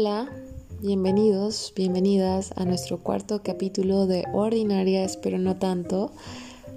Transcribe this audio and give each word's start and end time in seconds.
Hola, 0.00 0.30
bienvenidos, 0.80 1.72
bienvenidas 1.74 2.52
a 2.54 2.64
nuestro 2.64 3.02
cuarto 3.02 3.42
capítulo 3.42 4.06
de 4.06 4.26
Ordinarias, 4.32 5.16
pero 5.16 5.38
no 5.38 5.56
tanto. 5.56 6.12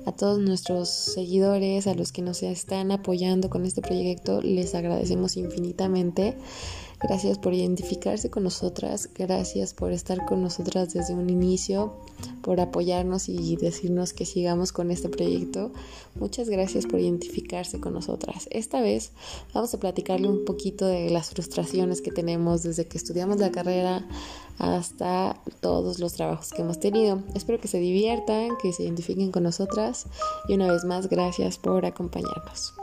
A 0.08 0.12
todos 0.12 0.40
nuestros 0.40 0.90
seguidores, 0.90 1.86
a 1.86 1.94
los 1.94 2.12
que 2.12 2.24
nos 2.24 2.42
están 2.42 2.92
apoyando 2.92 3.52
con 3.52 3.63
este 3.63 3.84
proyecto, 3.84 4.42
les 4.42 4.74
agradecemos 4.74 5.38
infinitamente. 5.38 6.36
Gracias 6.99 7.38
por 7.38 7.54
identificarse 7.54 8.31
con 8.31 8.42
nosotras, 8.42 9.08
gracias 9.13 9.76
por 9.76 9.92
estar 9.92 10.26
con 10.26 10.42
nosotras 10.42 10.92
desde 10.92 11.13
un 11.13 11.29
inicio, 11.29 11.94
por 12.42 12.60
apoyarnos 12.60 13.29
y 13.29 13.55
decirnos 13.55 14.13
que 14.13 14.26
sigamos 14.26 14.71
con 14.71 14.91
este 14.91 15.10
proyecto. 15.10 15.71
Muchas 16.16 16.49
gracias 16.49 16.85
por 16.85 16.99
identificarse 16.99 17.80
con 17.80 17.94
nosotras. 17.94 18.48
Esta 18.52 18.81
vez 18.81 19.12
vamos 19.54 19.73
a 19.73 19.80
platicarle 19.80 20.27
un 20.27 20.46
poquito 20.46 20.85
de 20.85 21.09
las 21.09 21.30
frustraciones 21.30 22.02
que 22.02 22.12
tenemos 22.12 22.63
desde 22.63 22.85
que 22.85 22.98
estudiamos 22.98 23.40
la 23.40 23.52
carrera 23.52 24.08
hasta 24.58 25.41
todos 25.59 25.99
los 25.99 26.13
trabajos 26.13 26.52
que 26.52 26.62
hemos 26.62 26.80
tenido. 26.80 27.23
Espero 27.34 27.59
que 27.59 27.68
se 27.68 27.80
diviertan, 27.80 28.49
que 28.62 28.73
se 28.73 28.84
identifiquen 28.84 29.32
con 29.32 29.44
nosotras 29.44 30.05
y 30.48 30.54
una 30.54 30.71
vez 30.71 30.84
más 30.84 31.10
gracias 31.10 31.58
por 31.58 31.85
acompañarnos. 31.85 32.73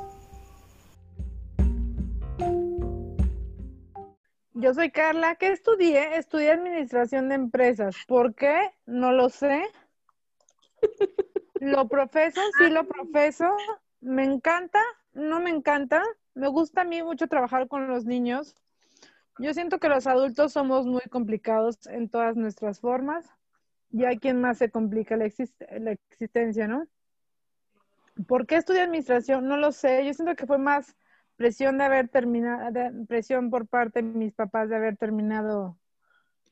Yo 4.60 4.74
soy 4.74 4.90
Carla. 4.90 5.36
¿Qué 5.36 5.52
estudié? 5.52 6.16
Estudié 6.16 6.50
administración 6.50 7.28
de 7.28 7.36
empresas. 7.36 7.94
¿Por 8.08 8.34
qué? 8.34 8.72
No 8.86 9.12
lo 9.12 9.28
sé. 9.28 9.62
Lo 11.60 11.88
profeso, 11.88 12.40
sí 12.58 12.70
lo 12.70 12.86
profeso. 12.86 13.56
Me 14.00 14.22
encanta, 14.22 14.80
no 15.12 15.40
me 15.40 15.50
encanta. 15.50 16.02
Me 16.34 16.46
gusta 16.46 16.82
a 16.82 16.84
mí 16.84 17.02
mucho 17.02 17.26
trabajar 17.26 17.66
con 17.66 17.88
los 17.88 18.04
niños. 18.04 18.54
Yo 19.38 19.52
siento 19.55 19.80
que 19.80 19.88
los 19.88 20.06
adultos 20.06 20.52
somos 20.52 20.86
muy 20.86 21.02
complicados 21.11 21.86
en 21.86 22.08
todas 22.08 22.36
nuestras 22.36 22.78
formas. 22.80 23.28
Y 23.90 24.05
hay 24.05 24.18
quien 24.18 24.40
más 24.40 24.58
se 24.58 24.70
complica 24.70 25.16
la, 25.16 25.28
la 25.78 25.92
existencia, 25.92 26.68
¿no? 26.68 26.86
¿Por 28.27 28.46
qué 28.46 28.56
estudié 28.56 28.83
administración? 28.83 29.48
No 29.48 29.56
lo 29.56 29.72
sé. 29.72 30.05
Yo 30.05 30.14
siento 30.14 30.36
que 30.36 30.46
fue 30.46 30.58
más 30.58 30.96
presión 31.39 31.78
de 31.78 31.84
haber 31.84 32.08
terminado, 32.08 33.06
presión 33.06 33.48
por 33.48 33.69
parte 33.69 34.03
de 34.03 34.08
mis 34.08 34.34
papás 34.34 34.69
de 34.69 34.77
haber 34.77 34.97
terminado 34.97 35.78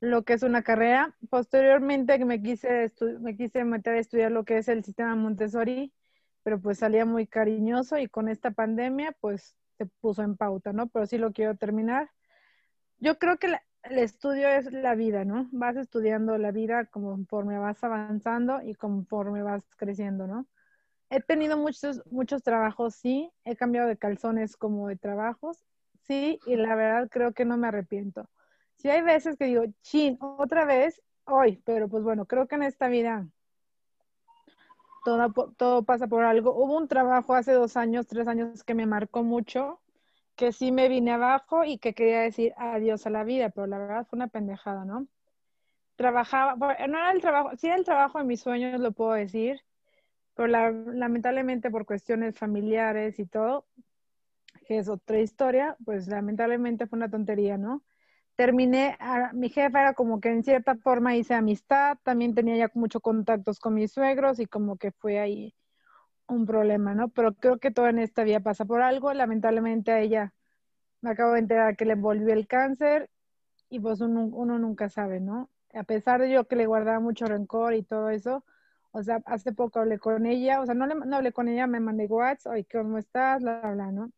lo 0.01 0.23
que 0.23 0.35
es 0.35 0.45
una 0.45 0.63
carrera. 0.63 1.17
Posteriormente 1.29 2.25
me 2.25 2.41
quise, 2.41 2.93
me 3.21 3.37
quise 3.37 3.65
meter 3.65 3.95
a 3.95 3.99
estudiar 3.99 4.31
lo 4.31 4.45
que 4.45 4.59
es 4.59 4.69
el 4.69 4.85
sistema 4.85 5.17
Montessori, 5.17 5.93
pero 6.45 6.61
pues 6.61 6.79
salía 6.79 7.05
muy 7.05 7.27
cariñoso 7.27 7.99
y 7.99 8.07
con 8.07 8.29
esta 8.29 8.53
pandemia 8.53 9.13
pues 9.21 9.57
se 9.77 9.87
puso 9.87 10.23
en 10.23 10.37
pauta, 10.37 10.73
¿no? 10.73 10.87
Pero 10.87 11.07
sí 11.07 11.19
lo 11.19 11.33
quiero 11.33 11.57
terminar. 11.57 12.09
Yo 12.99 13.19
creo 13.19 13.39
que 13.39 13.49
el 13.83 13.99
estudio 13.99 14.49
es 14.49 14.73
la 14.73 14.95
vida, 14.95 15.25
¿no? 15.25 15.49
Vas 15.51 15.77
estudiando 15.77 16.39
la 16.39 16.53
vida 16.53 16.87
conforme 16.87 17.59
vas 17.59 17.83
avanzando 17.83 18.63
y 18.63 18.75
conforme 18.77 19.43
vas 19.43 19.65
creciendo, 19.77 20.29
¿no? 20.29 20.47
He 21.11 21.21
tenido 21.21 21.57
muchos, 21.57 22.03
muchos 22.11 22.43
trabajos, 22.43 22.95
sí. 22.95 23.31
He 23.45 23.57
cambiado 23.57 23.89
de 23.89 23.97
calzones 23.97 24.57
como 24.57 24.89
de 24.89 24.97
trabajos, 24.97 25.65
sí. 26.03 26.41
Y 26.47 26.57
la 26.57 26.75
verdad 26.75 27.09
creo 27.11 27.33
que 27.33 27.45
no 27.45 27.57
me 27.57 27.69
arrepiento. 27.69 28.29
Sí 28.77 28.91
hay 28.91 29.03
veces 29.03 29.37
que 29.37 29.47
digo, 29.47 29.65
chin, 29.83 30.19
otra 30.21 30.65
vez, 30.65 31.03
hoy. 31.25 31.63
Pero 31.65 31.89
pues 31.89 32.03
bueno, 32.03 32.27
creo 32.27 32.47
que 32.47 32.57
en 32.57 32.65
esta 32.65 32.89
vida 32.89 33.27
todo, 35.05 35.33
todo 35.57 35.85
pasa 35.85 36.09
por 36.09 36.25
algo. 36.25 36.53
Hubo 36.53 36.77
un 36.77 36.89
trabajo 36.89 37.35
hace 37.35 37.53
dos 37.53 37.77
años, 37.77 38.09
tres 38.09 38.27
años 38.27 38.65
que 38.65 38.75
me 38.75 38.87
marcó 38.87 39.23
mucho, 39.23 39.81
que 40.35 40.53
sí 40.53 40.73
me 40.73 40.89
vine 40.89 41.13
abajo 41.13 41.65
y 41.65 41.79
que 41.79 41.95
quería 41.95 42.21
decir 42.21 42.53
adiós 42.57 43.07
a 43.07 43.11
la 43.11 43.25
vida, 43.25 43.51
pero 43.51 43.67
la 43.69 43.79
verdad 43.79 44.07
fue 44.07 44.17
una 44.17 44.29
pendejada, 44.29 44.85
¿no? 44.85 45.07
Trabajaba, 45.95 46.57
no 46.57 46.99
era 46.99 47.11
el 47.13 47.21
trabajo, 47.21 47.57
sí 47.57 47.69
era 47.69 47.77
el 47.77 47.85
trabajo 47.85 48.19
de 48.19 48.25
mis 48.25 48.41
sueños, 48.41 48.81
lo 48.81 48.93
puedo 48.93 49.13
decir, 49.13 49.63
pero 50.37 50.49
lamentablemente 50.49 51.71
por 51.71 51.87
cuestiones 51.87 52.39
familiares 52.39 53.19
y 53.19 53.25
todo, 53.25 53.67
que 54.67 54.79
es 54.79 54.89
otra 54.89 55.19
historia, 55.19 55.77
pues 55.85 56.09
lamentablemente 56.09 56.87
fue 56.87 56.99
una 56.99 57.11
tontería, 57.11 57.57
¿no? 57.57 57.83
Terminé, 58.37 58.99
mi 59.33 59.49
jefa 59.49 59.81
era 59.81 59.95
como 59.95 60.21
que 60.21 60.29
en 60.29 60.45
cierta 60.45 60.77
forma 60.77 61.17
hice 61.17 61.33
amistad, 61.33 61.97
también 62.03 62.35
tenía 62.35 62.55
ya 62.57 62.71
muchos 62.75 63.01
contactos 63.01 63.59
con 63.59 63.75
mis 63.75 63.93
suegros 63.93 64.39
y 64.39 64.45
como 64.47 64.77
que 64.77 64.93
fue 64.93 65.19
ahí 65.19 65.55
un 66.29 66.45
problema, 66.45 66.95
¿no? 66.95 67.09
Pero 67.09 67.35
creo 67.35 67.59
que 67.59 67.71
todo 67.71 67.89
en 67.89 67.99
esta 67.99 68.23
vida 68.23 68.41
pasa 68.41 68.67
por 68.67 68.83
algo, 68.83 69.15
lamentablemente 69.15 69.91
a 69.91 70.01
ella 70.01 70.35
me 71.01 71.11
acabo 71.11 71.33
de 71.33 71.39
enterar 71.39 71.77
que 71.77 71.87
le 71.87 71.95
volvió 71.95 72.35
el 72.35 72.47
cáncer 72.47 73.09
y 73.71 73.81
pues 73.81 74.03
uno, 74.03 74.27
uno 74.27 74.59
nunca 74.59 74.91
sabe, 74.91 75.19
¿no? 75.21 75.49
A 75.73 75.85
pesar 75.85 76.21
de 76.21 76.31
yo 76.31 76.47
que 76.47 76.57
le 76.57 76.67
guardaba 76.67 77.01
mucho 77.01 77.25
rencor 77.25 77.73
y 77.73 77.83
todo 77.83 78.11
eso, 78.11 78.45
o 78.97 79.03
sea, 79.03 79.21
hace 79.27 79.53
poco 79.53 79.79
hablé 79.81 79.99
con 79.99 80.25
ella, 80.25 80.63
o 80.63 80.65
sea, 80.65 80.75
no, 80.75 80.87
le, 80.87 80.95
no 80.95 81.17
hablé 81.17 81.31
con 81.31 81.49
ella, 81.49 81.67
me 81.67 81.81
mandé 81.81 82.07
WhatsApp, 82.07 82.53
oye, 82.55 82.67
¿cómo 82.73 82.97
estás? 82.97 83.43
La, 83.43 83.61
bla, 83.73 83.93
¿no? 83.93 84.11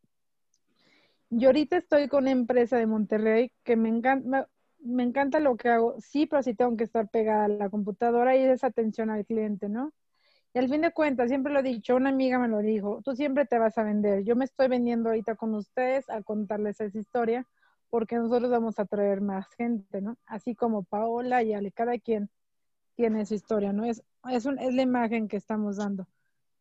Y 1.31 1.45
ahorita 1.47 1.77
estoy 1.77 2.07
con 2.07 2.25
una 2.25 2.31
empresa 2.31 2.77
de 2.77 2.87
Monterrey 2.87 3.51
que 3.65 3.75
me 3.75 3.89
encanta, 3.89 4.49
me, 4.79 5.03
encanta 5.03 5.41
lo 5.41 5.57
que 5.57 5.69
hago, 5.69 5.97
sí, 6.01 6.27
pero 6.27 6.45
sí 6.45 6.55
tengo 6.55 6.77
que 6.77 6.85
estar 6.85 7.09
pegada 7.09 7.47
a 7.47 7.49
la 7.49 7.69
computadora 7.71 8.37
y 8.37 8.45
esa 8.45 8.69
atención 8.69 9.11
al 9.11 9.27
cliente, 9.27 9.69
¿no? 9.69 9.93
Y 10.55 10.61
al 10.61 10.69
fin 10.69 10.81
de 10.83 10.93
cuentas, 10.93 11.29
siempre 11.29 11.53
lo 11.53 11.59
he 11.59 11.65
dicho, 11.65 11.97
una 11.97 12.11
amiga 12.11 12.39
me 12.39 12.47
lo 12.47 12.59
dijo, 12.59 13.03
tú 13.03 13.17
siempre 13.17 13.47
te 13.47 13.59
vas 13.59 13.77
a 13.79 13.83
vender. 13.83 14.23
Yo 14.23 14.37
me 14.37 14.45
estoy 14.45 14.69
vendiendo 14.69 15.09
ahorita 15.09 15.35
con 15.35 15.55
ustedes 15.57 16.09
a 16.09 16.23
contarles 16.23 16.81
esa 16.81 16.99
historia 16.99 17.47
porque 17.91 18.17
nosotros 18.17 18.49
vamos 18.49 18.79
a 18.79 18.87
traer 18.87 19.23
más 19.23 19.49
gente, 19.57 20.01
¿no? 20.01 20.17
Así 20.27 20.55
como 20.55 20.85
Paola 20.85 21.43
y 21.43 21.53
Ale, 21.53 21.73
cada 21.73 21.99
quien 21.99 22.31
tiene 22.99 23.25
su 23.25 23.35
historia, 23.35 23.73
¿no? 23.73 23.85
Es, 23.85 24.03
es, 24.29 24.45
es 24.45 24.75
la 24.75 24.83
imagen 24.83 25.29
que 25.29 25.37
estamos 25.37 25.77
dando. 25.77 26.09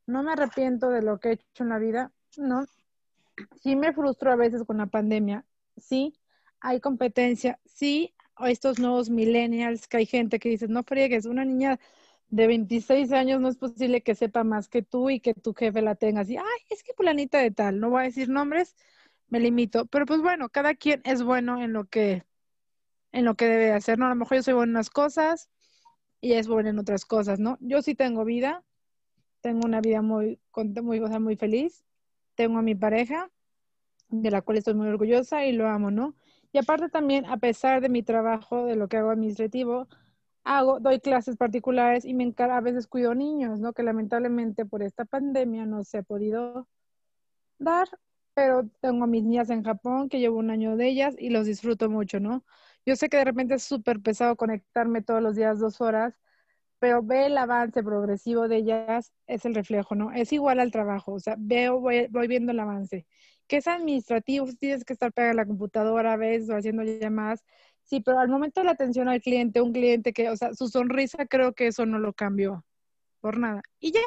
No 0.05 0.21
me 0.21 0.33
arrepiento 0.33 0.91
de 0.91 1.01
lo 1.01 1.19
que 1.19 1.29
he 1.29 1.31
hecho 1.33 1.63
en 1.63 1.69
la 1.69 1.79
vida, 1.79 2.11
¿no? 2.37 2.67
Sí 3.55 3.75
me 3.75 3.91
frustro 3.91 4.31
a 4.31 4.35
veces 4.35 4.63
con 4.63 4.77
la 4.77 4.85
pandemia, 4.85 5.45
sí, 5.77 6.13
hay 6.59 6.79
competencia, 6.79 7.59
sí, 7.65 8.13
estos 8.45 8.77
nuevos 8.77 9.09
millennials, 9.09 9.87
que 9.87 9.97
hay 9.97 10.05
gente 10.05 10.37
que 10.37 10.49
dice, 10.49 10.67
no 10.67 10.83
friegues, 10.83 11.25
una 11.25 11.43
niña 11.43 11.79
de 12.29 12.45
26 12.45 13.11
años 13.13 13.41
no 13.41 13.47
es 13.47 13.57
posible 13.57 14.03
que 14.03 14.13
sepa 14.13 14.43
más 14.43 14.69
que 14.69 14.83
tú 14.83 15.09
y 15.09 15.19
que 15.19 15.33
tu 15.33 15.55
jefe 15.55 15.81
la 15.81 15.95
tenga 15.95 16.21
así, 16.21 16.37
ay, 16.37 16.61
es 16.69 16.83
que 16.83 16.93
planita 16.93 17.39
de 17.39 17.49
tal, 17.49 17.79
no 17.79 17.89
voy 17.89 18.01
a 18.01 18.03
decir 18.03 18.29
nombres, 18.29 18.75
me 19.27 19.39
limito, 19.39 19.87
pero 19.87 20.05
pues 20.05 20.21
bueno, 20.21 20.49
cada 20.49 20.75
quien 20.75 21.01
es 21.03 21.23
bueno 21.23 21.63
en 21.63 21.73
lo 21.73 21.85
que 21.85 22.25
en 23.11 23.25
lo 23.25 23.35
que 23.35 23.45
debe 23.45 23.71
hacer, 23.73 23.97
¿no? 23.97 24.05
A 24.05 24.09
lo 24.09 24.15
mejor 24.15 24.37
yo 24.37 24.43
soy 24.43 24.53
buena 24.53 24.69
en 24.69 24.75
unas 24.75 24.91
cosas, 24.91 25.49
y 26.21 26.33
es 26.33 26.47
buena 26.47 26.69
en 26.69 26.79
otras 26.79 27.05
cosas, 27.05 27.39
¿no? 27.39 27.57
Yo 27.61 27.81
sí 27.81 27.95
tengo 27.95 28.25
vida, 28.25 28.63
tengo 29.41 29.65
una 29.65 29.81
vida 29.81 30.01
muy, 30.01 30.39
muy, 30.81 30.99
o 30.99 31.19
muy 31.19 31.35
feliz, 31.35 31.85
tengo 32.35 32.59
a 32.59 32.61
mi 32.61 32.75
pareja, 32.75 33.29
de 34.09 34.31
la 34.31 34.41
cual 34.41 34.57
estoy 34.57 34.73
muy 34.73 34.87
orgullosa 34.87 35.45
y 35.45 35.51
lo 35.51 35.67
amo, 35.67 35.91
¿no? 35.91 36.15
Y 36.51 36.57
aparte 36.59 36.89
también, 36.89 37.25
a 37.25 37.37
pesar 37.37 37.81
de 37.81 37.89
mi 37.89 38.03
trabajo, 38.03 38.65
de 38.65 38.75
lo 38.75 38.87
que 38.87 38.97
hago 38.97 39.11
administrativo, 39.11 39.87
hago, 40.43 40.79
doy 40.79 40.99
clases 40.99 41.35
particulares 41.35 42.05
y 42.05 42.13
me 42.13 42.33
a 42.37 42.61
veces 42.61 42.87
cuido 42.87 43.13
niños, 43.13 43.59
¿no? 43.59 43.73
Que 43.73 43.83
lamentablemente 43.83 44.65
por 44.65 44.81
esta 44.81 45.05
pandemia 45.05 45.65
no 45.65 45.83
se 45.83 45.99
ha 45.99 46.03
podido 46.03 46.67
dar, 47.59 47.87
pero 48.33 48.69
tengo 48.81 49.03
a 49.03 49.07
mis 49.07 49.23
niñas 49.23 49.49
en 49.49 49.63
Japón, 49.63 50.09
que 50.09 50.19
llevo 50.19 50.37
un 50.37 50.51
año 50.51 50.77
de 50.77 50.87
ellas 50.87 51.15
y 51.17 51.29
los 51.29 51.45
disfruto 51.45 51.89
mucho, 51.89 52.19
¿no? 52.19 52.45
Yo 52.87 52.95
sé 52.95 53.09
que 53.09 53.17
de 53.17 53.25
repente 53.25 53.55
es 53.55 53.63
súper 53.63 53.99
pesado 53.99 54.37
conectarme 54.37 55.01
todos 55.01 55.21
los 55.21 55.35
días 55.35 55.59
dos 55.59 55.81
horas, 55.81 56.13
pero 56.79 57.03
ve 57.03 57.25
el 57.25 57.37
avance 57.37 57.83
progresivo 57.83 58.47
de 58.47 58.55
ellas, 58.57 59.11
es 59.27 59.43
el 59.43 59.55
reflejo, 59.55 59.93
¿no? 59.93 60.13
Es 60.13 60.31
igual 60.31 60.61
al 60.61 60.71
trabajo, 60.71 61.11
o 61.11 61.19
sea, 61.19 61.35
veo, 61.37 61.81
voy, 61.81 62.07
viendo 62.29 62.53
el 62.53 62.59
avance. 62.61 63.05
Que 63.45 63.57
es 63.57 63.67
administrativo, 63.67 64.47
tienes 64.57 64.85
que 64.85 64.93
estar 64.93 65.11
pegada 65.11 65.33
a 65.33 65.35
la 65.35 65.45
computadora 65.45 66.13
a 66.13 66.15
veces 66.15 66.49
o 66.49 66.55
haciendo 66.55 66.83
llamadas. 66.83 67.43
Sí, 67.83 67.99
pero 67.99 68.19
al 68.19 68.29
momento 68.29 68.61
de 68.61 68.65
la 68.65 68.71
atención 68.71 69.09
al 69.09 69.21
cliente, 69.21 69.59
un 69.59 69.73
cliente 69.73 70.13
que, 70.13 70.29
o 70.29 70.37
sea, 70.37 70.53
su 70.53 70.69
sonrisa, 70.69 71.25
creo 71.25 71.51
que 71.51 71.67
eso 71.67 71.85
no 71.85 71.99
lo 71.99 72.13
cambió 72.13 72.63
por 73.19 73.37
nada. 73.37 73.63
Y 73.81 73.91
ya. 73.91 74.01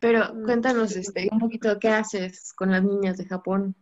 Pero 0.00 0.32
cuéntanos 0.42 0.96
este, 0.96 1.28
un 1.30 1.38
poquito, 1.38 1.78
¿qué 1.78 1.90
haces 1.90 2.54
con 2.54 2.70
las 2.70 2.82
niñas 2.82 3.18
de 3.18 3.26
Japón? 3.26 3.76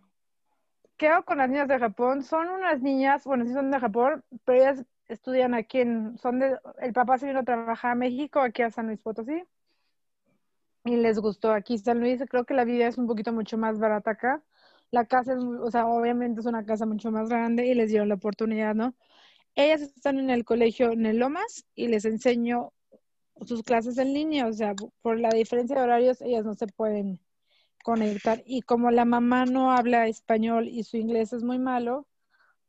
¿Qué 0.97 1.09
hago 1.09 1.25
con 1.25 1.39
las 1.39 1.49
niñas 1.51 1.69
de 1.69 1.79
Japón? 1.79 2.23
Son 2.23 2.49
unas 2.49 2.81
niñas, 2.81 3.25
bueno, 3.25 3.45
sí 3.45 3.53
son 3.53 3.71
de 3.71 3.79
Japón, 3.81 4.25
pero 4.45 4.59
ellas 4.59 4.85
estudian 5.09 5.55
aquí 5.55 5.81
en, 5.81 6.17
son 6.19 6.39
de, 6.39 6.59
el 6.81 6.93
papá 6.93 7.19
se 7.19 7.27
vino 7.27 7.41
a 7.41 7.45
trabajar 7.45 7.93
a 7.93 7.95
México, 7.95 8.41
aquí 8.41 8.63
a 8.63 8.71
San 8.71 8.87
Luis 8.87 9.01
Potosí, 9.01 9.43
y 10.85 10.97
les 10.97 11.19
gustó 11.19 11.53
aquí 11.53 11.79
San 11.79 12.01
Luis, 12.01 12.23
creo 12.29 12.45
que 12.45 12.55
la 12.55 12.65
vida 12.65 12.87
es 12.87 12.97
un 12.99 13.07
poquito 13.07 13.33
mucho 13.33 13.59
más 13.59 13.79
barata 13.79 14.13
acá, 14.13 14.43
la 14.91 15.05
casa 15.07 15.35
es, 15.35 15.39
o 15.39 15.71
sea, 15.71 15.87
obviamente 15.87 16.41
es 16.41 16.47
una 16.47 16.65
casa 16.65 16.87
mucho 16.87 17.11
más 17.11 17.29
grande 17.29 17.67
y 17.67 17.75
les 17.75 17.91
dieron 17.91 18.09
la 18.09 18.15
oportunidad, 18.15 18.75
¿no? 18.75 18.95
Ellas 19.55 19.83
están 19.83 20.19
en 20.19 20.31
el 20.31 20.45
colegio 20.45 20.93
en 20.93 21.07
el 21.07 21.19
Lomas 21.19 21.67
y 21.75 21.89
les 21.89 22.05
enseño 22.05 22.73
sus 23.45 23.63
clases 23.63 23.99
en 23.99 24.15
línea, 24.15 24.47
o 24.47 24.53
sea, 24.53 24.75
por 25.03 25.19
la 25.21 25.31
diferencia 25.31 25.77
de 25.77 25.83
horarios, 25.83 26.23
ellas 26.23 26.45
no 26.45 26.55
se 26.55 26.67
pueden 26.69 27.21
conectar. 27.87 28.43
Y 28.45 28.63
como 28.63 28.91
la 28.91 29.05
mamá 29.05 29.47
no 29.47 29.71
habla 29.71 30.09
español 30.09 30.67
y 30.67 30.83
su 30.83 30.97
inglés 30.97 31.33
es 31.33 31.45
muy 31.45 31.61
malo, 31.61 32.05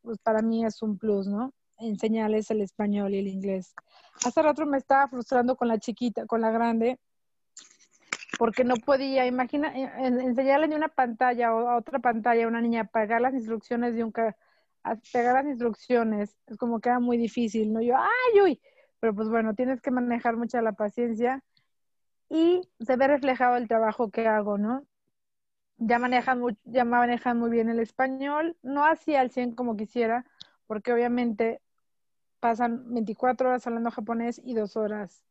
pues 0.03 0.19
para 0.19 0.43
mí 0.43 0.63
es 0.63 0.83
un 0.83 0.99
plus, 0.99 1.27
¿no? 1.27 1.53
Enseñarles 1.79 2.51
el 2.51 2.61
español 2.61 3.15
y 3.15 3.17
el 3.17 3.27
inglés. 3.27 3.73
Hace 4.23 4.43
rato 4.43 4.63
me 4.67 4.77
estaba 4.77 5.07
frustrando 5.07 5.55
con 5.55 5.69
la 5.69 5.79
chiquita, 5.79 6.27
con 6.27 6.41
la 6.41 6.51
grande, 6.51 6.99
porque 8.37 8.63
no 8.63 8.75
podía, 8.75 9.25
imagina, 9.25 9.75
eh, 9.75 9.89
enseñarle 10.05 10.67
de 10.67 10.75
una 10.75 10.89
pantalla 10.89 11.51
o 11.51 11.67
a 11.67 11.77
otra 11.77 11.97
pantalla 11.97 12.45
a 12.45 12.47
una 12.47 12.61
niña, 12.61 12.83
pegar 12.83 13.19
las 13.19 13.33
instrucciones 13.33 13.95
de 13.95 14.03
un 14.03 14.11
pegar 14.11 15.33
las 15.33 15.47
instrucciones, 15.47 16.37
es 16.45 16.57
como 16.57 16.79
que 16.79 16.89
era 16.89 16.99
muy 16.99 17.17
difícil, 17.17 17.73
¿no? 17.73 17.81
Yo, 17.81 17.95
ay, 17.97 18.41
uy, 18.43 18.61
pero 18.99 19.15
pues 19.15 19.29
bueno, 19.29 19.55
tienes 19.55 19.81
que 19.81 19.89
manejar 19.89 20.37
mucha 20.37 20.61
la 20.61 20.73
paciencia 20.73 21.43
y 22.29 22.61
se 22.79 22.95
ve 22.97 23.07
reflejado 23.07 23.55
el 23.55 23.67
trabajo 23.67 24.11
que 24.11 24.27
hago, 24.27 24.59
¿no? 24.59 24.85
Ya 25.77 25.99
manejan, 25.99 26.39
muy, 26.39 26.57
ya 26.65 26.85
manejan 26.85 27.37
muy 27.37 27.51
bien 27.51 27.69
el 27.69 27.79
español, 27.79 28.57
no 28.63 28.85
así 28.85 29.15
al 29.15 29.29
100 29.29 29.53
como 29.53 29.77
quisiera, 29.77 30.25
porque 30.65 30.91
obviamente 30.91 31.61
pasan 32.39 32.93
24 32.93 33.49
horas 33.49 33.67
hablando 33.67 33.91
japonés 33.91 34.41
y 34.43 34.53
dos 34.53 34.75
horas 34.75 35.23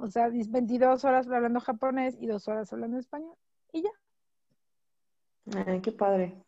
o 0.00 0.08
sea, 0.08 0.28
22 0.28 1.04
horas 1.04 1.28
hablando 1.28 1.60
japonés 1.60 2.16
y 2.18 2.26
dos 2.26 2.48
horas 2.48 2.72
hablando 2.72 2.98
español. 2.98 3.34
Y 3.72 3.82
ya. 3.82 3.90
Ay, 5.66 5.80
qué 5.80 5.92
padre. 5.92 6.42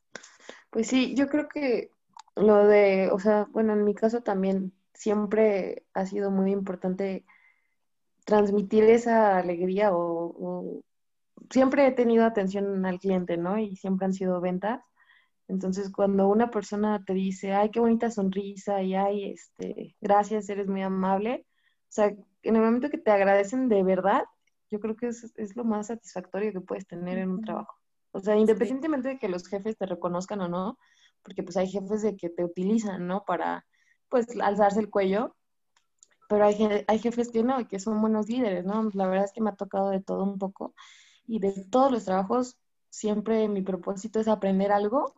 Pues 0.71 0.89
sí, 0.89 1.15
yo 1.15 1.29
creo 1.29 1.49
que 1.49 1.91
lo 2.35 2.67
de, 2.67 3.11
o 3.13 3.19
sea, 3.19 3.47
bueno, 3.51 3.75
en 3.75 3.85
mi 3.85 3.95
caso 3.95 4.23
también 4.23 4.73
siempre 4.95 5.85
ha 5.93 6.07
sido 6.07 6.31
muy 6.31 6.51
importante 6.51 7.25
transmitir 8.25 8.85
esa 8.85 9.37
alegría 9.37 9.91
o, 9.93 10.81
siempre 11.51 11.87
he 11.87 11.93
tenido 11.93 12.25
atención 12.25 12.85
al 12.87 12.99
cliente, 12.99 13.37
¿no? 13.37 13.59
Y 13.59 13.77
siempre 13.77 14.07
han 14.07 14.13
sido 14.13 14.41
ventas. 14.41 14.83
Entonces, 15.49 15.91
cuando 15.91 16.29
una 16.29 16.51
persona 16.51 17.05
te 17.05 17.15
dice, 17.15 17.53
ay, 17.53 17.71
qué 17.71 17.81
bonita 17.81 18.11
sonrisa 18.11 18.83
y 18.83 18.95
ay, 18.95 19.33
este, 19.33 19.97
gracias, 20.01 20.49
eres 20.49 20.69
muy 20.69 20.83
amable, 20.83 21.47
o 21.93 21.95
sea, 21.95 22.07
en 22.07 22.57
el 22.57 22.63
momento 22.63 22.89
que 22.89 22.97
te 22.97 23.11
agradecen 23.11 23.69
de 23.69 23.83
verdad, 23.83 24.23
yo 24.71 24.81
creo 24.81 24.97
que 24.97 25.09
es, 25.09 25.31
es 25.37 25.57
lo 25.57 25.65
más 25.65 25.89
satisfactorio 25.89 26.51
que 26.51 26.63
puedes 26.63 26.87
tener 26.87 27.19
en 27.19 27.29
un 27.31 27.43
trabajo. 27.43 27.75
O 28.13 28.21
sea, 28.21 28.35
independientemente 28.35 29.11
de 29.11 29.19
que 29.19 29.29
los 29.29 29.47
jefes 29.47 29.77
te 29.77 29.85
reconozcan 29.85 30.41
o 30.41 30.49
no, 30.49 30.79
porque 31.23 31.43
pues 31.43 31.59
hay 31.59 31.69
jefes 31.69 32.01
de 32.01 32.17
que 32.17 32.31
te 32.31 32.45
utilizan, 32.45 33.07
¿no? 33.07 33.25
Para, 33.27 33.67
pues, 34.09 34.27
alzarse 34.41 34.81
el 34.81 34.89
cuello, 34.89 35.37
pero 36.31 36.47
hay, 36.47 36.85
hay 36.89 36.99
jefes 36.99 37.31
que 37.31 37.43
no, 37.43 37.69
que 37.69 37.79
son 37.79 38.01
buenos 38.01 38.27
líderes, 38.27 38.65
¿no? 38.65 38.89
La 38.95 39.07
verdad 39.07 39.27
es 39.27 39.33
que 39.33 39.43
me 39.43 39.51
ha 39.51 39.57
tocado 39.57 39.91
de 39.91 40.01
todo 40.01 40.25
un 40.25 40.39
poco 40.39 40.75
y 41.27 41.39
de 41.41 41.65
todos 41.71 41.91
los 41.91 42.05
trabajos, 42.05 42.59
siempre 42.91 43.49
mi 43.49 43.63
propósito 43.63 44.21
es 44.21 44.29
aprender 44.29 44.73
algo 44.73 45.15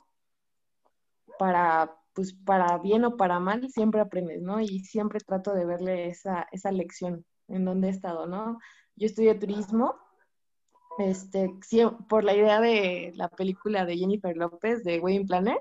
para 1.39 1.97
pues 2.15 2.33
para 2.33 2.79
bien 2.79 3.05
o 3.05 3.17
para 3.17 3.41
mal, 3.41 3.69
siempre 3.71 4.01
aprendes, 4.01 4.41
¿no? 4.41 4.61
Y 4.61 4.81
siempre 4.81 5.19
trato 5.21 5.53
de 5.53 5.67
verle 5.67 6.09
esa, 6.09 6.47
esa 6.53 6.71
lección 6.71 7.27
en 7.49 7.65
donde 7.65 7.89
he 7.89 7.91
estado, 7.91 8.27
¿no? 8.27 8.59
Yo 8.97 9.07
estudié 9.07 9.35
turismo, 9.35 9.97
este, 10.99 11.53
por 12.09 12.23
la 12.23 12.35
idea 12.35 12.61
de 12.61 13.13
la 13.17 13.29
película 13.29 13.85
de 13.85 13.97
Jennifer 13.97 14.37
López 14.37 14.85
de 14.85 15.01
Wedding 15.01 15.27
Planner. 15.27 15.61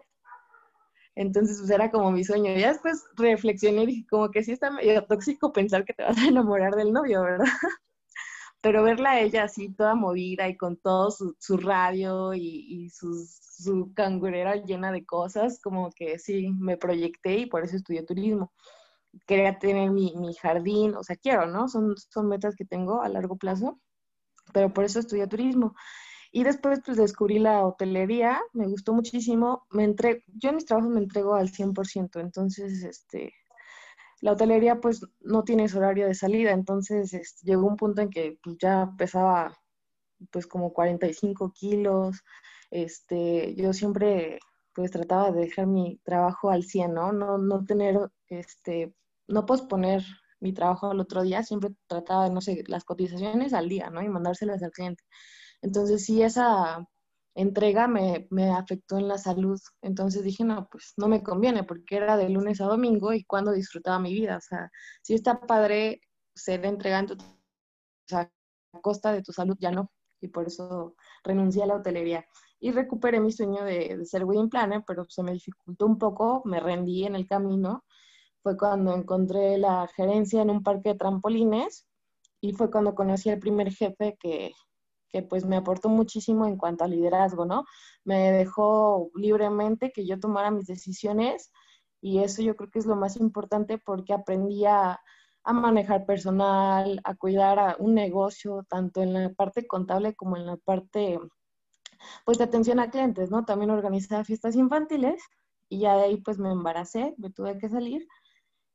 Entonces, 1.15 1.57
pues 1.59 1.69
era 1.71 1.91
como 1.91 2.11
mi 2.11 2.23
sueño. 2.23 2.55
Ya 2.55 2.69
después 2.69 3.03
reflexioné 3.15 3.83
y 3.83 3.87
dije, 3.87 4.07
como 4.09 4.29
que 4.29 4.43
sí 4.43 4.51
está 4.51 4.69
medio 4.71 5.05
tóxico 5.05 5.51
pensar 5.53 5.85
que 5.85 5.93
te 5.93 6.03
vas 6.03 6.17
a 6.17 6.27
enamorar 6.27 6.75
del 6.75 6.93
novio, 6.93 7.23
¿verdad? 7.23 7.45
Pero 8.63 8.81
verla 8.81 9.11
a 9.11 9.19
ella 9.19 9.43
así 9.43 9.73
toda 9.73 9.93
movida 9.93 10.47
y 10.47 10.55
con 10.55 10.77
todo 10.77 11.11
su, 11.11 11.35
su 11.37 11.57
radio 11.57 12.33
y, 12.33 12.89
su 12.91 13.91
cangurera 13.93 14.55
llena 14.55 14.93
de 14.93 15.05
cosas, 15.05 15.59
como 15.61 15.91
que 15.91 16.17
sí, 16.17 16.49
me 16.57 16.77
proyecté 16.77 17.39
y 17.39 17.45
por 17.45 17.65
eso 17.65 17.75
estudié 17.75 18.03
turismo. 18.05 18.53
Quería 19.27 19.59
tener 19.59 19.91
mi, 19.91 20.13
mi 20.15 20.33
jardín, 20.35 20.95
o 20.95 21.03
sea, 21.03 21.17
quiero, 21.17 21.45
¿no? 21.45 21.67
Son, 21.67 21.95
son 21.97 22.29
metas 22.29 22.55
que 22.55 22.63
tengo 22.63 23.01
a 23.01 23.09
largo 23.09 23.35
plazo, 23.37 23.81
pero 24.53 24.73
por 24.73 24.85
eso 24.85 24.99
estudié 24.99 25.27
turismo. 25.27 25.75
Y 26.31 26.45
después 26.45 26.79
pues 26.85 26.97
descubrí 26.97 27.39
la 27.39 27.65
hotelería, 27.65 28.41
me 28.53 28.67
gustó 28.67 28.93
muchísimo, 28.93 29.67
me 29.71 29.83
entre, 29.83 30.23
yo 30.27 30.49
en 30.49 30.55
mis 30.55 30.65
trabajos 30.65 30.89
me 30.89 31.01
entrego 31.01 31.35
al 31.35 31.51
100%, 31.51 32.21
entonces 32.21 32.81
este, 32.83 33.33
la 34.23 34.31
hotelería 34.31 34.79
pues 34.79 35.05
no 35.19 35.43
tienes 35.43 35.75
horario 35.75 36.07
de 36.07 36.13
salida, 36.15 36.51
entonces 36.51 37.13
este, 37.13 37.45
llegó 37.45 37.67
un 37.67 37.75
punto 37.75 38.01
en 38.01 38.09
que 38.09 38.39
pues, 38.41 38.57
ya 38.57 38.89
pesaba 38.97 39.53
pues 40.31 40.47
como 40.47 40.71
45 40.71 41.51
kilos, 41.51 42.23
este, 42.71 43.53
yo 43.55 43.73
siempre 43.73 44.39
pues 44.73 44.91
trataba 44.91 45.31
de 45.31 45.41
dejar 45.41 45.67
mi 45.67 45.99
trabajo 46.05 46.51
al 46.51 46.63
100, 46.63 46.93
¿no? 46.93 47.11
No, 47.11 47.37
no 47.37 47.65
tener, 47.65 47.99
este, 48.29 48.95
no 49.27 49.45
posponer 49.45 50.03
mi 50.39 50.53
trabajo 50.53 50.91
al 50.91 51.01
otro 51.01 51.21
día, 51.23 51.43
siempre 51.43 51.71
trataba 51.87 52.29
no 52.29 52.39
sé, 52.39 52.63
las 52.67 52.85
cotizaciones 52.85 53.53
al 53.53 53.67
día, 53.67 53.89
¿no? 53.89 54.01
Y 54.01 54.07
mandárselas 54.07 54.63
al 54.63 54.71
cliente. 54.71 55.03
Entonces 55.61 56.05
sí, 56.05 56.21
esa 56.23 56.87
entrega 57.35 57.87
me, 57.87 58.27
me, 58.29 58.51
afectó 58.51 58.97
en 58.97 59.07
la 59.07 59.17
salud. 59.17 59.59
Entonces 59.81 60.23
dije, 60.23 60.43
no, 60.43 60.67
pues 60.69 60.93
no 60.97 61.07
me 61.07 61.23
conviene 61.23 61.63
porque 61.63 61.97
era 61.97 62.17
de 62.17 62.29
lunes 62.29 62.61
a 62.61 62.65
domingo 62.65 63.13
y 63.13 63.23
cuando 63.25 63.51
disfrutaba 63.51 63.99
mi 63.99 64.13
vida. 64.13 64.37
O 64.37 64.41
sea, 64.41 64.69
sí 65.01 65.13
está 65.13 65.41
padre 65.41 66.01
ser 66.35 66.65
entregando 66.65 67.15
a 68.11 68.29
costa 68.81 69.11
de 69.13 69.23
tu 69.23 69.31
salud, 69.31 69.57
ya 69.59 69.71
no. 69.71 69.91
Y 70.21 70.29
por 70.29 70.47
eso 70.47 70.95
renuncié 71.23 71.63
a 71.63 71.67
la 71.67 71.75
hotelería. 71.75 72.25
Y 72.59 72.71
recuperé 72.71 73.19
mi 73.19 73.31
sueño 73.31 73.63
de, 73.65 73.97
de 73.97 74.05
ser 74.05 74.23
wedding 74.23 74.49
planner, 74.49 74.83
pero 74.87 75.05
se 75.09 75.23
me 75.23 75.33
dificultó 75.33 75.85
un 75.85 75.97
poco, 75.97 76.41
me 76.45 76.59
rendí 76.59 77.05
en 77.05 77.15
el 77.15 77.27
camino. 77.27 77.83
Fue 78.41 78.57
cuando 78.57 78.93
encontré 78.95 79.57
la 79.57 79.87
gerencia 79.95 80.41
en 80.41 80.49
un 80.49 80.63
parque 80.63 80.89
de 80.89 80.95
trampolines 80.95 81.87
y 82.41 82.53
fue 82.53 82.69
cuando 82.69 82.95
conocí 82.95 83.29
al 83.29 83.39
primer 83.39 83.71
jefe 83.71 84.17
que, 84.19 84.51
que 85.13 85.21
pues 85.21 85.45
me 85.45 85.57
aportó 85.57 85.89
muchísimo 85.89 86.47
en 86.47 86.57
cuanto 86.57 86.83
a 86.83 86.87
liderazgo, 86.87 87.45
¿no? 87.45 87.65
Me 88.03 88.31
dejó 88.31 89.11
libremente 89.13 89.91
que 89.91 90.07
yo 90.07 90.19
tomara 90.19 90.49
mis 90.49 90.65
decisiones 90.65 91.51
y 92.01 92.19
eso 92.19 92.41
yo 92.41 92.55
creo 92.55 92.71
que 92.71 92.79
es 92.79 92.87
lo 92.87 92.95
más 92.95 93.15
importante 93.17 93.77
porque 93.77 94.13
aprendí 94.13 94.65
a, 94.65 94.99
manejar 95.45 96.05
personal, 96.05 97.01
a 97.03 97.15
cuidar 97.15 97.59
a 97.59 97.75
un 97.77 97.93
negocio, 97.93 98.65
tanto 98.69 99.01
en 99.03 99.13
la 99.13 99.29
parte 99.33 99.67
contable 99.67 100.15
como 100.15 100.37
en 100.37 100.45
la 100.45 100.57
parte 100.57 101.19
pues 102.25 102.37
de 102.37 102.45
atención 102.45 102.79
a 102.79 102.89
clientes, 102.89 103.29
¿no? 103.29 103.45
También 103.45 103.69
organizaba 103.69 104.23
fiestas 104.23 104.55
infantiles 104.55 105.21
y 105.69 105.79
ya 105.79 105.95
de 105.97 106.03
ahí 106.05 106.17
pues 106.21 106.39
me 106.39 106.49
embaracé, 106.49 107.13
me 107.17 107.29
tuve 107.29 107.57
que 107.57 107.69
salir 107.69 108.07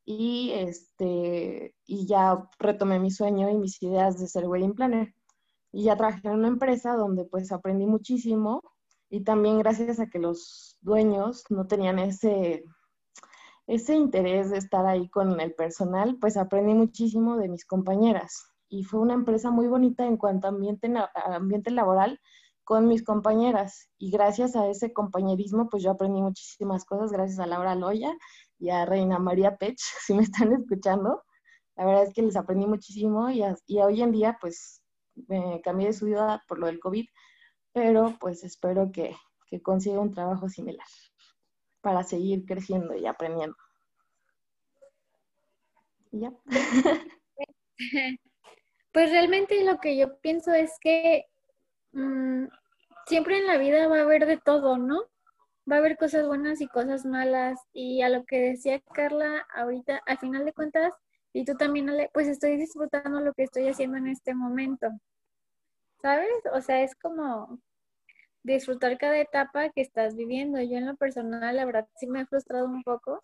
y 0.04 0.52
este 0.52 1.74
y 1.86 2.06
ya 2.06 2.48
retomé 2.58 2.98
mi 2.98 3.10
sueño 3.10 3.50
y 3.50 3.56
mis 3.56 3.82
ideas 3.82 4.18
de 4.20 4.28
ser 4.28 4.46
wedding 4.46 4.74
planner. 4.74 5.14
Y 5.72 5.84
ya 5.84 5.96
trabajé 5.96 6.28
en 6.28 6.34
una 6.34 6.48
empresa 6.48 6.94
donde 6.94 7.24
pues 7.24 7.52
aprendí 7.52 7.86
muchísimo 7.86 8.62
y 9.10 9.22
también 9.24 9.58
gracias 9.58 10.00
a 10.00 10.06
que 10.06 10.18
los 10.18 10.76
dueños 10.80 11.44
no 11.50 11.66
tenían 11.66 11.98
ese, 11.98 12.64
ese 13.66 13.94
interés 13.94 14.50
de 14.50 14.58
estar 14.58 14.86
ahí 14.86 15.08
con 15.08 15.40
el 15.40 15.54
personal, 15.54 16.16
pues 16.20 16.36
aprendí 16.36 16.74
muchísimo 16.74 17.36
de 17.36 17.48
mis 17.48 17.64
compañeras. 17.64 18.46
Y 18.68 18.84
fue 18.84 19.00
una 19.00 19.14
empresa 19.14 19.50
muy 19.50 19.66
bonita 19.66 20.06
en 20.06 20.18
cuanto 20.18 20.46
a 20.46 20.50
ambiente, 20.50 20.92
ambiente 21.14 21.70
laboral 21.70 22.20
con 22.64 22.86
mis 22.86 23.02
compañeras. 23.02 23.88
Y 23.96 24.10
gracias 24.10 24.54
a 24.56 24.68
ese 24.68 24.92
compañerismo, 24.92 25.70
pues 25.70 25.82
yo 25.82 25.90
aprendí 25.90 26.20
muchísimas 26.20 26.84
cosas, 26.84 27.10
gracias 27.12 27.38
a 27.38 27.46
Laura 27.46 27.74
Loya 27.74 28.14
y 28.58 28.68
a 28.68 28.84
Reina 28.84 29.18
María 29.18 29.56
Pech, 29.56 29.78
si 30.06 30.12
me 30.12 30.22
están 30.22 30.52
escuchando. 30.52 31.22
La 31.76 31.86
verdad 31.86 32.02
es 32.04 32.12
que 32.12 32.22
les 32.22 32.36
aprendí 32.36 32.66
muchísimo 32.66 33.30
y, 33.30 33.42
y 33.66 33.78
hoy 33.78 34.02
en 34.02 34.12
día, 34.12 34.36
pues 34.38 34.77
me 35.26 35.60
cambié 35.62 35.88
de 35.88 35.92
ciudad 35.92 36.40
por 36.46 36.58
lo 36.58 36.66
del 36.66 36.80
COVID, 36.80 37.06
pero 37.72 38.16
pues 38.20 38.44
espero 38.44 38.90
que, 38.92 39.16
que 39.48 39.60
consiga 39.60 40.00
un 40.00 40.12
trabajo 40.12 40.48
similar 40.48 40.86
para 41.80 42.02
seguir 42.02 42.44
creciendo 42.44 42.94
y 42.94 43.06
aprendiendo. 43.06 43.56
ya. 46.12 46.32
Pues 48.90 49.10
realmente 49.10 49.62
lo 49.64 49.78
que 49.78 49.96
yo 49.96 50.18
pienso 50.18 50.52
es 50.52 50.72
que 50.80 51.26
mm, 51.92 52.46
siempre 53.06 53.38
en 53.38 53.46
la 53.46 53.58
vida 53.58 53.86
va 53.86 53.98
a 53.98 54.02
haber 54.02 54.26
de 54.26 54.38
todo, 54.38 54.76
¿no? 54.78 55.02
Va 55.70 55.76
a 55.76 55.78
haber 55.78 55.96
cosas 55.96 56.26
buenas 56.26 56.60
y 56.60 56.66
cosas 56.66 57.04
malas. 57.04 57.60
Y 57.72 58.02
a 58.02 58.08
lo 58.08 58.24
que 58.24 58.40
decía 58.40 58.80
Carla 58.92 59.46
ahorita, 59.54 60.02
al 60.06 60.18
final 60.18 60.44
de 60.44 60.52
cuentas, 60.52 60.94
y 61.32 61.44
tú 61.44 61.54
también, 61.56 61.90
pues 62.12 62.28
estoy 62.28 62.56
disfrutando 62.56 63.20
lo 63.20 63.32
que 63.34 63.44
estoy 63.44 63.68
haciendo 63.68 63.96
en 63.98 64.08
este 64.08 64.34
momento. 64.34 64.88
¿Sabes? 66.00 66.28
O 66.52 66.60
sea, 66.60 66.82
es 66.82 66.94
como 66.94 67.60
disfrutar 68.42 68.96
cada 68.98 69.18
etapa 69.18 69.70
que 69.70 69.80
estás 69.82 70.16
viviendo. 70.16 70.60
Yo 70.60 70.78
en 70.78 70.86
lo 70.86 70.96
personal, 70.96 71.56
la 71.56 71.64
verdad, 71.64 71.88
sí 71.96 72.06
me 72.06 72.22
he 72.22 72.26
frustrado 72.26 72.66
un 72.66 72.82
poco. 72.82 73.22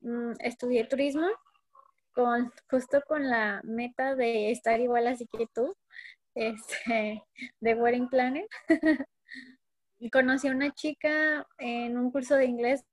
Mm, 0.00 0.32
estudié 0.40 0.84
turismo 0.86 1.26
con, 2.12 2.52
justo 2.70 3.02
con 3.06 3.28
la 3.28 3.60
meta 3.64 4.14
de 4.14 4.50
estar 4.50 4.80
igual 4.80 5.08
así 5.08 5.26
que 5.26 5.46
tú, 5.54 5.74
este, 6.34 7.22
de 7.60 7.74
Wedding 7.74 8.08
Planner. 8.08 8.46
conocí 10.12 10.48
a 10.48 10.52
una 10.52 10.72
chica 10.72 11.46
en 11.58 11.98
un 11.98 12.10
curso 12.10 12.36
de 12.36 12.46
inglés. 12.46 12.84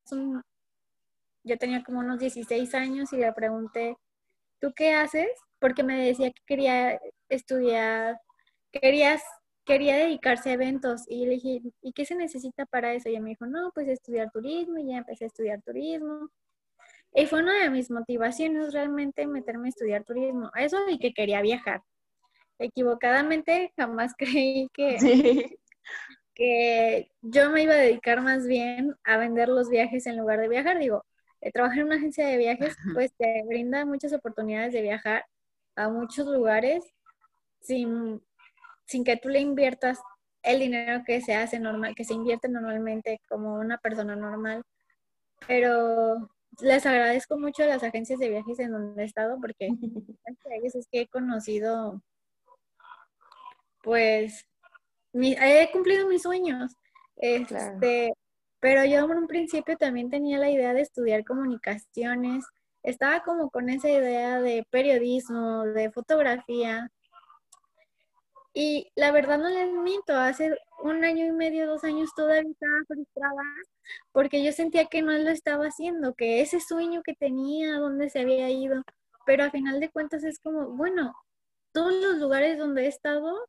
Yo 1.45 1.57
tenía 1.57 1.83
como 1.83 1.99
unos 1.99 2.19
16 2.19 2.73
años 2.75 3.13
y 3.13 3.17
le 3.17 3.31
pregunté, 3.33 3.95
¿tú 4.59 4.73
qué 4.75 4.93
haces? 4.93 5.29
Porque 5.59 5.83
me 5.83 6.05
decía 6.05 6.31
que 6.31 6.41
quería 6.47 6.99
estudiar, 7.29 8.19
querías, 8.71 9.21
quería 9.65 9.95
dedicarse 9.97 10.49
a 10.49 10.53
eventos. 10.53 11.03
Y 11.07 11.25
le 11.25 11.31
dije, 11.35 11.61
¿y 11.81 11.93
qué 11.93 12.05
se 12.05 12.15
necesita 12.15 12.65
para 12.65 12.93
eso? 12.93 13.09
Y 13.09 13.13
ella 13.13 13.21
me 13.21 13.29
dijo, 13.29 13.45
no, 13.45 13.71
pues 13.73 13.87
estudiar 13.87 14.31
turismo. 14.31 14.79
Y 14.79 14.87
ya 14.87 14.97
empecé 14.97 15.25
a 15.25 15.27
estudiar 15.27 15.61
turismo. 15.61 16.29
Y 17.13 17.27
fue 17.27 17.41
una 17.41 17.63
de 17.63 17.69
mis 17.69 17.91
motivaciones 17.91 18.73
realmente 18.73 19.27
meterme 19.27 19.67
a 19.67 19.69
estudiar 19.69 20.03
turismo. 20.03 20.51
Eso 20.55 20.77
y 20.89 20.99
que 20.99 21.13
quería 21.13 21.41
viajar. 21.41 21.81
Equivocadamente 22.59 23.73
jamás 23.77 24.13
creí 24.17 24.69
que, 24.73 25.57
que 26.33 27.11
yo 27.21 27.51
me 27.51 27.63
iba 27.63 27.73
a 27.73 27.77
dedicar 27.77 28.21
más 28.21 28.47
bien 28.47 28.95
a 29.03 29.17
vender 29.17 29.49
los 29.49 29.69
viajes 29.69 30.07
en 30.07 30.17
lugar 30.17 30.39
de 30.39 30.49
viajar. 30.49 30.79
Digo, 30.79 31.05
trabajar 31.51 31.79
en 31.79 31.85
una 31.85 31.95
agencia 31.95 32.27
de 32.27 32.37
viajes 32.37 32.75
pues 32.93 33.13
te 33.17 33.43
brinda 33.47 33.85
muchas 33.85 34.13
oportunidades 34.13 34.73
de 34.73 34.81
viajar 34.81 35.25
a 35.75 35.89
muchos 35.89 36.27
lugares 36.27 36.83
sin, 37.61 38.21
sin 38.85 39.03
que 39.03 39.17
tú 39.17 39.29
le 39.29 39.39
inviertas 39.39 39.99
el 40.43 40.59
dinero 40.59 41.03
que 41.05 41.21
se 41.21 41.35
hace 41.35 41.59
normal, 41.59 41.95
que 41.95 42.05
se 42.05 42.13
invierte 42.13 42.47
normalmente 42.47 43.19
como 43.27 43.55
una 43.55 43.77
persona 43.77 44.15
normal. 44.15 44.63
Pero 45.47 46.29
les 46.61 46.85
agradezco 46.85 47.37
mucho 47.37 47.63
a 47.63 47.67
las 47.67 47.83
agencias 47.83 48.19
de 48.19 48.29
viajes 48.29 48.59
en 48.59 48.71
donde 48.71 49.01
he 49.01 49.05
estado 49.05 49.37
porque 49.41 49.69
es 50.63 50.87
que 50.91 51.01
he 51.01 51.07
conocido, 51.07 52.01
pues, 53.83 54.45
he 55.13 55.69
cumplido 55.71 56.07
mis 56.07 56.21
sueños. 56.21 56.73
Este, 57.17 58.13
Pero 58.65 58.84
yo 58.84 58.98
en 59.05 59.12
un 59.12 59.27
principio 59.27 59.77
también 59.77 60.10
tenía 60.10 60.39
la 60.39 60.50
idea 60.50 60.74
de 60.74 60.81
estudiar 60.81 61.24
comunicaciones. 61.24 62.45
Estaba 62.81 63.22
como 63.22 63.51
con 63.51 63.69
esa 63.69 63.91
idea 63.91 64.41
de 64.41 64.65
periodismo, 64.72 65.65
de 65.65 65.91
fotografía. 65.91 66.89
Y 68.55 68.91
la 68.95 69.12
verdad 69.12 69.38
no 69.38 69.50
les 69.50 69.72
miento, 69.72 70.15
hace 70.15 70.57
un 70.81 71.03
año 71.03 71.27
y 71.27 71.31
medio, 71.31 71.67
dos 71.67 71.84
años 71.84 72.10
todavía 72.15 72.50
estaba 72.50 72.77
frustrada 72.88 73.43
porque 74.12 74.43
yo 74.43 74.51
sentía 74.51 74.86
que 74.86 75.03
no 75.03 75.12
lo 75.12 75.29
estaba 75.29 75.67
haciendo, 75.67 76.15
que 76.15 76.41
ese 76.41 76.60
sueño 76.60 77.03
que 77.03 77.13
tenía, 77.13 77.77
donde 77.77 78.10
se 78.10 78.22
había 78.22 78.50
ido, 78.50 78.81
pero 79.27 79.43
a 79.43 79.51
final 79.51 79.79
de 79.79 79.91
cuentas 79.91 80.24
es 80.24 80.39
como, 80.39 80.69
bueno, 80.69 81.13
todos 81.72 81.93
los 81.93 82.17
lugares 82.17 82.57
donde 82.57 82.86
he 82.86 82.88
estado 82.88 83.45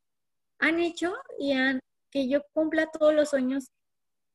han 0.59 0.79
hecho 0.79 1.15
y 1.39 1.53
han 1.53 1.79
que 2.11 2.29
yo 2.29 2.41
cumpla 2.53 2.85
todos 2.91 3.15
los 3.15 3.29
sueños 3.31 3.71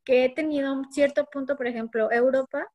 que 0.04 0.25
he 0.25 0.28
tenido 0.28 0.73
un 0.73 0.90
cierto 0.92 1.26
punto, 1.26 1.56
por 1.56 1.66
ejemplo, 1.66 2.11
Europa. 2.11 2.66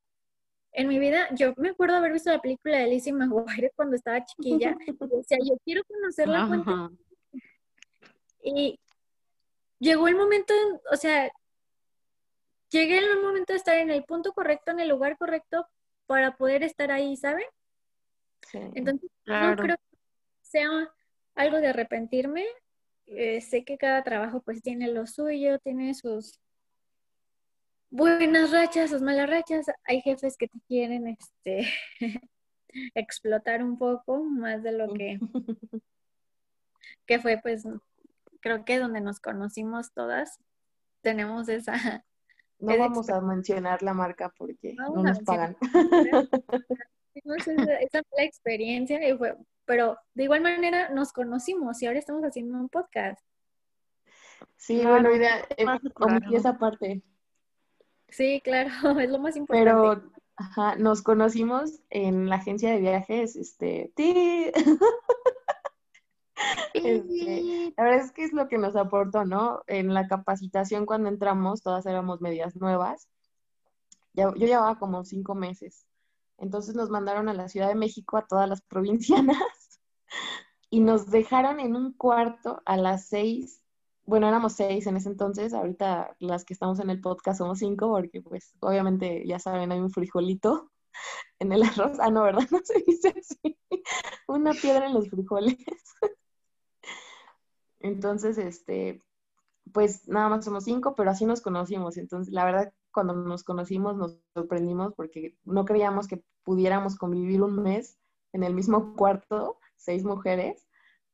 En 0.71 0.87
mi 0.87 0.99
vida, 0.99 1.27
yo 1.33 1.53
me 1.57 1.69
acuerdo 1.69 1.95
haber 1.95 2.13
visto 2.13 2.31
la 2.31 2.41
película 2.41 2.77
de 2.77 2.87
Lizzie 2.87 3.13
McGuire 3.13 3.71
cuando 3.75 3.95
estaba 3.95 4.23
chiquilla. 4.23 4.77
o 4.99 5.23
sea, 5.23 5.37
yo 5.43 5.57
quiero 5.63 5.83
conocer 5.85 6.27
la 6.27 6.47
fuente. 6.47 6.71
Y 8.43 8.79
llegó 9.79 10.07
el 10.07 10.15
momento, 10.15 10.53
o 10.91 10.95
sea, 10.95 11.31
llegué 12.69 12.99
en 12.99 13.11
el 13.11 13.21
momento 13.21 13.53
de 13.53 13.57
estar 13.57 13.77
en 13.77 13.91
el 13.91 14.03
punto 14.03 14.33
correcto, 14.33 14.71
en 14.71 14.79
el 14.79 14.89
lugar 14.89 15.17
correcto 15.17 15.67
para 16.05 16.37
poder 16.37 16.63
estar 16.63 16.91
ahí, 16.91 17.17
¿saben? 17.17 17.45
Entonces, 18.53 19.09
no 19.25 19.55
creo 19.57 19.75
que 19.75 19.97
sea 20.41 20.69
algo 21.35 21.57
de 21.57 21.67
arrepentirme. 21.67 22.45
Eh, 23.07 23.41
sé 23.41 23.63
que 23.63 23.77
cada 23.77 24.03
trabajo 24.03 24.41
pues 24.41 24.61
tiene 24.61 24.89
lo 24.89 25.07
suyo, 25.07 25.59
tiene 25.59 25.93
sus 25.93 26.39
buenas 27.89 28.51
rachas, 28.51 28.89
sus 28.89 29.01
malas 29.01 29.29
rachas. 29.29 29.67
Hay 29.85 30.01
jefes 30.01 30.37
que 30.37 30.47
te 30.47 30.59
quieren 30.67 31.07
este 31.07 31.67
explotar 32.95 33.63
un 33.63 33.77
poco 33.77 34.23
más 34.23 34.63
de 34.63 34.71
lo 34.71 34.93
que, 34.93 35.19
que 37.05 37.19
fue 37.19 37.39
pues 37.41 37.65
creo 38.41 38.65
que 38.65 38.79
donde 38.79 39.01
nos 39.01 39.19
conocimos 39.19 39.93
todas 39.93 40.39
tenemos 41.01 41.49
esa 41.49 41.73
no 42.59 42.77
vamos 42.77 43.09
a 43.09 43.21
mencionar 43.21 43.81
la 43.83 43.93
marca 43.93 44.33
porque 44.37 44.73
no 44.73 45.03
nos 45.03 45.19
pagan. 45.21 45.55
esa, 47.13 48.03
fue 48.03 48.17
la 48.17 48.23
experiencia, 48.23 49.07
y 49.07 49.17
fue, 49.17 49.35
pero 49.65 49.97
de 50.13 50.23
igual 50.23 50.41
manera 50.41 50.89
nos 50.89 51.13
conocimos 51.13 51.81
y 51.81 51.85
ahora 51.85 51.99
estamos 51.99 52.23
haciendo 52.23 52.57
un 52.57 52.69
podcast. 52.69 53.23
Sí, 54.55 54.83
bueno, 54.83 55.13
idea, 55.13 55.39
eh, 55.55 55.65
omití 55.95 56.35
esa 56.35 56.57
parte. 56.57 57.01
Sí, 58.09 58.41
claro, 58.43 58.69
es 58.99 59.09
lo 59.09 59.19
más 59.19 59.35
importante. 59.35 59.71
Pero 59.71 60.03
ajá, 60.35 60.75
nos 60.75 61.01
conocimos 61.01 61.81
en 61.89 62.29
la 62.29 62.35
agencia 62.35 62.71
de 62.71 62.79
viajes, 62.79 63.35
este, 63.35 63.91
Este, 66.73 67.73
la 67.75 67.83
verdad 67.83 68.05
es 68.05 68.11
que 68.11 68.23
es 68.23 68.33
lo 68.33 68.47
que 68.47 68.57
nos 68.57 68.75
aportó, 68.75 69.25
¿no? 69.25 69.63
En 69.67 69.93
la 69.93 70.07
capacitación 70.07 70.85
cuando 70.85 71.09
entramos, 71.09 71.61
todas 71.61 71.85
éramos 71.85 72.21
medias 72.21 72.55
nuevas. 72.55 73.07
yo 74.13 74.33
llevaba 74.33 74.77
como 74.77 75.03
cinco 75.03 75.35
meses. 75.35 75.85
Entonces 76.37 76.75
nos 76.75 76.89
mandaron 76.89 77.29
a 77.29 77.33
la 77.33 77.49
Ciudad 77.49 77.67
de 77.67 77.75
México 77.75 78.17
a 78.17 78.27
todas 78.27 78.47
las 78.47 78.61
provincianas 78.69 79.79
y 80.69 80.79
nos 80.81 81.09
dejaron 81.09 81.59
en 81.59 81.75
un 81.75 81.93
cuarto 81.93 82.61
a 82.65 82.77
las 82.77 83.07
seis. 83.07 83.63
Bueno, 84.07 84.29
éramos 84.29 84.53
seis 84.53 84.87
en 84.87 84.95
ese 84.95 85.09
entonces, 85.09 85.53
ahorita 85.53 86.15
las 86.19 86.45
que 86.45 86.53
estamos 86.53 86.79
en 86.79 86.89
el 86.89 87.01
podcast 87.01 87.39
somos 87.39 87.59
cinco 87.59 87.89
porque 87.89 88.21
pues 88.21 88.53
obviamente 88.61 89.27
ya 89.27 89.37
saben, 89.37 89.69
hay 89.73 89.79
un 89.79 89.91
frijolito 89.91 90.71
en 91.39 91.51
el 91.51 91.61
arroz. 91.63 91.99
Ah, 91.99 92.09
no, 92.09 92.23
¿verdad? 92.23 92.47
No 92.51 92.59
se 92.63 92.81
dice 92.87 93.13
así. 93.19 93.57
Una 94.27 94.53
piedra 94.53 94.87
en 94.87 94.93
los 94.93 95.09
frijoles. 95.09 95.57
Entonces, 97.81 98.37
este, 98.37 99.03
pues 99.73 100.07
nada 100.07 100.29
más 100.29 100.45
somos 100.45 100.63
cinco, 100.63 100.95
pero 100.95 101.11
así 101.11 101.25
nos 101.25 101.41
conocimos. 101.41 101.97
Entonces, 101.97 102.33
la 102.33 102.45
verdad, 102.45 102.73
cuando 102.93 103.13
nos 103.13 103.43
conocimos 103.43 103.97
nos 103.97 104.17
sorprendimos 104.33 104.93
porque 104.95 105.37
no 105.43 105.65
creíamos 105.65 106.07
que 106.07 106.23
pudiéramos 106.43 106.95
convivir 106.95 107.41
un 107.41 107.61
mes 107.61 107.99
en 108.31 108.43
el 108.43 108.53
mismo 108.53 108.95
cuarto, 108.95 109.59
seis 109.75 110.05
mujeres, 110.05 110.65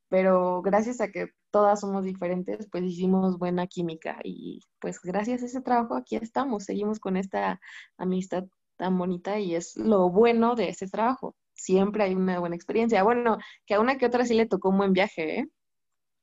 pero 0.10 0.62
gracias 0.62 1.02
a 1.02 1.12
que 1.12 1.32
todas 1.54 1.82
somos 1.82 2.04
diferentes, 2.04 2.68
pues 2.72 2.84
hicimos 2.84 3.38
buena 3.38 3.68
química 3.68 4.18
y 4.24 4.62
pues 4.80 5.00
gracias 5.04 5.44
a 5.44 5.46
ese 5.46 5.62
trabajo 5.62 5.96
aquí 5.96 6.16
estamos, 6.16 6.64
seguimos 6.64 7.00
con 7.00 7.16
esta 7.16 7.62
amistad 7.96 8.46
tan 8.76 8.98
bonita 8.98 9.38
y 9.38 9.54
es 9.54 9.78
lo 9.78 10.10
bueno 10.10 10.56
de 10.56 10.70
ese 10.70 10.88
trabajo. 10.88 11.36
Siempre 11.54 12.06
hay 12.06 12.16
una 12.16 12.40
buena 12.40 12.56
experiencia. 12.56 13.04
Bueno, 13.04 13.38
que 13.68 13.76
a 13.76 13.80
una 13.80 14.00
que 14.00 14.08
otra 14.08 14.26
sí 14.26 14.34
le 14.34 14.48
tocó 14.48 14.70
un 14.70 14.80
buen 14.80 14.94
viaje, 14.94 15.42
¿eh? 15.42 15.50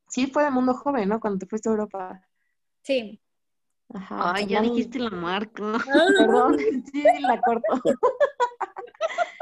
Sí, 0.08 0.26
fue 0.26 0.42
de 0.42 0.50
mundo 0.50 0.74
joven, 0.74 1.08
¿no? 1.08 1.20
Cuando 1.20 1.38
te 1.38 1.46
fuiste 1.46 1.68
a 1.68 1.72
Europa. 1.72 2.28
Sí. 2.82 3.20
Ajá. 3.94 4.32
Ay, 4.34 4.46
ya 4.46 4.62
dijiste 4.62 4.98
la 4.98 5.10
marca. 5.10 5.62
Perdón, 6.18 6.58
sí, 6.90 7.04
la 7.20 7.40
corto. 7.40 7.68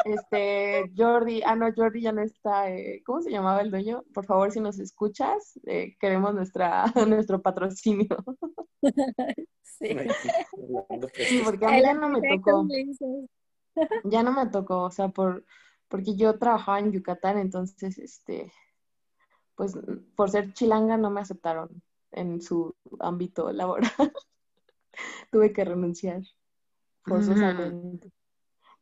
este, 0.08 0.90
Jordi, 0.96 1.42
ah, 1.44 1.56
no, 1.56 1.72
Jordi 1.74 2.00
ya 2.00 2.12
no 2.12 2.22
está, 2.22 2.70
eh, 2.70 3.02
¿cómo 3.04 3.22
se 3.22 3.30
llamaba 3.30 3.60
el 3.60 3.70
dueño? 3.70 4.04
Por 4.14 4.24
favor, 4.24 4.50
si 4.50 4.60
nos 4.60 4.78
escuchas, 4.78 5.58
eh, 5.66 5.96
queremos 6.00 6.34
nuestra, 6.34 6.84
nuestro 7.08 7.40
patrocinio. 7.40 8.16
sí. 9.62 9.96
sí, 11.14 11.42
porque 11.44 11.66
a 11.66 11.70
mí 11.70 11.82
ya 11.82 11.94
no 11.94 12.08
me 12.08 12.20
tocó. 12.20 12.66
Ya 14.02 14.24
no 14.24 14.32
me 14.32 14.50
tocó, 14.50 14.82
o 14.82 14.90
sea, 14.90 15.06
por, 15.06 15.44
porque 15.86 16.16
yo 16.16 16.36
trabajaba 16.36 16.80
en 16.80 16.90
Yucatán, 16.90 17.38
entonces, 17.38 17.96
este, 17.98 18.50
pues 19.54 19.78
por 20.16 20.30
ser 20.30 20.52
chilanga 20.52 20.96
no 20.96 21.10
me 21.10 21.20
aceptaron 21.20 21.80
en 22.10 22.42
su 22.42 22.74
ámbito 22.98 23.52
laboral. 23.52 23.88
Tuve 25.30 25.52
que 25.52 25.64
renunciar 25.64 26.22
forzosamente. 27.04 28.10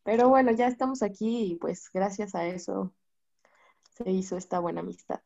Pero 0.07 0.29
bueno, 0.29 0.53
ya 0.53 0.69
estamos 0.69 1.03
aquí 1.03 1.51
y 1.51 1.55
pues 1.57 1.91
gracias 1.93 2.37
a 2.37 2.47
eso 2.47 2.95
se 3.91 4.09
hizo 4.09 4.37
esta 4.37 4.61
buena 4.61 4.81
amistad. 4.81 5.21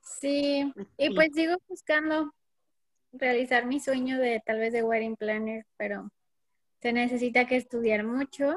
Sí, 0.00 0.72
y 0.96 1.12
pues 1.12 1.30
sigo 1.34 1.56
buscando 1.68 2.32
realizar 3.10 3.66
mi 3.66 3.80
sueño 3.80 4.18
de 4.18 4.40
tal 4.46 4.60
vez 4.60 4.72
de 4.72 4.84
wedding 4.84 5.16
planner, 5.16 5.66
pero 5.76 6.12
se 6.80 6.92
necesita 6.92 7.48
que 7.48 7.56
estudiar 7.56 8.04
mucho, 8.04 8.54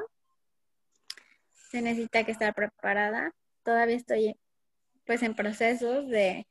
se 1.72 1.82
necesita 1.82 2.22
que 2.22 2.30
estar 2.30 2.54
preparada. 2.54 3.34
Todavía 3.64 3.96
estoy 3.96 4.36
pues 5.06 5.24
en 5.24 5.34
procesos 5.34 6.08
de, 6.08 6.46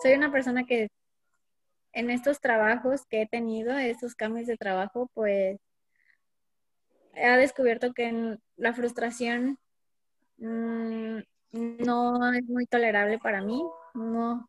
soy 0.00 0.12
una 0.12 0.30
persona 0.30 0.64
que 0.64 0.90
en 1.92 2.08
estos 2.12 2.40
trabajos 2.40 3.04
que 3.06 3.22
he 3.22 3.26
tenido, 3.26 3.76
estos 3.76 4.14
cambios 4.14 4.46
de 4.46 4.56
trabajo, 4.56 5.10
pues 5.12 5.58
he 7.16 7.36
descubierto 7.38 7.92
que 7.92 8.38
la 8.56 8.72
frustración 8.74 9.58
mm, 10.38 11.18
no 11.52 12.32
es 12.32 12.44
muy 12.44 12.66
tolerable 12.66 13.18
para 13.18 13.42
mí. 13.42 13.62
No, 13.94 14.48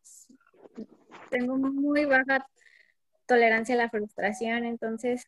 tengo 1.30 1.58
muy 1.58 2.06
baja 2.06 2.46
tolerancia 3.26 3.76
a 3.76 3.78
la 3.78 3.90
frustración, 3.90 4.66
entonces 4.66 5.26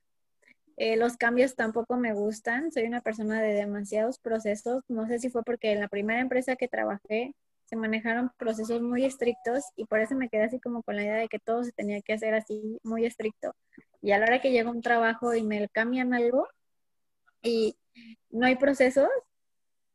eh, 0.78 0.96
los 0.98 1.18
cambios 1.18 1.56
tampoco 1.56 1.98
me 1.98 2.14
gustan, 2.14 2.72
soy 2.72 2.84
una 2.84 3.02
persona 3.02 3.42
de 3.42 3.54
demasiados 3.54 4.20
procesos, 4.20 4.84
no 4.88 5.08
sé 5.08 5.20
si 5.20 5.30
fue 5.30 5.44
porque 5.44 5.72
en 5.74 5.82
la 5.82 5.90
primera 5.90 6.22
empresa 6.22 6.56
que 6.56 6.70
trabajé 6.70 7.34
se 7.66 7.76
manejaron 7.76 8.32
procesos 8.38 8.82
muy 8.82 9.06
estrictos 9.06 9.64
y 9.76 9.86
por 9.86 10.00
eso 10.00 10.16
me 10.16 10.30
quedé 10.30 10.44
así 10.44 10.60
como 10.60 10.82
con 10.82 10.96
la 10.96 11.04
idea 11.04 11.16
de 11.16 11.28
que 11.28 11.40
todo 11.40 11.64
se 11.64 11.72
tenía 11.72 12.02
que 12.02 12.14
hacer 12.14 12.34
así 12.34 12.80
muy 12.84 13.06
estricto. 13.06 13.54
Y 14.02 14.12
a 14.12 14.18
la 14.18 14.26
hora 14.26 14.42
que 14.42 14.52
llega 14.52 14.72
un 14.72 14.82
trabajo 14.82 15.36
y 15.36 15.44
me 15.44 15.68
cambian 15.70 16.14
algo 16.14 16.48
y 17.42 17.76
no 18.30 18.46
hay 18.46 18.56
procesos, 18.56 19.10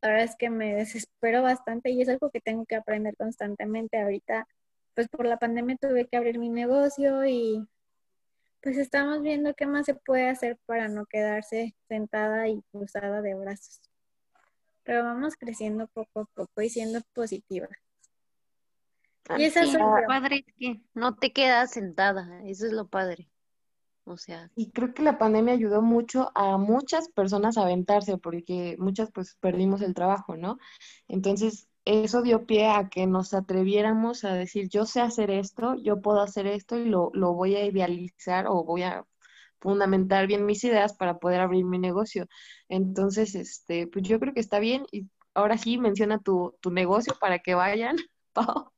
la 0.02 0.10
verdad 0.10 0.24
es 0.24 0.36
que 0.36 0.50
me 0.50 0.74
desespero 0.74 1.42
bastante 1.42 1.90
y 1.90 2.02
es 2.02 2.08
algo 2.08 2.30
que 2.30 2.40
tengo 2.40 2.66
que 2.66 2.76
aprender 2.76 3.16
constantemente. 3.16 4.00
Ahorita, 4.00 4.46
pues 4.94 5.08
por 5.08 5.26
la 5.26 5.38
pandemia 5.38 5.76
tuve 5.76 6.06
que 6.06 6.16
abrir 6.16 6.38
mi 6.38 6.50
negocio 6.50 7.24
y 7.24 7.66
pues 8.60 8.76
estamos 8.76 9.22
viendo 9.22 9.54
qué 9.54 9.66
más 9.66 9.86
se 9.86 9.94
puede 9.94 10.28
hacer 10.28 10.58
para 10.66 10.88
no 10.88 11.06
quedarse 11.06 11.74
sentada 11.88 12.48
y 12.48 12.62
cruzada 12.70 13.22
de 13.22 13.34
brazos. 13.34 13.80
Pero 14.82 15.04
vamos 15.04 15.36
creciendo 15.36 15.86
poco 15.88 16.20
a 16.20 16.24
poco 16.26 16.62
y 16.62 16.68
siendo 16.68 17.00
positiva. 17.14 17.68
Y 19.38 19.44
esa 19.44 19.62
es 19.62 19.72
lo 19.72 19.78
padre 20.06 20.44
es 20.46 20.54
que 20.58 20.80
no 20.92 21.16
te 21.16 21.32
quedas 21.32 21.72
sentada, 21.72 22.42
eso 22.44 22.66
es 22.66 22.72
lo 22.72 22.88
padre. 22.88 23.30
O 24.04 24.16
sea. 24.16 24.50
Y 24.54 24.70
creo 24.70 24.92
que 24.92 25.02
la 25.02 25.18
pandemia 25.18 25.54
ayudó 25.54 25.80
mucho 25.80 26.30
a 26.34 26.58
muchas 26.58 27.08
personas 27.08 27.56
a 27.56 27.62
aventarse, 27.62 28.18
porque 28.18 28.76
muchas 28.78 29.10
pues 29.12 29.36
perdimos 29.40 29.80
el 29.80 29.94
trabajo, 29.94 30.36
¿no? 30.36 30.58
Entonces, 31.08 31.68
eso 31.84 32.22
dio 32.22 32.46
pie 32.46 32.68
a 32.68 32.88
que 32.88 33.06
nos 33.06 33.34
atreviéramos 33.34 34.24
a 34.24 34.34
decir, 34.34 34.68
yo 34.68 34.86
sé 34.86 35.00
hacer 35.00 35.30
esto, 35.30 35.74
yo 35.76 36.00
puedo 36.00 36.20
hacer 36.20 36.46
esto 36.46 36.78
y 36.78 36.86
lo, 36.86 37.10
lo 37.14 37.32
voy 37.34 37.56
a 37.56 37.64
idealizar 37.64 38.46
o 38.46 38.64
voy 38.64 38.82
a 38.82 39.04
fundamentar 39.60 40.26
bien 40.26 40.44
mis 40.44 40.62
ideas 40.64 40.94
para 40.94 41.18
poder 41.18 41.40
abrir 41.40 41.64
mi 41.64 41.78
negocio. 41.78 42.26
Entonces, 42.68 43.34
este, 43.34 43.86
pues 43.86 44.06
yo 44.06 44.20
creo 44.20 44.34
que 44.34 44.40
está 44.40 44.58
bien. 44.58 44.84
Y 44.92 45.08
ahora 45.32 45.56
sí, 45.58 45.78
menciona 45.78 46.18
tu, 46.18 46.54
tu 46.60 46.70
negocio 46.70 47.14
para 47.18 47.38
que 47.38 47.54
vayan, 47.54 47.96
Pau. 48.32 48.70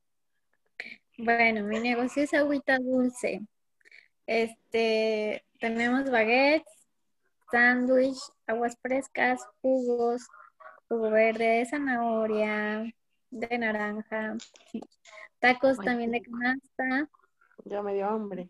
Bueno, 1.17 1.65
mi 1.65 1.79
negocio 1.79 2.23
es 2.23 2.33
agüita 2.33 2.77
dulce. 2.77 3.41
Este, 4.27 5.45
tenemos 5.59 6.11
baguettes, 6.11 6.87
sándwich, 7.49 8.19
aguas 8.45 8.77
frescas, 8.81 9.41
jugos, 9.61 10.27
jugo 10.89 11.09
verde 11.09 11.45
de 11.45 11.65
zanahoria, 11.65 12.93
de 13.31 13.57
naranja, 13.57 14.35
tacos 15.39 15.77
también 15.77 16.11
de 16.11 16.21
canasta. 16.21 17.09
Ya 17.63 17.81
me 17.81 17.93
dio 17.93 18.07
hambre. 18.07 18.49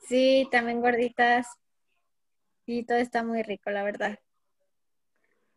Sí, 0.00 0.48
también 0.50 0.80
gorditas. 0.80 1.46
Y 2.66 2.84
todo 2.84 2.98
está 2.98 3.22
muy 3.22 3.42
rico, 3.42 3.70
la 3.70 3.84
verdad. 3.84 4.18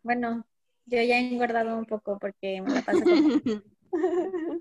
Bueno, 0.03 0.45
yo 0.85 1.01
ya 1.01 1.17
he 1.17 1.33
engordado 1.33 1.77
un 1.77 1.85
poco 1.85 2.17
porque 2.19 2.61
me 2.61 2.73
la 2.75 2.81
paso 2.81 3.01
con... 3.03 3.63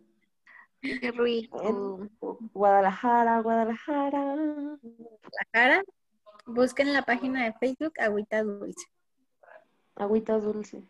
Qué 0.81 1.13
rico. 1.13 2.09
Guadalajara, 2.55 3.41
Guadalajara. 3.41 4.79
Guadalajara. 4.83 5.85
Busquen 6.47 6.93
la 6.93 7.03
página 7.03 7.45
de 7.45 7.53
Facebook 7.53 7.93
Agüita 8.01 8.43
Dulce. 8.43 8.87
Agüita 9.95 10.39
Dulce. 10.39 10.83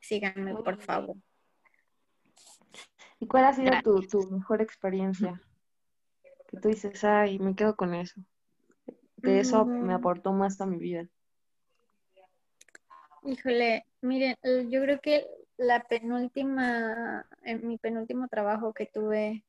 Síganme, 0.00 0.54
por 0.56 0.78
favor. 0.78 1.16
¿Y 3.18 3.26
cuál 3.26 3.44
ha 3.44 3.52
sido 3.52 3.72
tu, 3.82 4.00
tu, 4.06 4.30
mejor 4.30 4.60
experiencia? 4.60 5.40
Que 6.48 6.58
tú 6.58 6.68
dices, 6.68 7.02
ay, 7.04 7.38
me 7.38 7.54
quedo 7.54 7.76
con 7.76 7.94
eso. 7.94 8.20
De 9.16 9.40
eso 9.40 9.64
me 9.64 9.92
mm. 9.92 9.96
aportó 9.96 10.32
más 10.32 10.60
a 10.60 10.66
mi 10.66 10.76
vida. 10.78 11.08
Híjole, 13.24 13.86
miren, 14.02 14.36
yo 14.70 14.82
creo 14.82 15.00
que 15.00 15.26
la 15.58 15.84
penúltima, 15.84 17.26
en 17.42 17.66
mi 17.66 17.78
penúltimo 17.78 18.28
trabajo 18.28 18.72
que 18.72 18.86
tuve, 18.86 19.44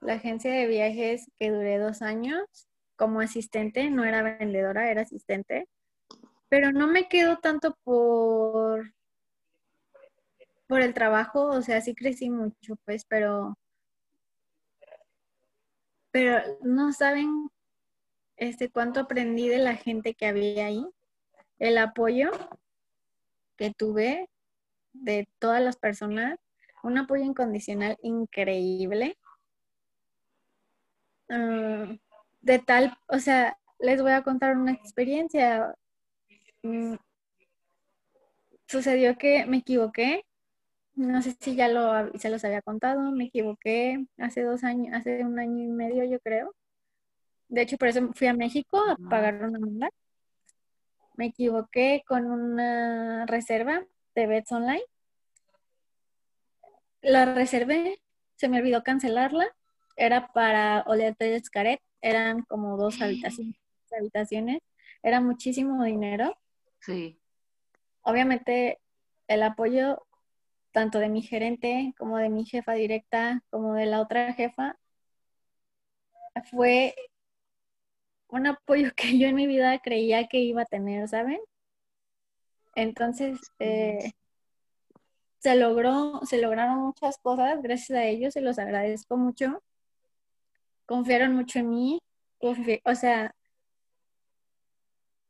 la 0.00 0.14
agencia 0.14 0.52
de 0.52 0.66
viajes 0.66 1.30
que 1.38 1.50
duré 1.50 1.78
dos 1.78 2.02
años 2.02 2.68
como 2.96 3.20
asistente, 3.20 3.90
no 3.90 4.04
era 4.04 4.22
vendedora, 4.22 4.90
era 4.90 5.02
asistente, 5.02 5.68
pero 6.48 6.72
no 6.72 6.86
me 6.86 7.08
quedo 7.08 7.38
tanto 7.38 7.76
por, 7.84 8.92
por 10.66 10.80
el 10.80 10.94
trabajo, 10.94 11.46
o 11.46 11.62
sea, 11.62 11.80
sí 11.80 11.94
crecí 11.94 12.30
mucho, 12.30 12.76
pues, 12.84 13.04
pero, 13.04 13.56
pero 16.10 16.58
no 16.62 16.92
saben 16.92 17.50
este 18.36 18.70
cuánto 18.70 19.00
aprendí 19.00 19.48
de 19.48 19.58
la 19.58 19.74
gente 19.74 20.14
que 20.14 20.26
había 20.26 20.66
ahí, 20.66 20.84
el 21.58 21.78
apoyo 21.78 22.30
que 23.56 23.72
tuve 23.72 24.28
de 24.92 25.28
todas 25.38 25.62
las 25.62 25.76
personas, 25.76 26.38
un 26.82 26.98
apoyo 26.98 27.24
incondicional 27.24 27.96
increíble. 28.02 29.18
Ah, 31.28 31.94
de 32.40 32.58
tal, 32.58 32.96
o 33.08 33.18
sea, 33.18 33.58
les 33.78 34.02
voy 34.02 34.12
a 34.12 34.22
contar 34.22 34.56
una 34.56 34.72
experiencia. 34.72 35.74
Mm, 36.62 36.94
sucedió 38.66 39.16
que 39.18 39.46
me 39.46 39.58
equivoqué. 39.58 40.24
No 40.94 41.22
sé 41.22 41.36
si 41.40 41.54
ya 41.56 41.68
lo, 41.68 42.12
se 42.18 42.30
los 42.30 42.44
había 42.44 42.62
contado. 42.62 43.12
Me 43.12 43.26
equivoqué 43.26 44.06
hace 44.18 44.42
dos 44.42 44.64
años, 44.64 44.94
hace 44.94 45.24
un 45.24 45.38
año 45.38 45.64
y 45.64 45.68
medio, 45.68 46.04
yo 46.04 46.20
creo. 46.20 46.54
De 47.48 47.62
hecho, 47.62 47.78
por 47.78 47.88
eso 47.88 48.12
fui 48.14 48.26
a 48.26 48.34
México 48.34 48.78
a 48.78 48.96
pagar 49.08 49.44
una 49.44 49.58
manda. 49.58 49.90
Me 51.16 51.26
equivoqué 51.26 52.02
con 52.06 52.26
una 52.30 53.26
reserva 53.26 53.84
de 54.18 54.26
Bets 54.26 54.52
Online. 54.52 54.84
La 57.00 57.24
reservé, 57.24 58.00
se 58.34 58.48
me 58.48 58.58
olvidó 58.58 58.82
cancelarla. 58.82 59.46
Era 59.96 60.32
para 60.32 60.84
Hotel 60.86 61.42
Scaret, 61.44 61.80
eran 62.00 62.42
como 62.42 62.76
dos 62.76 63.00
habitaciones, 63.00 63.56
habitaciones. 63.96 64.60
Era 65.02 65.20
muchísimo 65.20 65.84
dinero. 65.84 66.36
Sí. 66.80 67.20
Obviamente, 68.02 68.80
el 69.28 69.42
apoyo 69.42 70.04
tanto 70.72 70.98
de 70.98 71.08
mi 71.08 71.22
gerente 71.22 71.94
como 71.96 72.18
de 72.18 72.28
mi 72.28 72.44
jefa 72.44 72.72
directa, 72.72 73.42
como 73.50 73.74
de 73.74 73.86
la 73.86 74.00
otra 74.00 74.32
jefa, 74.34 74.76
fue 76.50 76.94
un 78.28 78.46
apoyo 78.46 78.90
que 78.96 79.18
yo 79.18 79.28
en 79.28 79.36
mi 79.36 79.46
vida 79.46 79.78
creía 79.78 80.26
que 80.26 80.38
iba 80.38 80.62
a 80.62 80.66
tener, 80.66 81.08
¿saben? 81.08 81.38
Entonces, 82.78 83.40
eh, 83.58 84.12
se 85.40 85.56
logró, 85.56 86.20
se 86.24 86.40
lograron 86.40 86.78
muchas 86.78 87.18
cosas 87.18 87.60
gracias 87.60 87.98
a 87.98 88.04
ellos, 88.04 88.34
se 88.34 88.40
los 88.40 88.56
agradezco 88.56 89.16
mucho. 89.16 89.64
Confiaron 90.86 91.34
mucho 91.34 91.58
en 91.58 91.70
mí, 91.70 91.98
o 92.38 92.94
sea, 92.94 93.34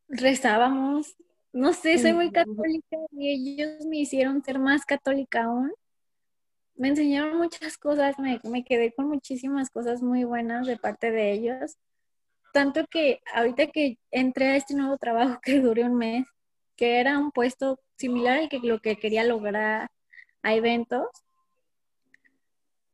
rezábamos, 0.09 1.17
no 1.51 1.73
sé, 1.73 1.97
soy 1.97 2.13
muy 2.13 2.31
católica 2.31 2.99
y 3.13 3.31
ellos 3.31 3.87
me 3.87 3.97
hicieron 4.01 4.45
ser 4.45 4.59
más 4.59 4.85
católica 4.85 5.45
aún. 5.45 5.73
Me 6.75 6.89
enseñaron 6.89 7.39
muchas 7.39 7.79
cosas, 7.79 8.19
me, 8.19 8.41
me 8.45 8.63
quedé 8.63 8.93
con 8.93 9.09
muchísimas 9.09 9.71
cosas 9.71 10.03
muy 10.03 10.25
buenas 10.25 10.67
de 10.67 10.77
parte 10.77 11.11
de 11.11 11.33
ellos. 11.33 11.79
Tanto 12.53 12.87
que 12.91 13.23
ahorita 13.35 13.69
que 13.69 13.99
entré 14.11 14.49
a 14.49 14.57
este 14.57 14.75
nuevo 14.75 14.99
trabajo 14.99 15.41
que 15.43 15.61
duró 15.61 15.87
un 15.87 15.95
mes, 15.95 16.27
que 16.79 17.01
era 17.01 17.19
un 17.19 17.33
puesto 17.33 17.81
similar 17.97 18.39
al 18.39 18.49
que 18.49 18.61
lo 18.61 18.81
que 18.81 18.97
quería 18.97 19.25
lograr 19.25 19.91
a 20.43 20.55
eventos, 20.55 21.09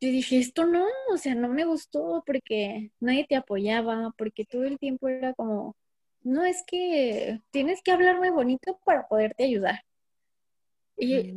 yo 0.01 0.09
dije, 0.09 0.39
esto 0.39 0.67
no, 0.67 0.87
o 1.13 1.19
sea, 1.19 1.35
no 1.35 1.49
me 1.49 1.67
gustó 1.67 2.23
porque 2.27 2.91
nadie 2.99 3.27
te 3.29 3.37
apoyaba, 3.37 4.13
porque 4.17 4.45
todo 4.45 4.65
el 4.65 4.79
tiempo 4.79 5.09
era 5.09 5.35
como, 5.35 5.77
no 6.23 6.45
es 6.45 6.65
que 6.67 7.41
tienes 7.51 7.83
que 7.83 7.93
hablar 7.93 8.19
muy 8.19 8.31
bonito 8.31 8.81
para 8.85 9.07
poderte 9.07 9.45
ayudar. 9.45 9.85
Y 10.97 11.35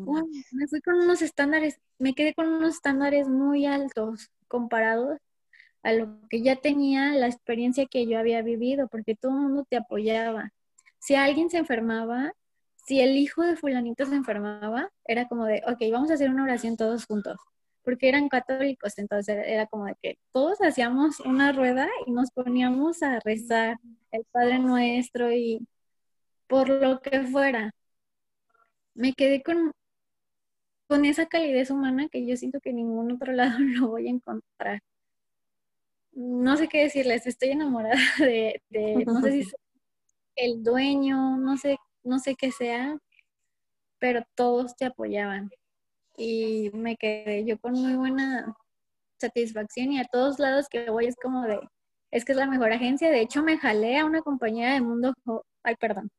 me 0.52 0.68
fui 0.68 0.82
con 0.82 0.96
unos 0.96 1.22
estándares, 1.22 1.82
me 2.00 2.14
quedé 2.14 2.34
con 2.34 2.48
unos 2.48 2.76
estándares 2.76 3.28
muy 3.28 3.66
altos 3.66 4.32
comparados 4.48 5.20
a 5.84 5.92
lo 5.92 6.20
que 6.30 6.42
ya 6.42 6.56
tenía 6.56 7.14
la 7.14 7.28
experiencia 7.28 7.86
que 7.88 8.08
yo 8.08 8.18
había 8.20 8.42
vivido, 8.42 8.88
porque 8.88 9.16
todo 9.16 9.34
el 9.34 9.40
mundo 9.40 9.66
te 9.70 9.78
apoyaba. 9.78 10.52
Si 11.08 11.16
alguien 11.16 11.50
se 11.50 11.58
enfermaba, 11.58 12.34
si 12.86 13.00
el 13.00 13.16
hijo 13.16 13.42
de 13.42 13.56
fulanito 13.56 14.06
se 14.06 14.14
enfermaba, 14.14 14.92
era 15.06 15.26
como 15.30 15.46
de, 15.46 15.64
ok, 15.66 15.80
vamos 15.90 16.12
a 16.12 16.16
hacer 16.16 16.30
una 16.30 16.44
oración 16.44 16.76
todos 16.76 17.06
juntos, 17.06 17.38
porque 17.82 18.10
eran 18.10 18.28
católicos, 18.28 18.98
entonces 18.98 19.38
era 19.46 19.68
como 19.68 19.86
de 19.86 19.96
que 20.02 20.20
todos 20.34 20.62
hacíamos 20.62 21.22
una 21.22 21.54
rueda 21.54 21.88
y 22.06 22.12
nos 22.12 22.30
poníamos 22.32 23.04
a 23.04 23.22
rezar 23.22 23.78
el 24.12 24.26
Padre 24.34 24.60
Nuestro 24.60 25.32
y 25.32 25.66
por 26.46 26.68
lo 26.68 27.00
que 27.00 27.22
fuera. 27.22 27.72
Me 28.94 29.14
quedé 29.14 29.42
con, 29.42 29.72
con 30.90 31.06
esa 31.06 31.28
calidez 31.28 31.72
humana 31.72 32.10
que 32.10 32.28
yo 32.28 32.36
siento 32.36 32.60
que 32.60 32.72
en 32.72 32.78
ningún 32.78 33.14
otro 33.14 33.32
lado 33.32 33.60
lo 33.60 33.88
voy 33.88 34.08
a 34.08 34.12
encontrar. 34.12 34.82
no 36.12 36.58
sé 36.58 36.68
qué 36.68 36.84
decirles, 36.84 37.26
estoy 37.28 37.52
enamorada 37.52 37.96
de, 38.20 38.62
de 38.70 39.06
no 39.06 39.22
sé 39.22 39.44
si 39.44 39.52
el 40.38 40.64
dueño, 40.64 41.38
no 41.38 41.58
sé, 41.58 41.78
no 42.04 42.20
sé 42.20 42.36
qué 42.36 42.52
sea, 42.52 42.98
pero 44.00 44.24
todos 44.36 44.76
te 44.78 44.86
apoyaban. 44.86 45.50
Y 46.18 46.72
me 46.74 46.96
quedé 46.98 47.46
yo 47.46 47.60
con 47.60 47.74
muy 47.74 47.96
buena 47.96 48.56
satisfacción 49.20 49.92
y 49.92 50.00
a 50.00 50.06
todos 50.06 50.40
lados 50.40 50.68
que 50.70 50.90
voy 50.90 51.08
es 51.08 51.16
como 51.22 51.44
de, 51.44 51.60
es 52.12 52.26
que 52.26 52.32
es 52.34 52.38
la 52.38 52.48
mejor 52.48 52.72
agencia. 52.72 53.10
De 53.10 53.22
hecho, 53.22 53.44
me 53.44 53.58
jalé 53.58 53.98
a 54.00 54.06
una 54.06 54.22
compañía 54.22 54.74
de 54.74 54.82
Mundo, 54.82 55.14
ay, 55.64 55.76
perdón, 55.76 56.10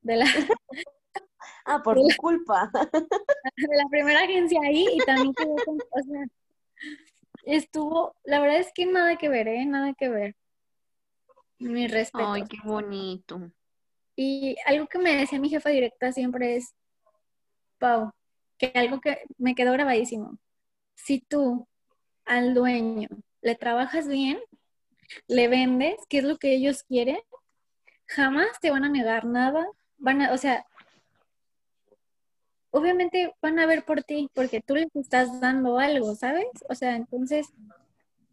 de 0.00 0.16
la... 0.16 0.24
ah, 1.66 1.82
por 1.82 1.96
tu 1.96 2.08
culpa. 2.18 2.70
De 2.72 3.76
la 3.76 3.88
primera 3.90 4.22
agencia 4.22 4.60
ahí 4.64 4.86
y 4.92 4.98
también 5.04 5.34
o 5.38 6.02
sea, 6.02 6.24
estuvo, 7.44 8.16
la 8.24 8.40
verdad 8.40 8.58
es 8.58 8.72
que 8.74 8.86
nada 8.86 9.16
que 9.16 9.28
ver, 9.28 9.48
¿eh? 9.48 9.64
Nada 9.64 9.94
que 9.94 10.08
ver. 10.08 10.36
Mi 11.58 11.86
respeto. 11.86 12.32
Ay, 12.32 12.44
qué 12.44 12.58
bonito. 12.64 13.50
Y 14.16 14.56
algo 14.64 14.86
que 14.86 14.98
me 14.98 15.14
decía 15.14 15.38
mi 15.38 15.50
jefa 15.50 15.70
directa 15.70 16.10
siempre 16.10 16.56
es, 16.56 16.74
Pau, 17.78 18.12
que 18.58 18.72
algo 18.74 19.00
que 19.00 19.18
me 19.36 19.54
quedó 19.54 19.72
grabadísimo. 19.72 20.38
Si 20.94 21.20
tú 21.20 21.68
al 22.24 22.54
dueño 22.54 23.08
le 23.42 23.54
trabajas 23.54 24.08
bien, 24.08 24.38
le 25.28 25.48
vendes, 25.48 25.96
qué 26.08 26.18
es 26.18 26.24
lo 26.24 26.38
que 26.38 26.54
ellos 26.54 26.82
quieren, 26.82 27.20
jamás 28.06 28.58
te 28.60 28.70
van 28.70 28.84
a 28.84 28.88
negar 28.88 29.26
nada, 29.26 29.66
van 29.98 30.22
a, 30.22 30.32
o 30.32 30.38
sea, 30.38 30.64
obviamente 32.70 33.34
van 33.40 33.58
a 33.58 33.66
ver 33.66 33.84
por 33.84 34.02
ti 34.02 34.30
porque 34.34 34.60
tú 34.60 34.74
les 34.74 34.94
estás 34.94 35.40
dando 35.40 35.78
algo, 35.78 36.14
¿sabes? 36.14 36.46
O 36.68 36.74
sea, 36.74 36.96
entonces, 36.96 37.48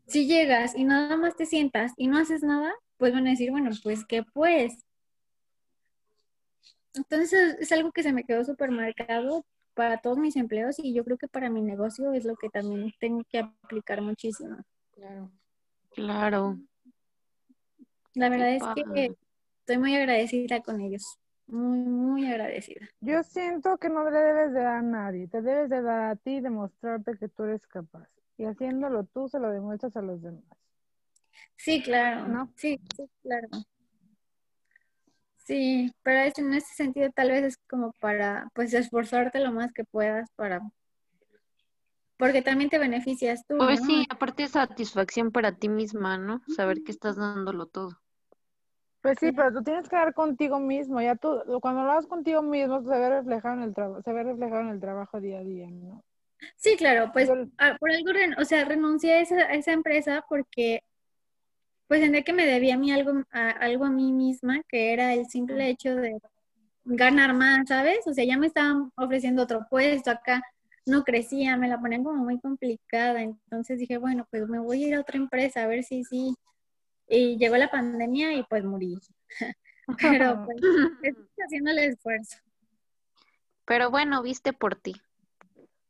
si 0.08 0.28
llegas 0.28 0.76
y 0.76 0.84
nada 0.84 1.17
más 1.17 1.36
te 1.36 1.46
sientas 1.46 1.91
y 1.98 2.08
no 2.08 2.17
haces 2.17 2.43
nada, 2.43 2.74
pues 2.98 3.13
van 3.13 3.28
a 3.28 3.32
decir, 3.32 3.52
bueno, 3.52 3.72
pues 3.84 4.06
¿qué 4.06 4.24
pues? 4.24 4.86
Entonces 6.93 7.58
es 7.60 7.71
algo 7.71 7.91
que 7.91 8.03
se 8.03 8.13
me 8.13 8.23
quedó 8.23 8.43
súper 8.43 8.71
marcado 8.71 9.45
para 9.73 9.97
todos 9.97 10.17
mis 10.17 10.36
empleos 10.36 10.77
y 10.79 10.93
yo 10.93 11.03
creo 11.03 11.17
que 11.17 11.27
para 11.27 11.49
mi 11.49 11.62
negocio 11.62 12.13
es 12.13 12.25
lo 12.25 12.36
que 12.36 12.49
también 12.49 12.93
tengo 12.99 13.23
que 13.29 13.39
aplicar 13.39 14.01
muchísimo. 14.01 14.58
Claro. 14.91 15.32
Claro. 15.91 16.60
La 18.15 18.29
verdad 18.29 18.53
es 18.53 18.63
que 18.93 19.15
estoy 19.60 19.77
muy 19.77 19.95
agradecida 19.95 20.62
con 20.62 20.82
ellos. 20.82 21.17
Muy, 21.47 21.79
muy 21.79 22.25
agradecida. 22.27 22.88
Yo 23.01 23.23
siento 23.23 23.77
que 23.77 23.89
no 23.89 24.10
le 24.10 24.17
debes 24.17 24.53
de 24.53 24.60
dar 24.60 24.77
a 24.77 24.82
nadie, 24.82 25.27
te 25.27 25.41
debes 25.41 25.69
de 25.69 25.82
dar 25.82 26.12
a 26.12 26.15
ti 26.15 26.38
y 26.38 26.41
demostrarte 26.41 27.17
que 27.17 27.27
tú 27.27 27.43
eres 27.43 27.65
capaz. 27.67 28.08
Y 28.38 28.45
haciéndolo 28.45 29.03
tú 29.06 29.27
se 29.27 29.39
lo 29.39 29.49
demuestras 29.49 29.95
a 29.97 30.01
los 30.01 30.21
demás. 30.21 30.43
Sí, 31.58 31.82
claro. 31.82 32.27
¿No? 32.27 32.51
Sí, 32.56 32.79
sí, 32.95 33.10
claro. 33.21 33.47
Sí, 35.43 35.91
pero 36.03 36.32
en 36.36 36.53
ese 36.53 36.73
sentido 36.73 37.10
tal 37.13 37.32
vez 37.32 37.43
es 37.43 37.58
como 37.69 37.91
para, 37.99 38.49
pues, 38.53 38.73
esforzarte 38.73 39.39
lo 39.39 39.51
más 39.51 39.73
que 39.73 39.84
puedas 39.84 40.29
para, 40.36 40.62
porque 42.17 42.41
también 42.41 42.69
te 42.69 42.79
beneficias 42.79 43.45
tú. 43.45 43.58
Pues 43.58 43.82
sí, 43.84 44.06
aparte 44.10 44.43
de 44.43 44.49
satisfacción 44.49 45.32
para 45.32 45.51
ti 45.51 45.67
misma, 45.67 46.17
¿no? 46.17 46.41
Saber 46.56 46.84
que 46.84 46.91
estás 46.91 47.17
dándolo 47.17 47.65
todo. 47.65 47.99
Pues 49.01 49.17
sí, 49.19 49.34
pero 49.34 49.51
tú 49.51 49.62
tienes 49.62 49.89
que 49.89 49.97
dar 49.97 50.13
contigo 50.13 50.62
mismo, 50.62 51.01
ya 51.01 51.17
tú, 51.17 51.38
cuando 51.62 51.84
lo 51.84 51.91
hagas 51.91 52.08
contigo 52.08 52.41
mismo 52.41 52.82
se 52.82 52.97
ve 52.97 53.10
reflejado 53.10 53.56
en 53.56 53.63
el 53.63 53.73
trabajo, 53.73 54.01
se 54.01 54.13
ve 54.13 54.23
reflejado 54.23 54.62
en 54.62 54.69
el 54.69 54.79
trabajo 54.79 55.19
día 55.19 55.39
a 55.39 55.43
día, 55.43 55.69
¿no? 55.69 56.01
Sí, 56.56 56.77
claro, 56.77 57.12
pues 57.12 57.29
ah, 57.58 57.75
por 57.77 57.91
algo, 57.91 58.12
o 58.39 58.45
sea, 58.45 58.63
renuncié 58.63 59.15
a 59.15 59.19
esa, 59.19 59.36
a 59.36 59.53
esa 59.56 59.73
empresa 59.73 60.25
porque 60.29 60.84
pues 61.88 62.02
sentía 62.02 62.24
que 62.24 62.34
me 62.34 62.46
debía 62.46 62.76
a 62.76 62.78
mí 62.78 62.91
algo 62.91 63.24
a, 63.32 63.50
algo 63.50 63.86
a 63.86 63.89
mí 63.89 64.12
misma, 64.12 64.62
que 64.67 64.93
era 64.93 65.13
el 65.13 65.26
simple 65.28 65.69
hecho 65.69 65.96
de 65.96 66.17
ganar 66.86 67.34
más, 67.34 67.67
¿sabes? 67.67 68.06
O 68.08 68.13
sea, 68.13 68.26
ya 68.26 68.38
me 68.38 68.48
estaban 68.48 68.91
ofreciendo 68.96 69.43
otro 69.43 69.65
puesto 69.69 70.12
acá, 70.12 70.41
no 70.86 71.04
crecía, 71.04 71.56
me 71.58 71.67
la 71.67 71.80
ponían 71.80 72.04
como 72.04 72.24
muy 72.24 72.39
complicada, 72.39 73.22
entonces 73.22 73.80
dije, 73.80 73.98
bueno, 73.98 74.28
pues 74.30 74.48
me 74.48 74.60
voy 74.60 74.84
a 74.84 74.88
ir 74.88 74.96
a 74.96 75.02
otra 75.02 75.17
empresa 75.17 75.63
a 75.63 75.67
ver 75.67 75.84
si 75.84 76.04
sí. 76.04 76.36
Y 77.08 77.38
llegó 77.38 77.58
la 77.58 77.69
pandemia 77.69 78.34
y 78.34 78.43
pues 78.43 78.63
morí. 78.63 78.98
Pero 80.02 80.46
pues 80.46 80.58
estoy 81.02 81.43
haciendo 81.46 81.72
el 81.72 81.80
esfuerzo. 81.80 82.38
Pero 83.65 83.91
bueno, 83.91 84.22
viste 84.22 84.52
por 84.54 84.76
ti. 84.76 84.93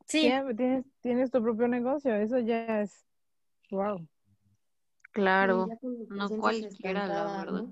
Sí. 0.06 0.32
Tienes, 0.56 0.86
tienes 1.02 1.32
tu 1.32 1.42
propio 1.42 1.68
negocio, 1.68 2.14
eso 2.16 2.38
ya 2.40 2.82
es 2.82 3.06
wow. 3.72 4.08
Claro, 5.14 5.68
no 6.10 6.30
cualquiera, 6.30 7.08
la 7.08 7.24
verdad. 7.38 7.66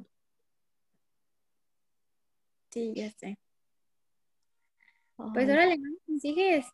Sí, 2.70 2.94
ya 2.96 3.10
sé. 3.12 3.38
Pues 5.34 5.50
órale, 5.50 5.80
¿sigues? 6.20 6.66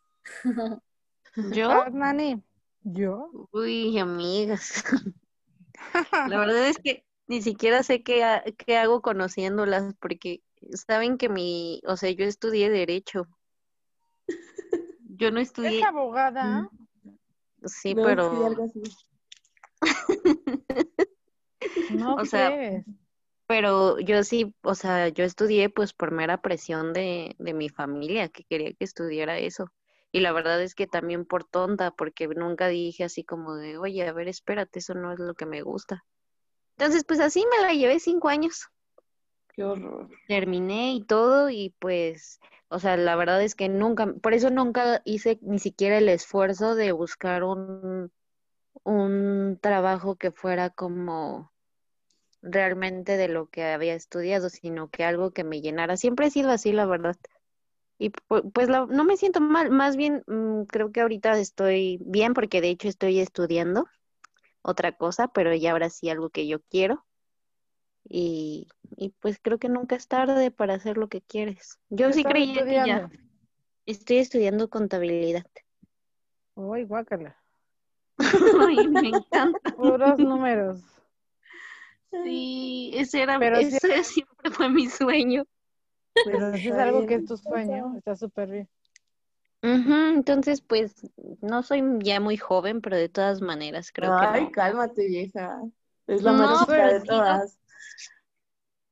¿Yo? 1.34 1.70
Nani, 1.92 2.42
¿yo? 2.82 3.30
Uy, 3.50 3.98
amigas. 3.98 4.84
la 6.26 6.38
verdad 6.38 6.68
es 6.68 6.78
que 6.78 7.04
ni 7.26 7.40
siquiera 7.40 7.82
sé 7.82 8.02
qué, 8.02 8.22
qué 8.58 8.76
hago 8.76 9.00
conociéndolas, 9.00 9.94
porque 10.00 10.42
saben 10.72 11.16
que 11.16 11.30
mi, 11.30 11.80
o 11.86 11.96
sea, 11.96 12.10
yo 12.10 12.26
estudié 12.26 12.68
Derecho. 12.68 13.26
Yo 15.16 15.30
no 15.30 15.40
estudié. 15.40 15.78
¿Es 15.78 15.84
abogada? 15.84 16.68
Sí, 17.64 17.94
pero. 17.94 18.54
No 21.90 22.14
o 22.18 22.24
sea, 22.24 22.84
pero 23.46 23.98
yo 23.98 24.22
sí, 24.24 24.54
o 24.62 24.74
sea, 24.74 25.08
yo 25.08 25.24
estudié 25.24 25.70
pues 25.70 25.92
por 25.92 26.10
mera 26.10 26.42
presión 26.42 26.92
de, 26.92 27.34
de 27.38 27.54
mi 27.54 27.68
familia 27.68 28.28
que 28.28 28.44
quería 28.44 28.72
que 28.72 28.84
estudiara 28.84 29.38
eso. 29.38 29.72
Y 30.12 30.20
la 30.20 30.32
verdad 30.32 30.62
es 30.62 30.74
que 30.74 30.86
también 30.86 31.26
por 31.26 31.44
tonta, 31.44 31.90
porque 31.90 32.28
nunca 32.28 32.68
dije 32.68 33.04
así 33.04 33.24
como 33.24 33.54
de, 33.56 33.76
oye, 33.78 34.06
a 34.06 34.12
ver, 34.12 34.28
espérate, 34.28 34.78
eso 34.78 34.94
no 34.94 35.12
es 35.12 35.18
lo 35.18 35.34
que 35.34 35.46
me 35.46 35.62
gusta. 35.62 36.04
Entonces, 36.78 37.04
pues 37.04 37.20
así 37.20 37.44
me 37.50 37.66
la 37.66 37.74
llevé 37.74 38.00
cinco 38.00 38.28
años. 38.28 38.68
Qué 39.54 39.64
horror. 39.64 40.08
Terminé 40.28 40.94
y 40.94 41.04
todo, 41.04 41.50
y 41.50 41.74
pues, 41.78 42.40
o 42.68 42.78
sea, 42.78 42.96
la 42.96 43.16
verdad 43.16 43.42
es 43.42 43.54
que 43.54 43.68
nunca, 43.68 44.14
por 44.22 44.32
eso 44.32 44.50
nunca 44.50 45.02
hice 45.04 45.38
ni 45.42 45.58
siquiera 45.58 45.98
el 45.98 46.08
esfuerzo 46.08 46.74
de 46.74 46.92
buscar 46.92 47.44
un, 47.44 48.12
un 48.84 49.58
trabajo 49.60 50.16
que 50.16 50.30
fuera 50.30 50.70
como 50.70 51.52
realmente 52.42 53.16
de 53.16 53.28
lo 53.28 53.48
que 53.48 53.64
había 53.64 53.94
estudiado, 53.94 54.48
sino 54.48 54.88
que 54.90 55.04
algo 55.04 55.32
que 55.32 55.44
me 55.44 55.60
llenara. 55.60 55.96
Siempre 55.96 56.26
he 56.26 56.30
sido 56.30 56.50
así, 56.50 56.72
la 56.72 56.86
verdad. 56.86 57.16
Y 57.98 58.10
pues 58.52 58.68
no 58.68 59.04
me 59.04 59.16
siento 59.16 59.40
mal, 59.40 59.70
más 59.70 59.96
bien 59.96 60.22
mm, 60.28 60.62
creo 60.64 60.92
que 60.92 61.00
ahorita 61.00 61.36
estoy 61.38 61.98
bien 62.00 62.32
porque 62.32 62.60
de 62.60 62.68
hecho 62.70 62.88
estoy 62.88 63.18
estudiando 63.18 63.86
otra 64.62 64.92
cosa, 64.92 65.28
pero 65.28 65.52
ya 65.54 65.72
ahora 65.72 65.90
sí 65.90 66.08
algo 66.08 66.30
que 66.30 66.46
yo 66.46 66.60
quiero. 66.70 67.04
Y, 68.08 68.68
y 68.96 69.10
pues 69.20 69.38
creo 69.42 69.58
que 69.58 69.68
nunca 69.68 69.96
es 69.96 70.06
tarde 70.06 70.50
para 70.50 70.74
hacer 70.74 70.96
lo 70.96 71.08
que 71.08 71.20
quieres. 71.22 71.78
Yo 71.90 72.12
sí 72.12 72.22
creía 72.24 72.64
que 72.64 72.74
ya 72.74 73.10
estoy 73.84 74.18
estudiando 74.18 74.70
contabilidad. 74.70 75.44
Uy, 76.54 76.84
guácala. 76.84 77.36
Ay, 78.68 78.88
me 78.88 79.08
encanta. 79.08 79.70
Puros 79.76 80.18
números. 80.18 80.80
Sí, 82.10 82.90
ese 82.94 83.22
era, 83.22 83.36
ese 83.58 84.02
siempre 84.02 84.50
fue 84.50 84.68
mi 84.70 84.88
sueño. 84.88 85.44
Pero 86.24 86.56
si 86.56 86.68
es 86.68 86.74
algo 86.74 87.06
que 87.06 87.16
es 87.16 87.26
tu 87.26 87.36
sueño, 87.36 87.94
está 87.96 88.16
súper 88.16 88.48
bien. 88.48 88.68
entonces, 89.62 90.60
pues, 90.60 90.94
no 91.42 91.62
soy 91.62 91.82
ya 92.00 92.18
muy 92.18 92.36
joven, 92.36 92.80
pero 92.80 92.96
de 92.96 93.08
todas 93.08 93.40
maneras 93.40 93.92
creo 93.92 94.10
que. 94.18 94.26
Ay, 94.26 94.50
cálmate, 94.50 95.06
vieja. 95.06 95.62
Es 96.06 96.22
la 96.22 96.32
más 96.32 96.66
de 96.66 97.00
todas. 97.06 97.58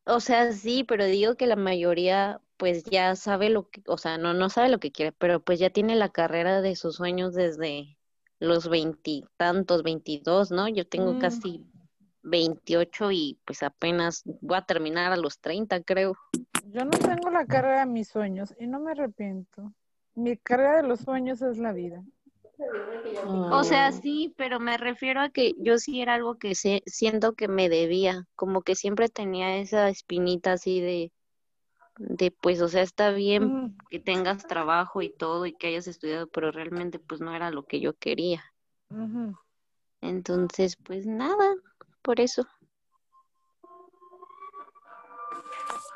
O 0.05 0.21
sea, 0.21 0.53
sí, 0.53 0.85
pero 0.85 1.05
digo 1.05 1.35
que 1.35 1.47
la 1.47 1.57
mayoría, 1.57 2.41
pues, 2.59 2.85
ya 2.85 3.17
sabe 3.17 3.51
lo 3.51 3.71
que, 3.71 3.83
o 3.87 3.99
sea, 3.99 4.19
no, 4.19 4.35
no 4.35 4.51
sabe 4.51 4.69
lo 4.69 4.79
que 4.79 4.93
quiere, 4.93 5.11
pero 5.11 5.41
pues 5.43 5.59
ya 5.59 5.71
tiene 5.71 5.97
la 5.97 6.11
carrera 6.11 6.61
de 6.61 6.77
sus 6.77 6.97
sueños 6.97 7.35
desde 7.35 7.97
los 8.39 8.69
veintitantos, 8.69 9.83
veintidós, 9.83 10.51
¿no? 10.51 10.69
Yo 10.69 10.87
tengo 10.87 11.15
mm. 11.15 11.19
casi 11.19 11.65
veintiocho 12.23 13.11
y 13.13 13.39
pues 13.45 13.63
apenas 13.63 14.23
voy 14.41 14.57
a 14.57 14.63
terminar 14.63 15.13
a 15.13 15.17
los 15.17 15.39
treinta, 15.39 15.81
creo. 15.83 16.17
Yo 16.67 16.85
no 16.85 16.91
tengo 16.91 17.31
la 17.31 17.47
carrera 17.47 17.81
de 17.81 17.87
mis 17.87 18.09
sueños 18.09 18.55
y 18.59 18.67
no 18.67 18.81
me 18.81 18.93
arrepiento. 18.93 19.73
Mi 20.15 20.37
carrera 20.37 20.83
de 20.83 20.89
los 20.89 21.01
sueños 21.01 21.41
es 21.43 21.59
la 21.59 21.73
vida. 21.73 22.03
O 23.51 23.65
sea, 23.65 23.93
sí, 23.93 24.35
pero 24.37 24.61
me 24.61 24.79
refiero 24.79 25.21
a 25.21 25.29
que 25.29 25.53
yo 25.59 25.79
sí 25.79 26.01
era 26.01 26.15
algo 26.15 26.37
que 26.37 26.55
sé, 26.55 26.83
siento 26.87 27.35
que 27.35 27.49
me 27.49 27.69
debía, 27.69 28.27
como 28.35 28.63
que 28.63 28.75
siempre 28.75 29.09
tenía 29.11 29.59
esa 29.59 29.91
espinita 29.91 30.53
así 30.53 30.81
de, 30.81 31.13
de 31.99 32.31
pues, 32.31 32.61
o 32.61 32.69
sea, 32.69 32.83
está 32.83 33.11
bien 33.11 33.75
que 33.91 34.01
tengas 34.01 34.47
trabajo 34.47 35.03
y 35.03 35.11
todo 35.11 35.47
y 35.47 35.53
que 35.53 35.69
hayas 35.69 35.87
estudiado, 35.87 36.27
pero 36.27 36.51
realmente 36.51 36.99
pues 36.99 37.21
no 37.21 37.35
era 37.35 37.51
lo 37.51 37.65
que 37.65 37.81
yo 37.81 37.95
quería. 37.95 38.45
Entonces, 40.01 40.77
pues 40.77 41.07
nada, 41.07 41.55
por 42.03 42.21
eso. 42.21 42.47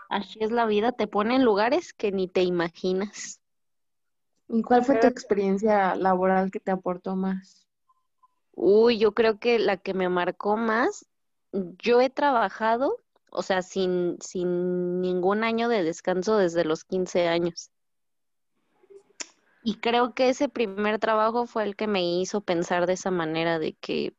Así 0.09 0.39
es 0.41 0.51
la 0.51 0.67
vida, 0.67 0.93
te 0.93 1.07
pone 1.07 1.37
en 1.37 1.45
lugares 1.45 1.93
que 1.93 2.11
ni 2.11 2.27
te 2.27 2.43
imaginas. 2.43 3.41
¿Y 4.49 4.63
cuál 4.63 4.85
fue 4.85 4.97
tu 4.97 5.07
experiencia 5.07 5.95
laboral 5.95 6.51
que 6.51 6.59
te 6.59 6.73
aportó 6.73 7.15
más? 7.15 7.69
Uy, 8.53 8.99
yo 8.99 9.13
creo 9.13 9.39
que 9.39 9.61
la 9.61 9.77
que 9.77 9.95
me 9.95 10.09
marcó 10.09 10.57
más, 10.57 11.07
yo 11.53 12.01
he 12.01 12.11
trabajado, 12.11 12.99
o 13.31 13.43
sea, 13.43 13.63
sin, 13.63 14.19
sin 14.21 15.01
ningún 15.01 15.45
año 15.45 15.69
de 15.69 15.83
descanso 15.83 16.37
desde 16.37 16.65
los 16.65 16.85
15 16.85 17.29
años. 17.29 17.71
Y 19.63 19.77
creo 19.77 20.15
que 20.15 20.31
ese 20.31 20.49
primer 20.49 20.99
trabajo 20.99 21.47
fue 21.47 21.65
el 21.65 21.77
que 21.77 21.87
me 21.87 22.03
hizo 22.03 22.41
pensar 22.41 22.87
de 22.87 22.95
esa 22.95 23.11
manera, 23.11 23.59
de 23.59 23.75
que, 23.75 24.15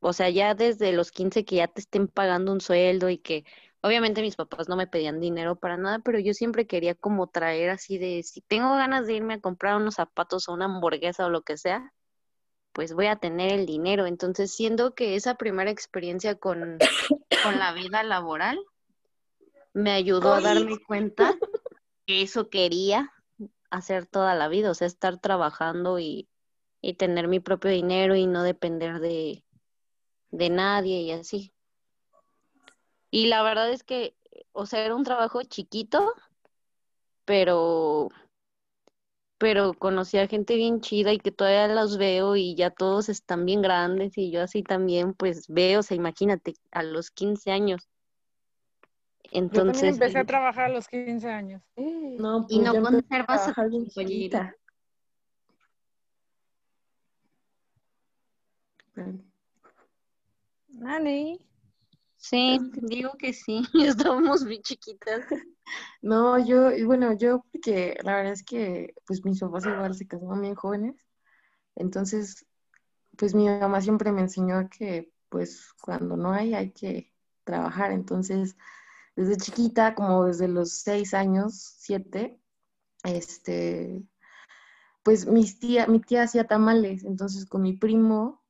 o 0.00 0.12
sea, 0.12 0.28
ya 0.30 0.54
desde 0.54 0.92
los 0.92 1.12
15 1.12 1.44
que 1.44 1.56
ya 1.56 1.68
te 1.68 1.80
estén 1.80 2.08
pagando 2.08 2.52
un 2.52 2.60
sueldo 2.60 3.08
y 3.08 3.18
que 3.18 3.44
Obviamente 3.84 4.22
mis 4.22 4.36
papás 4.36 4.68
no 4.68 4.76
me 4.76 4.86
pedían 4.86 5.18
dinero 5.18 5.56
para 5.56 5.76
nada, 5.76 5.98
pero 5.98 6.20
yo 6.20 6.34
siempre 6.34 6.68
quería 6.68 6.94
como 6.94 7.26
traer 7.26 7.70
así 7.70 7.98
de, 7.98 8.22
si 8.22 8.40
tengo 8.40 8.76
ganas 8.76 9.08
de 9.08 9.14
irme 9.14 9.34
a 9.34 9.40
comprar 9.40 9.76
unos 9.76 9.96
zapatos 9.96 10.48
o 10.48 10.52
una 10.52 10.66
hamburguesa 10.66 11.26
o 11.26 11.30
lo 11.30 11.42
que 11.42 11.56
sea, 11.56 11.92
pues 12.72 12.94
voy 12.94 13.06
a 13.06 13.16
tener 13.16 13.52
el 13.52 13.66
dinero. 13.66 14.06
Entonces, 14.06 14.52
siendo 14.54 14.94
que 14.94 15.16
esa 15.16 15.36
primera 15.36 15.70
experiencia 15.70 16.34
con, 16.34 16.78
con 17.42 17.58
la 17.58 17.72
vida 17.72 18.02
laboral 18.02 18.58
me 19.74 19.92
ayudó 19.92 20.34
a 20.34 20.40
darme 20.40 20.78
cuenta 20.86 21.36
que 22.06 22.22
eso 22.22 22.50
quería 22.50 23.12
hacer 23.70 24.06
toda 24.06 24.34
la 24.34 24.48
vida, 24.48 24.70
o 24.70 24.74
sea, 24.74 24.86
estar 24.86 25.18
trabajando 25.18 25.98
y, 25.98 26.28
y 26.82 26.94
tener 26.94 27.28
mi 27.28 27.40
propio 27.40 27.70
dinero 27.70 28.14
y 28.14 28.26
no 28.26 28.42
depender 28.42 29.00
de, 29.00 29.44
de 30.30 30.50
nadie 30.50 31.00
y 31.00 31.12
así. 31.12 31.52
Y 33.10 33.26
la 33.26 33.42
verdad 33.42 33.70
es 33.70 33.82
que, 33.82 34.14
o 34.52 34.66
sea, 34.66 34.84
era 34.84 34.94
un 34.94 35.04
trabajo 35.04 35.42
chiquito, 35.42 36.12
pero 37.24 38.08
pero 39.42 39.74
conocí 39.74 40.18
a 40.18 40.28
gente 40.28 40.54
bien 40.54 40.80
chida 40.80 41.12
y 41.12 41.18
que 41.18 41.32
todavía 41.32 41.66
los 41.66 41.98
veo 41.98 42.36
y 42.36 42.54
ya 42.54 42.70
todos 42.70 43.08
están 43.08 43.44
bien 43.44 43.60
grandes 43.60 44.16
y 44.16 44.30
yo 44.30 44.40
así 44.40 44.62
también 44.62 45.14
pues 45.14 45.48
veo, 45.48 45.80
o 45.80 45.82
sea, 45.82 45.96
imagínate, 45.96 46.54
a 46.70 46.84
los 46.84 47.10
15 47.10 47.50
años. 47.50 47.88
Entonces, 49.32 49.66
yo 49.66 49.72
también 49.72 49.94
empecé 49.94 50.18
a 50.20 50.24
trabajar 50.24 50.66
a 50.66 50.68
los 50.68 50.86
15 50.86 51.28
años. 51.28 51.60
No, 51.74 52.46
y 52.48 52.60
pues 52.60 52.72
no 52.72 52.82
conservas 52.84 53.48
a 53.48 53.52
tu 53.52 53.70
compañera. 53.70 54.56
Nani. 60.68 61.44
Sí, 62.32 62.58
digo 62.88 63.12
que 63.18 63.34
sí, 63.34 63.62
estábamos 63.74 64.46
bien 64.46 64.62
chiquitas. 64.62 65.26
No, 66.00 66.38
yo, 66.42 66.70
bueno, 66.86 67.12
yo 67.12 67.44
porque 67.52 67.98
la 68.02 68.16
verdad 68.16 68.32
es 68.32 68.42
que 68.42 68.94
pues 69.06 69.22
mis 69.22 69.38
papás 69.38 69.66
igual 69.66 69.94
se 69.94 70.06
casaron 70.06 70.40
bien 70.40 70.54
jóvenes, 70.54 70.96
entonces 71.76 72.46
pues 73.18 73.34
mi 73.34 73.46
mamá 73.46 73.82
siempre 73.82 74.12
me 74.12 74.22
enseñó 74.22 74.68
que 74.70 75.12
pues 75.28 75.74
cuando 75.82 76.16
no 76.16 76.32
hay 76.32 76.54
hay 76.54 76.72
que 76.72 77.12
trabajar, 77.44 77.92
entonces 77.92 78.56
desde 79.14 79.36
chiquita, 79.36 79.94
como 79.94 80.24
desde 80.24 80.48
los 80.48 80.72
seis 80.72 81.12
años, 81.12 81.54
siete, 81.78 82.40
este, 83.04 84.02
pues 85.02 85.26
mis 85.26 85.58
tía, 85.58 85.86
mi 85.86 86.00
tía 86.00 86.22
hacía 86.22 86.46
tamales, 86.46 87.04
entonces 87.04 87.44
con 87.46 87.62
mi 87.62 87.74
primo 87.74 88.41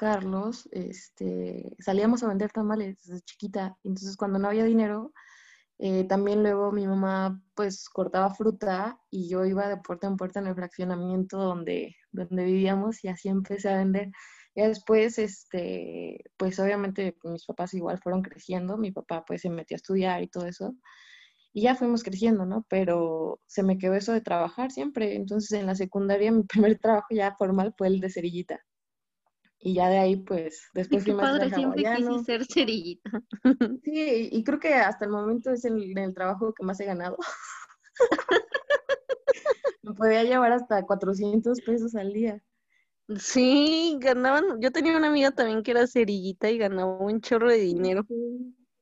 Carlos, 0.00 0.66
este, 0.72 1.76
salíamos 1.78 2.22
a 2.22 2.28
vender 2.28 2.50
tamales 2.52 2.96
desde 3.04 3.20
chiquita. 3.20 3.76
Entonces, 3.84 4.16
cuando 4.16 4.38
no 4.38 4.48
había 4.48 4.64
dinero, 4.64 5.12
eh, 5.78 6.04
también 6.08 6.42
luego 6.42 6.72
mi 6.72 6.86
mamá 6.86 7.42
pues 7.54 7.88
cortaba 7.90 8.34
fruta 8.34 8.98
y 9.10 9.28
yo 9.28 9.44
iba 9.46 9.68
de 9.68 9.76
puerta 9.78 10.06
en 10.06 10.16
puerta 10.16 10.40
en 10.40 10.46
el 10.48 10.54
fraccionamiento 10.54 11.38
donde, 11.38 11.96
donde 12.12 12.44
vivíamos 12.44 13.04
y 13.04 13.08
así 13.08 13.28
empecé 13.28 13.68
a 13.70 13.76
vender. 13.78 14.10
Y 14.54 14.62
después, 14.62 15.18
este, 15.18 16.24
pues 16.38 16.58
obviamente 16.60 17.16
mis 17.24 17.44
papás 17.46 17.74
igual 17.74 18.00
fueron 18.02 18.22
creciendo, 18.22 18.78
mi 18.78 18.92
papá 18.92 19.24
pues 19.26 19.42
se 19.42 19.50
metió 19.50 19.74
a 19.74 19.78
estudiar 19.78 20.22
y 20.22 20.28
todo 20.28 20.46
eso. 20.46 20.74
Y 21.52 21.62
ya 21.64 21.74
fuimos 21.76 22.02
creciendo, 22.04 22.46
¿no? 22.46 22.66
Pero 22.70 23.40
se 23.46 23.62
me 23.62 23.78
quedó 23.78 23.94
eso 23.94 24.12
de 24.14 24.22
trabajar 24.22 24.70
siempre. 24.72 25.16
Entonces 25.16 25.52
en 25.60 25.66
la 25.66 25.74
secundaria 25.74 26.32
mi 26.32 26.44
primer 26.74 26.78
trabajo 26.78 27.08
ya 27.12 27.34
formal 27.38 27.74
fue 27.78 27.88
el 27.88 28.00
de 28.00 28.10
cerillita. 28.10 28.60
Y 29.62 29.74
ya 29.74 29.90
de 29.90 29.98
ahí, 29.98 30.16
pues, 30.16 30.68
después 30.74 31.04
fui 31.04 31.12
padre, 31.12 31.50
siempre 31.50 31.84
quise 31.96 32.24
ser 32.24 32.44
cerillita. 32.46 33.22
Sí, 33.84 34.28
y 34.32 34.42
creo 34.44 34.58
que 34.58 34.74
hasta 34.74 35.04
el 35.04 35.10
momento 35.10 35.50
es 35.50 35.64
el, 35.64 35.96
el 35.96 36.14
trabajo 36.14 36.52
que 36.54 36.64
más 36.64 36.80
he 36.80 36.86
ganado. 36.86 37.16
Me 39.82 39.94
podía 39.94 40.24
llevar 40.24 40.52
hasta 40.52 40.84
400 40.84 41.60
pesos 41.60 41.94
al 41.94 42.12
día. 42.12 42.42
Sí, 43.16 43.96
ganaban. 44.00 44.60
Yo 44.60 44.70
tenía 44.70 44.96
una 44.96 45.08
amiga 45.08 45.30
también 45.32 45.62
que 45.62 45.72
era 45.72 45.86
cerillita 45.86 46.50
y 46.50 46.58
ganaba 46.58 46.98
un 46.98 47.20
chorro 47.20 47.50
de 47.50 47.58
dinero. 47.58 48.06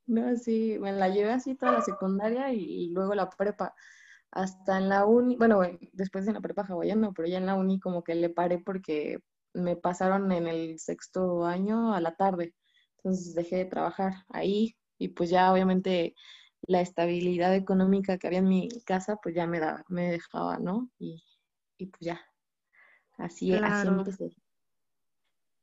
No, 0.06 0.36
sí, 0.36 0.76
me 0.80 0.92
la 0.92 1.08
llevé 1.08 1.30
así 1.30 1.54
toda 1.54 1.72
la 1.72 1.80
secundaria 1.80 2.52
y, 2.52 2.62
y 2.62 2.90
luego 2.90 3.14
la 3.14 3.30
prepa. 3.30 3.74
Hasta 4.30 4.78
en 4.78 4.90
la 4.90 5.06
uni, 5.06 5.36
bueno, 5.36 5.60
después 5.92 6.26
en 6.28 6.34
la 6.34 6.40
prepa 6.40 6.62
hawaiana, 6.62 7.12
pero 7.12 7.26
ya 7.28 7.38
en 7.38 7.46
la 7.46 7.54
uni 7.54 7.80
como 7.80 8.04
que 8.04 8.14
le 8.14 8.28
paré 8.28 8.58
porque 8.58 9.20
me 9.58 9.76
pasaron 9.76 10.30
en 10.32 10.46
el 10.46 10.78
sexto 10.78 11.44
año 11.44 11.94
a 11.94 12.00
la 12.00 12.14
tarde. 12.16 12.54
Entonces 12.98 13.34
dejé 13.34 13.56
de 13.56 13.64
trabajar 13.66 14.24
ahí 14.28 14.76
y 14.98 15.08
pues 15.08 15.30
ya 15.30 15.52
obviamente 15.52 16.14
la 16.62 16.80
estabilidad 16.80 17.54
económica 17.54 18.18
que 18.18 18.26
había 18.26 18.40
en 18.40 18.48
mi 18.48 18.68
casa 18.84 19.16
pues 19.22 19.34
ya 19.34 19.46
me 19.46 19.60
daba, 19.60 19.84
me 19.88 20.10
dejaba, 20.10 20.58
¿no? 20.58 20.90
Y, 20.98 21.22
pues 21.78 22.00
ya, 22.00 22.20
así, 23.18 23.52
así 23.54 23.86
empecé. 23.88 24.30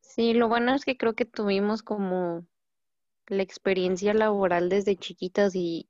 Sí, 0.01 0.33
lo 0.33 0.47
bueno 0.47 0.73
es 0.73 0.85
que 0.85 0.95
creo 0.95 1.13
que 1.13 1.25
tuvimos 1.25 1.83
como 1.83 2.45
la 3.27 3.43
experiencia 3.43 4.13
laboral 4.13 4.69
desde 4.69 4.95
chiquitas 4.95 5.55
y, 5.55 5.89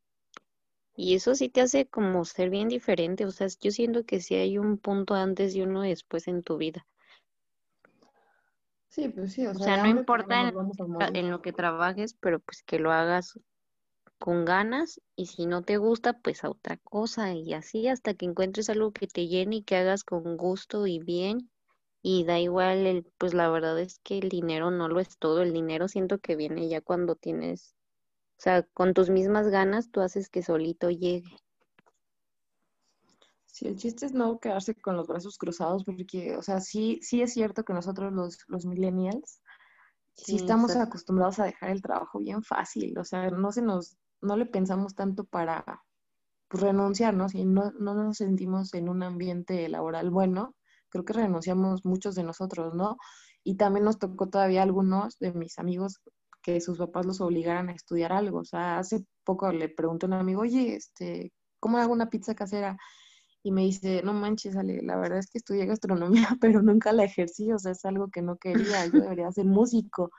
y 0.96 1.16
eso 1.16 1.36
sí 1.36 1.50
te 1.50 1.62
hace 1.62 1.86
como 1.86 2.26
ser 2.26 2.50
bien 2.50 2.68
diferente. 2.68 3.26
O 3.26 3.32
sea, 3.32 3.48
yo 3.62 3.72
siento 3.72 4.04
que 4.06 4.22
sí 4.22 4.36
hay 4.36 4.58
un 4.58 4.78
punto 4.78 5.14
antes 5.14 5.56
y 5.56 5.62
uno 5.62 5.82
después 5.82 6.28
en 6.28 6.42
tu 6.44 6.58
vida. 6.58 6.88
Sí, 8.90 9.10
pues 9.10 9.34
sí, 9.34 9.46
o, 9.46 9.54
sea, 9.56 9.78
no 9.78 9.88
importa 9.88 10.54
en, 11.14 11.30
lo 11.30 11.42
que 11.42 11.52
trabajes, 11.52 12.16
pero 12.20 12.40
pues 12.40 12.64
que 12.64 12.80
lo 12.80 12.92
hagas 12.92 13.40
con 14.20 14.46
ganas 14.46 15.02
y 15.16 15.26
si 15.28 15.46
no 15.46 15.64
te 15.64 15.78
gusta, 15.78 16.14
pues 16.14 16.44
a 16.44 16.50
otra 16.50 16.78
cosa 16.78 17.34
y 17.34 17.54
así 17.54 17.88
hasta 17.88 18.14
que 18.14 18.26
encuentres 18.26 18.70
algo 18.70 18.92
que 18.92 19.08
te 19.08 19.28
llene 19.28 19.58
y 19.58 19.64
que 19.64 19.76
hagas 19.76 20.04
con 20.04 20.38
gusto 20.38 20.88
y 20.88 21.00
bien 21.00 21.50
y 22.02 22.24
da 22.24 22.40
igual, 22.40 22.86
el, 22.86 23.04
pues 23.18 23.34
la 23.34 23.50
verdad 23.50 23.80
es 23.80 24.00
que 24.00 24.20
el 24.20 24.30
dinero 24.30 24.72
no 24.72 24.88
lo 24.88 25.00
es 25.00 25.18
todo, 25.18 25.42
el 25.42 25.54
dinero 25.54 25.88
siento 25.88 26.20
que 26.20 26.36
viene 26.36 26.70
ya 26.70 26.80
cuando 26.80 27.16
tienes, 27.16 27.76
o 28.38 28.42
sea, 28.42 28.64
con 28.64 28.94
tus 28.94 29.10
mismas 29.10 29.50
ganas 29.50 29.90
tú 29.90 30.02
haces 30.02 30.30
que 30.30 30.44
solito 30.44 30.90
llegue. 30.90 31.36
Sí, 33.56 33.70
el 33.70 33.78
chiste 33.78 34.06
es 34.06 34.12
no 34.12 34.38
quedarse 34.38 34.76
con 34.76 34.98
los 34.98 35.08
brazos 35.08 35.38
cruzados, 35.38 35.86
porque, 35.86 36.36
o 36.36 36.42
sea, 36.42 36.60
sí, 36.60 37.00
sí 37.02 37.22
es 37.22 37.32
cierto 37.32 37.64
que 37.64 37.72
nosotros 37.72 38.12
los, 38.12 38.38
los 38.50 38.66
millennials, 38.66 39.40
sí, 40.14 40.36
estamos 40.36 40.76
acostumbrados 40.76 41.40
a 41.40 41.46
dejar 41.46 41.70
el 41.70 41.82
trabajo 41.82 42.20
bien 42.20 42.44
fácil, 42.44 42.98
o 43.00 43.06
sea, 43.06 43.30
no 43.30 43.54
se 43.54 43.62
nos, 43.62 43.96
no 44.20 44.36
le 44.36 44.46
pensamos 44.46 44.94
tanto 44.94 45.24
para 45.24 45.64
pues, 46.50 46.64
renunciar, 46.64 47.14
¿no? 47.14 47.30
Si 47.30 47.46
no, 47.46 47.72
no 47.80 47.94
nos 47.94 48.18
sentimos 48.18 48.74
en 48.74 48.90
un 48.90 49.04
ambiente 49.04 49.70
laboral 49.70 50.10
bueno, 50.10 50.54
creo 50.90 51.06
que 51.06 51.14
renunciamos 51.14 51.86
muchos 51.86 52.16
de 52.16 52.24
nosotros, 52.24 52.74
¿no? 52.74 52.98
Y 53.46 53.56
también 53.56 53.86
nos 53.86 54.00
tocó 54.00 54.28
todavía 54.28 54.64
algunos 54.64 55.18
de 55.20 55.32
mis 55.32 55.58
amigos 55.60 56.02
que 56.42 56.60
sus 56.60 56.78
papás 56.78 57.06
los 57.06 57.22
obligaran 57.22 57.70
a 57.70 57.74
estudiar 57.74 58.12
algo. 58.12 58.40
O 58.40 58.46
sea, 58.46 58.80
hace 58.80 59.06
poco 59.24 59.50
le 59.54 59.70
pregunté 59.70 60.08
a 60.08 60.10
un 60.10 60.14
amigo, 60.16 60.42
oye, 60.42 60.76
este, 60.76 61.32
¿cómo 61.62 61.78
hago 61.78 61.94
una 61.94 62.10
pizza 62.10 62.36
casera? 62.36 62.78
Y 63.46 63.52
me 63.52 63.62
dice, 63.62 64.02
no 64.04 64.12
manches, 64.12 64.58
Ale, 64.58 64.82
la 64.82 64.98
verdad 64.98 65.20
es 65.20 65.30
que 65.30 65.38
estudié 65.38 65.68
gastronomía, 65.68 66.28
pero 66.42 66.64
nunca 66.64 66.92
la 66.92 67.04
ejercí, 67.04 67.52
o 67.52 67.60
sea, 67.60 67.74
es 67.74 67.86
algo 67.86 68.10
que 68.10 68.24
no 68.24 68.38
quería, 68.38 68.88
yo 68.88 68.92
debería 69.20 69.32
ser 69.32 69.46
músico, 69.46 70.10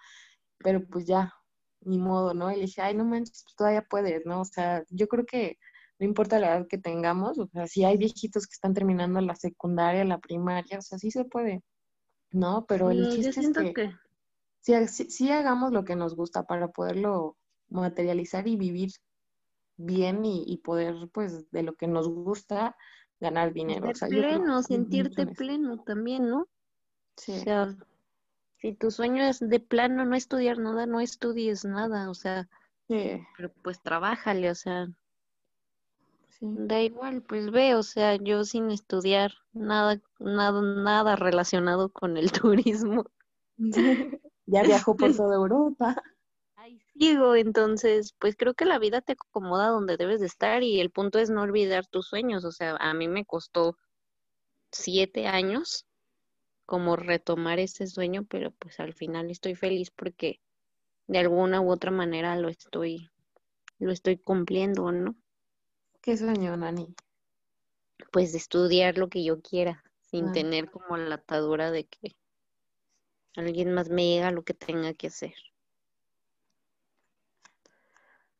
pero 0.58 0.86
pues 0.86 1.06
ya, 1.06 1.34
ni 1.80 1.98
modo, 1.98 2.34
¿no? 2.34 2.52
Y 2.52 2.54
le 2.54 2.62
dije, 2.62 2.82
ay, 2.82 2.94
no 2.94 3.04
manches, 3.04 3.42
pues 3.42 3.56
todavía 3.56 3.82
puedes, 3.82 4.24
¿no? 4.26 4.42
O 4.42 4.44
sea, 4.44 4.84
yo 4.90 5.08
creo 5.08 5.26
que 5.26 5.58
no 5.98 6.06
importa 6.06 6.38
la 6.38 6.54
edad 6.54 6.68
que 6.68 6.78
tengamos, 6.78 7.36
o 7.40 7.48
sea, 7.48 7.66
si 7.66 7.84
hay 7.84 7.96
viejitos 7.96 8.46
que 8.46 8.54
están 8.54 8.74
terminando 8.74 9.20
la 9.20 9.34
secundaria, 9.34 10.04
la 10.04 10.18
primaria, 10.18 10.78
o 10.78 10.82
sea, 10.82 10.96
sí 10.96 11.10
se 11.10 11.24
puede, 11.24 11.64
¿no? 12.30 12.64
Pero 12.68 12.92
el 12.92 13.08
chiste 13.08 13.40
es 13.40 13.50
que, 13.74 15.08
Si, 15.08 15.30
hagamos 15.32 15.72
lo 15.72 15.84
que 15.84 15.96
nos 15.96 16.14
gusta 16.14 16.44
para 16.44 16.68
poderlo 16.68 17.36
materializar 17.70 18.46
y 18.46 18.54
vivir 18.54 18.92
bien 19.78 20.24
y, 20.24 20.44
y 20.46 20.58
poder, 20.58 20.94
pues, 21.12 21.50
de 21.50 21.64
lo 21.64 21.74
que 21.74 21.88
nos 21.88 22.08
gusta, 22.08 22.76
ganar 23.20 23.52
dinero. 23.52 23.90
pleno, 24.08 24.62
sentirte 24.62 25.26
pleno 25.26 25.82
también, 25.82 26.28
¿no? 26.28 26.48
Sí. 27.16 27.42
Si 28.58 28.72
tu 28.74 28.90
sueño 28.90 29.22
es 29.22 29.40
de 29.40 29.60
plano 29.60 30.04
no 30.04 30.16
estudiar 30.16 30.58
nada, 30.58 30.86
no 30.86 31.00
estudies 31.00 31.64
nada, 31.64 32.10
o 32.10 32.14
sea, 32.14 32.48
Sí, 32.88 33.20
pero 33.36 33.52
pues 33.62 33.80
trabájale, 33.80 34.50
o 34.50 34.54
sea, 34.54 34.86
sí. 36.38 36.46
da 36.50 36.80
igual, 36.80 37.22
pues 37.22 37.50
ve, 37.50 37.74
o 37.74 37.82
sea, 37.82 38.16
yo 38.16 38.44
sin 38.44 38.70
estudiar 38.70 39.32
nada, 39.52 40.00
nada, 40.20 40.60
nada 40.62 41.16
relacionado 41.16 41.88
con 41.88 42.16
el 42.16 42.30
turismo, 42.42 43.04
Ya 44.46 44.62
viajó 44.62 44.96
por 44.96 45.14
toda 45.14 45.34
Europa. 45.34 46.00
Sigo, 46.98 47.34
entonces, 47.36 48.14
pues 48.18 48.36
creo 48.36 48.54
que 48.54 48.64
la 48.64 48.78
vida 48.78 49.00
te 49.00 49.12
acomoda 49.12 49.68
donde 49.68 49.96
debes 49.96 50.20
de 50.20 50.26
estar 50.26 50.62
y 50.62 50.80
el 50.80 50.90
punto 50.90 51.18
es 51.18 51.30
no 51.30 51.42
olvidar 51.42 51.86
tus 51.86 52.08
sueños, 52.08 52.44
o 52.44 52.52
sea, 52.52 52.76
a 52.78 52.94
mí 52.94 53.08
me 53.08 53.24
costó 53.24 53.76
siete 54.72 55.26
años 55.26 55.86
como 56.66 56.96
retomar 56.96 57.58
ese 57.58 57.86
sueño, 57.86 58.24
pero 58.28 58.50
pues 58.50 58.80
al 58.80 58.94
final 58.94 59.30
estoy 59.30 59.54
feliz 59.54 59.90
porque 59.90 60.40
de 61.06 61.18
alguna 61.18 61.60
u 61.60 61.70
otra 61.70 61.90
manera 61.90 62.36
lo 62.36 62.48
estoy, 62.48 63.08
lo 63.78 63.92
estoy 63.92 64.18
cumpliendo, 64.18 64.90
¿no? 64.92 65.16
¿Qué 66.02 66.16
sueño, 66.16 66.56
Nani? 66.56 66.94
Pues 68.12 68.32
de 68.32 68.38
estudiar 68.38 68.98
lo 68.98 69.08
que 69.08 69.24
yo 69.24 69.40
quiera, 69.40 69.82
sin 70.00 70.26
Ah. 70.26 70.32
tener 70.32 70.70
como 70.70 70.96
la 70.96 71.16
atadura 71.16 71.70
de 71.70 71.86
que 71.86 72.16
alguien 73.36 73.72
más 73.72 73.88
me 73.90 74.02
diga 74.02 74.30
lo 74.30 74.42
que 74.44 74.54
tenga 74.54 74.94
que 74.94 75.08
hacer. 75.08 75.34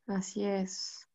Así 0.06 0.44
es. 0.44 1.06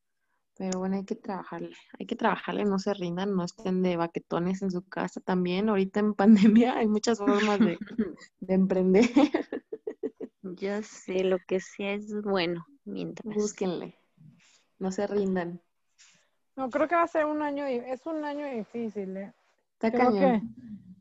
Pero 0.58 0.80
bueno, 0.80 0.98
hay 0.98 1.06
que 1.06 1.16
trabajarle. 1.16 1.76
Hay 2.00 2.06
que 2.06 2.16
trabajarle, 2.16 2.66
no 2.66 2.78
se 2.78 2.94
rindan, 2.94 3.36
no 3.36 3.46
estén 3.46 3.82
de 3.82 3.98
baquetones 3.98 4.62
en 4.62 4.72
su 4.72 4.84
casa 4.84 5.20
también. 5.22 5.70
Ahorita 5.70 6.00
en 6.00 6.14
pandemia 6.62 6.78
hay 6.78 6.88
muchas 6.88 7.18
formas 7.18 7.60
de, 7.60 7.78
de 8.40 8.54
emprender. 8.54 9.10
Ya 10.42 10.84
sé, 10.84 11.24
lo 11.24 11.40
que 11.48 11.60
sea 11.60 11.94
es 11.94 12.14
bueno, 12.22 12.66
mientras. 12.84 13.34
Búsquenle. 13.34 13.98
No 14.80 14.92
se 14.92 15.08
rindan. 15.08 15.62
No, 16.56 16.70
creo 16.70 16.88
que 16.88 16.96
va 16.96 17.04
a 17.04 17.08
ser 17.08 17.26
un 17.26 17.42
año, 17.42 17.66
es 17.66 18.06
un 18.06 18.24
año 18.26 18.46
difícil, 18.46 19.16
¿eh? 19.16 19.34
Está 19.74 19.92
Creo 19.92 20.12
que 20.12 20.42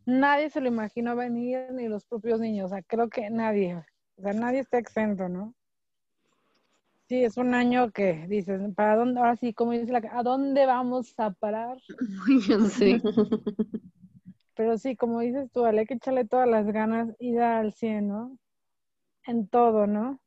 nadie 0.07 0.49
se 0.51 0.61
lo 0.61 0.69
imaginó 0.69 1.17
venir, 1.17 1.73
ni 1.73 1.89
los 1.89 2.05
propios 2.05 2.41
niños, 2.41 2.67
o 2.67 2.75
sea, 2.75 2.83
creo 2.83 3.11
que 3.11 3.29
nadie, 3.31 3.77
o 4.17 4.23
sea, 4.23 4.33
nadie 4.33 4.61
está 4.61 4.79
exento, 4.79 5.29
¿no? 5.29 5.55
Sí, 7.11 7.25
es 7.25 7.37
un 7.39 7.55
año 7.55 7.91
que 7.91 8.25
dices, 8.29 8.61
¿para 8.77 8.95
dónde? 8.95 9.19
Ahora 9.19 9.35
sí, 9.35 9.53
como 9.53 9.73
dice 9.73 9.91
la, 9.91 10.01
¿a 10.13 10.23
dónde 10.23 10.65
vamos 10.65 11.13
a 11.19 11.33
parar? 11.33 11.77
Yo 12.49 12.61
sé. 12.67 13.03
Pero 14.55 14.79
sí, 14.79 14.95
como 14.95 15.19
dices 15.19 15.51
tú, 15.51 15.65
Ale, 15.65 15.87
que 15.87 15.95
echarle 15.95 16.25
todas 16.25 16.49
las 16.49 16.67
ganas 16.67 17.13
y 17.19 17.35
dar 17.35 17.65
al 17.65 17.73
100, 17.73 18.07
¿no? 18.07 18.39
En 19.27 19.49
todo, 19.49 19.89
¿no? 19.89 20.21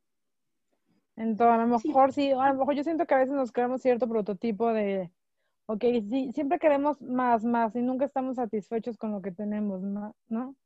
En 1.16 1.38
todo. 1.38 1.52
A 1.52 1.58
lo 1.58 1.68
mejor 1.68 2.12
sí, 2.12 2.32
a 2.32 2.50
lo 2.50 2.56
mejor 2.56 2.76
yo 2.76 2.84
siento 2.84 3.06
que 3.06 3.14
a 3.14 3.20
veces 3.20 3.34
nos 3.34 3.54
creamos 3.54 3.82
cierto 3.82 4.10
prototipo 4.10 4.74
de, 4.74 5.10
ok, 5.68 5.86
sí, 6.10 6.32
siempre 6.34 6.60
queremos 6.60 7.02
más, 7.02 7.46
más 7.46 7.74
y 7.78 7.82
nunca 7.82 8.04
estamos 8.04 8.36
satisfechos 8.36 8.98
con 8.98 9.14
lo 9.14 9.22
que 9.22 9.32
tenemos, 9.32 9.82
¿no? 9.82 10.58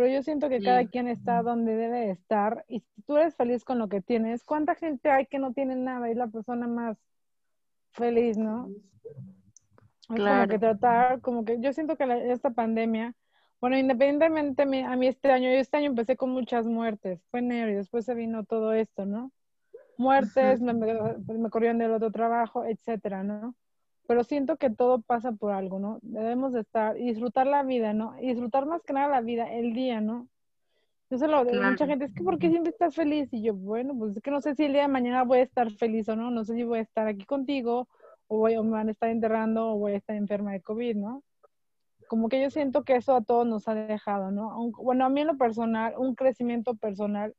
Pero 0.00 0.14
yo 0.14 0.22
siento 0.22 0.48
que 0.48 0.62
cada 0.62 0.86
quien 0.86 1.08
está 1.08 1.42
donde 1.42 1.76
debe 1.76 1.98
de 1.98 2.10
estar 2.12 2.64
y 2.68 2.80
si 2.80 3.02
tú 3.02 3.18
eres 3.18 3.36
feliz 3.36 3.64
con 3.64 3.78
lo 3.78 3.90
que 3.90 4.00
tienes, 4.00 4.44
¿cuánta 4.44 4.74
gente 4.74 5.10
hay 5.10 5.26
que 5.26 5.38
no 5.38 5.52
tiene 5.52 5.76
nada 5.76 6.08
y 6.08 6.12
es 6.12 6.16
la 6.16 6.28
persona 6.28 6.66
más 6.66 6.96
feliz, 7.92 8.38
¿no? 8.38 8.70
Es 8.70 10.06
como 10.06 10.16
Claro. 10.16 10.48
que 10.48 10.58
tratar, 10.58 11.20
como 11.20 11.44
que 11.44 11.60
yo 11.60 11.74
siento 11.74 11.98
que 11.98 12.06
la- 12.06 12.16
esta 12.16 12.48
pandemia, 12.48 13.14
bueno, 13.60 13.76
independientemente 13.76 14.64
mi- 14.64 14.80
a 14.80 14.96
mí 14.96 15.06
este 15.06 15.30
año, 15.32 15.50
yo 15.50 15.58
este 15.58 15.76
año 15.76 15.88
empecé 15.88 16.16
con 16.16 16.30
muchas 16.30 16.64
muertes, 16.64 17.22
fue 17.30 17.40
enero 17.40 17.70
y 17.70 17.74
después 17.74 18.06
se 18.06 18.14
vino 18.14 18.44
todo 18.46 18.72
esto, 18.72 19.04
¿no? 19.04 19.32
Muertes, 19.98 20.62
me, 20.62 20.72
me, 20.72 20.94
pues, 21.26 21.38
me 21.38 21.50
corrieron 21.50 21.76
del 21.76 21.92
otro 21.92 22.10
trabajo, 22.10 22.64
etcétera, 22.64 23.22
¿no? 23.22 23.54
Pero 24.10 24.24
siento 24.24 24.56
que 24.56 24.70
todo 24.70 25.02
pasa 25.02 25.30
por 25.30 25.52
algo, 25.52 25.78
¿no? 25.78 26.00
Debemos 26.02 26.52
de 26.52 26.62
estar 26.62 26.94
disfrutar 26.96 27.46
la 27.46 27.62
vida, 27.62 27.92
¿no? 27.92 28.20
Y 28.20 28.26
disfrutar 28.26 28.66
más 28.66 28.82
que 28.82 28.92
nada 28.92 29.06
la 29.06 29.20
vida, 29.20 29.44
el 29.54 29.72
día, 29.72 30.00
¿no? 30.00 30.26
Yo 31.10 31.18
se 31.18 31.28
lo 31.28 31.44
digo, 31.44 31.62
mucha 31.62 31.76
Claro. 31.84 31.90
gente, 31.90 32.04
es 32.06 32.12
que 32.14 32.24
¿por 32.24 32.36
qué 32.40 32.48
siempre 32.50 32.70
estás 32.72 32.92
feliz? 32.96 33.32
Y 33.32 33.40
yo, 33.40 33.54
bueno, 33.54 33.94
pues 33.96 34.16
es 34.16 34.20
que 34.20 34.32
no 34.32 34.40
sé 34.40 34.56
si 34.56 34.64
el 34.64 34.72
día 34.72 34.82
de 34.82 34.88
mañana 34.88 35.22
voy 35.22 35.38
a 35.38 35.42
estar 35.42 35.70
feliz 35.70 36.08
o 36.08 36.16
no, 36.16 36.32
no 36.32 36.44
sé 36.44 36.56
si 36.56 36.64
voy 36.64 36.80
a 36.80 36.82
estar 36.82 37.06
aquí 37.06 37.24
contigo 37.24 37.86
o, 38.26 38.38
voy, 38.38 38.56
o 38.56 38.64
me 38.64 38.72
van 38.72 38.88
a 38.88 38.90
estar 38.90 39.10
enterrando 39.10 39.74
o 39.74 39.78
voy 39.78 39.92
a 39.92 39.98
estar 39.98 40.16
enferma 40.16 40.50
de 40.50 40.60
COVID, 40.60 40.96
¿no? 40.96 41.22
Como 42.08 42.28
que 42.28 42.42
yo 42.42 42.50
siento 42.50 42.82
que 42.82 42.96
eso 42.96 43.14
a 43.14 43.22
todos 43.22 43.46
nos 43.46 43.68
ha 43.68 43.74
dejado, 43.76 44.32
¿no? 44.32 44.50
Aun- 44.50 44.72
bueno, 44.72 45.04
a 45.04 45.08
mí 45.08 45.20
en 45.20 45.28
lo 45.28 45.36
personal, 45.38 45.94
un 45.96 46.16
crecimiento 46.16 46.74
personal 46.74 47.32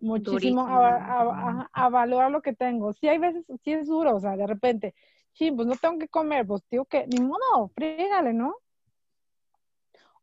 muchísimo 0.00 0.66
a, 0.66 0.96
a- 0.96 1.22
a- 1.22 1.70
a 1.72 1.88
valorar 1.88 2.30
lo 2.30 2.42
que 2.42 2.52
tengo. 2.54 2.92
Sí 2.92 3.08
hay 3.08 3.16
veces, 3.16 3.46
sí 3.64 3.72
es 3.72 3.86
duro, 3.86 4.16
o 4.16 4.20
sea, 4.20 4.36
de 4.36 4.46
repente, 4.46 4.94
sí, 5.38 5.52
pues 5.52 5.68
no 5.68 5.76
tengo 5.76 5.98
que 5.98 6.08
comer, 6.08 6.44
pues 6.46 6.62
digo 6.68 6.84
que, 6.84 7.06
ni 7.06 7.20
modo, 7.20 7.68
frígale, 7.74 8.32
¿no? 8.32 8.56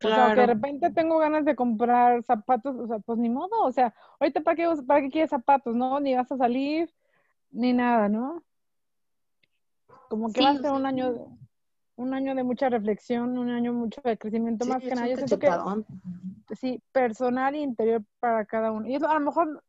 O 0.02 0.08
sea, 0.08 0.26
que 0.34 0.40
de 0.40 0.46
Claro. 0.46 0.46
repente 0.46 0.92
tengo 0.92 1.18
ganas 1.18 1.44
de 1.46 1.56
comprar 1.56 2.22
zapatos, 2.22 2.76
o 2.76 2.86
sea, 2.86 2.98
pues 2.98 3.18
ni 3.18 3.30
modo, 3.30 3.62
o 3.62 3.72
sea, 3.72 3.94
ahorita 4.20 4.42
para 4.42 4.54
qué, 4.54 4.68
para 4.86 5.00
qué 5.00 5.08
quieres 5.08 5.30
zapatos, 5.30 5.74
¿no? 5.74 5.98
Ni 6.00 6.14
vas 6.14 6.30
a 6.30 6.36
salir, 6.36 6.92
ni 7.50 7.72
nada, 7.72 8.10
¿no? 8.10 8.42
Como 10.08 10.32
que 10.32 10.40
Sí, 10.40 10.44
va 10.44 10.50
a 10.50 10.58
ser 10.58 10.70
un 10.70 10.84
año, 10.84 11.38
un 11.96 12.12
año 12.12 12.34
de 12.34 12.44
mucha 12.44 12.68
reflexión, 12.68 13.38
un 13.38 13.48
año 13.48 13.72
mucho 13.72 14.02
de 14.04 14.18
crecimiento, 14.18 14.66
Sí, 14.66 14.70
más 14.70 14.82
que 14.82 14.94
nada. 14.94 15.08
Yo 15.08 15.16
siento 15.16 15.38
que, 15.38 15.50
sí, 16.54 16.82
personal 16.92 17.54
e 17.54 17.60
interior 17.60 18.02
para 18.20 18.44
cada 18.44 18.70
uno. 18.70 18.86
Y 18.86 18.94
eso, 18.94 19.08
a 19.08 19.14
lo 19.14 19.20
mejor, 19.20 19.64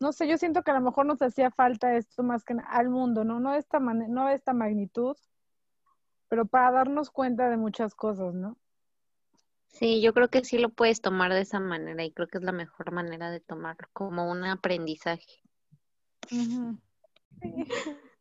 no 0.00 0.12
sé, 0.12 0.28
yo 0.28 0.36
siento 0.38 0.62
que 0.62 0.70
a 0.70 0.74
lo 0.74 0.80
mejor 0.80 1.06
nos 1.06 1.22
hacía 1.22 1.50
falta 1.50 1.96
esto 1.96 2.22
más 2.22 2.44
que 2.44 2.56
al 2.68 2.88
mundo, 2.88 3.24
¿no? 3.24 3.40
No 3.40 3.52
de 3.52 3.58
esta 3.58 3.80
manera, 3.80 4.08
no 4.08 4.26
de 4.26 4.34
esta 4.34 4.52
magnitud, 4.52 5.16
pero 6.28 6.46
para 6.46 6.70
darnos 6.70 7.10
cuenta 7.10 7.48
de 7.48 7.56
muchas 7.56 7.94
cosas, 7.94 8.34
¿no? 8.34 8.58
Sí, 9.68 10.00
yo 10.00 10.12
creo 10.14 10.28
que 10.28 10.44
sí 10.44 10.58
lo 10.58 10.68
puedes 10.68 11.00
tomar 11.00 11.32
de 11.32 11.40
esa 11.40 11.58
manera 11.58 12.04
y 12.04 12.12
creo 12.12 12.28
que 12.28 12.38
es 12.38 12.44
la 12.44 12.52
mejor 12.52 12.92
manera 12.92 13.30
de 13.30 13.40
tomarlo, 13.40 13.88
como 13.92 14.30
un 14.30 14.44
aprendizaje. 14.44 15.42
Sí. 16.28 16.72